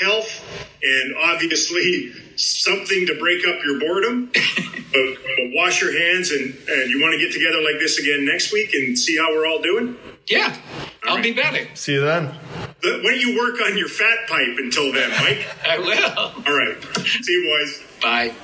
health 0.00 0.42
and 0.82 1.14
obviously 1.22 2.12
something 2.36 3.06
to 3.06 3.18
break 3.18 3.46
up 3.46 3.56
your 3.64 3.78
boredom. 3.78 4.30
but, 4.32 5.14
but 5.36 5.50
wash 5.52 5.82
your 5.82 5.92
hands, 5.92 6.30
and, 6.30 6.54
and 6.68 6.90
you 6.90 7.00
want 7.02 7.12
to 7.12 7.18
get 7.18 7.32
together 7.32 7.60
like 7.60 7.78
this 7.78 7.98
again 7.98 8.24
next 8.24 8.52
week 8.52 8.72
and 8.72 8.98
see 8.98 9.18
how 9.18 9.30
we're 9.30 9.46
all 9.46 9.60
doing? 9.60 9.96
Yeah, 10.26 10.56
I'll 11.04 11.22
be 11.22 11.32
better. 11.32 11.68
See 11.74 11.92
you 11.92 12.00
then. 12.00 12.34
The- 12.80 13.00
Why 13.02 13.10
don't 13.10 13.20
you 13.20 13.36
work 13.38 13.60
on 13.60 13.76
your 13.76 13.88
fat 13.88 14.28
pipe 14.28 14.56
until 14.56 14.90
then, 14.92 15.10
Mike? 15.10 15.46
I 15.68 15.78
will. 15.78 16.18
All 16.46 16.56
right. 16.56 16.76
See 17.04 17.32
you, 17.32 17.58
boys. 17.58 17.82
Bye. 18.00 18.34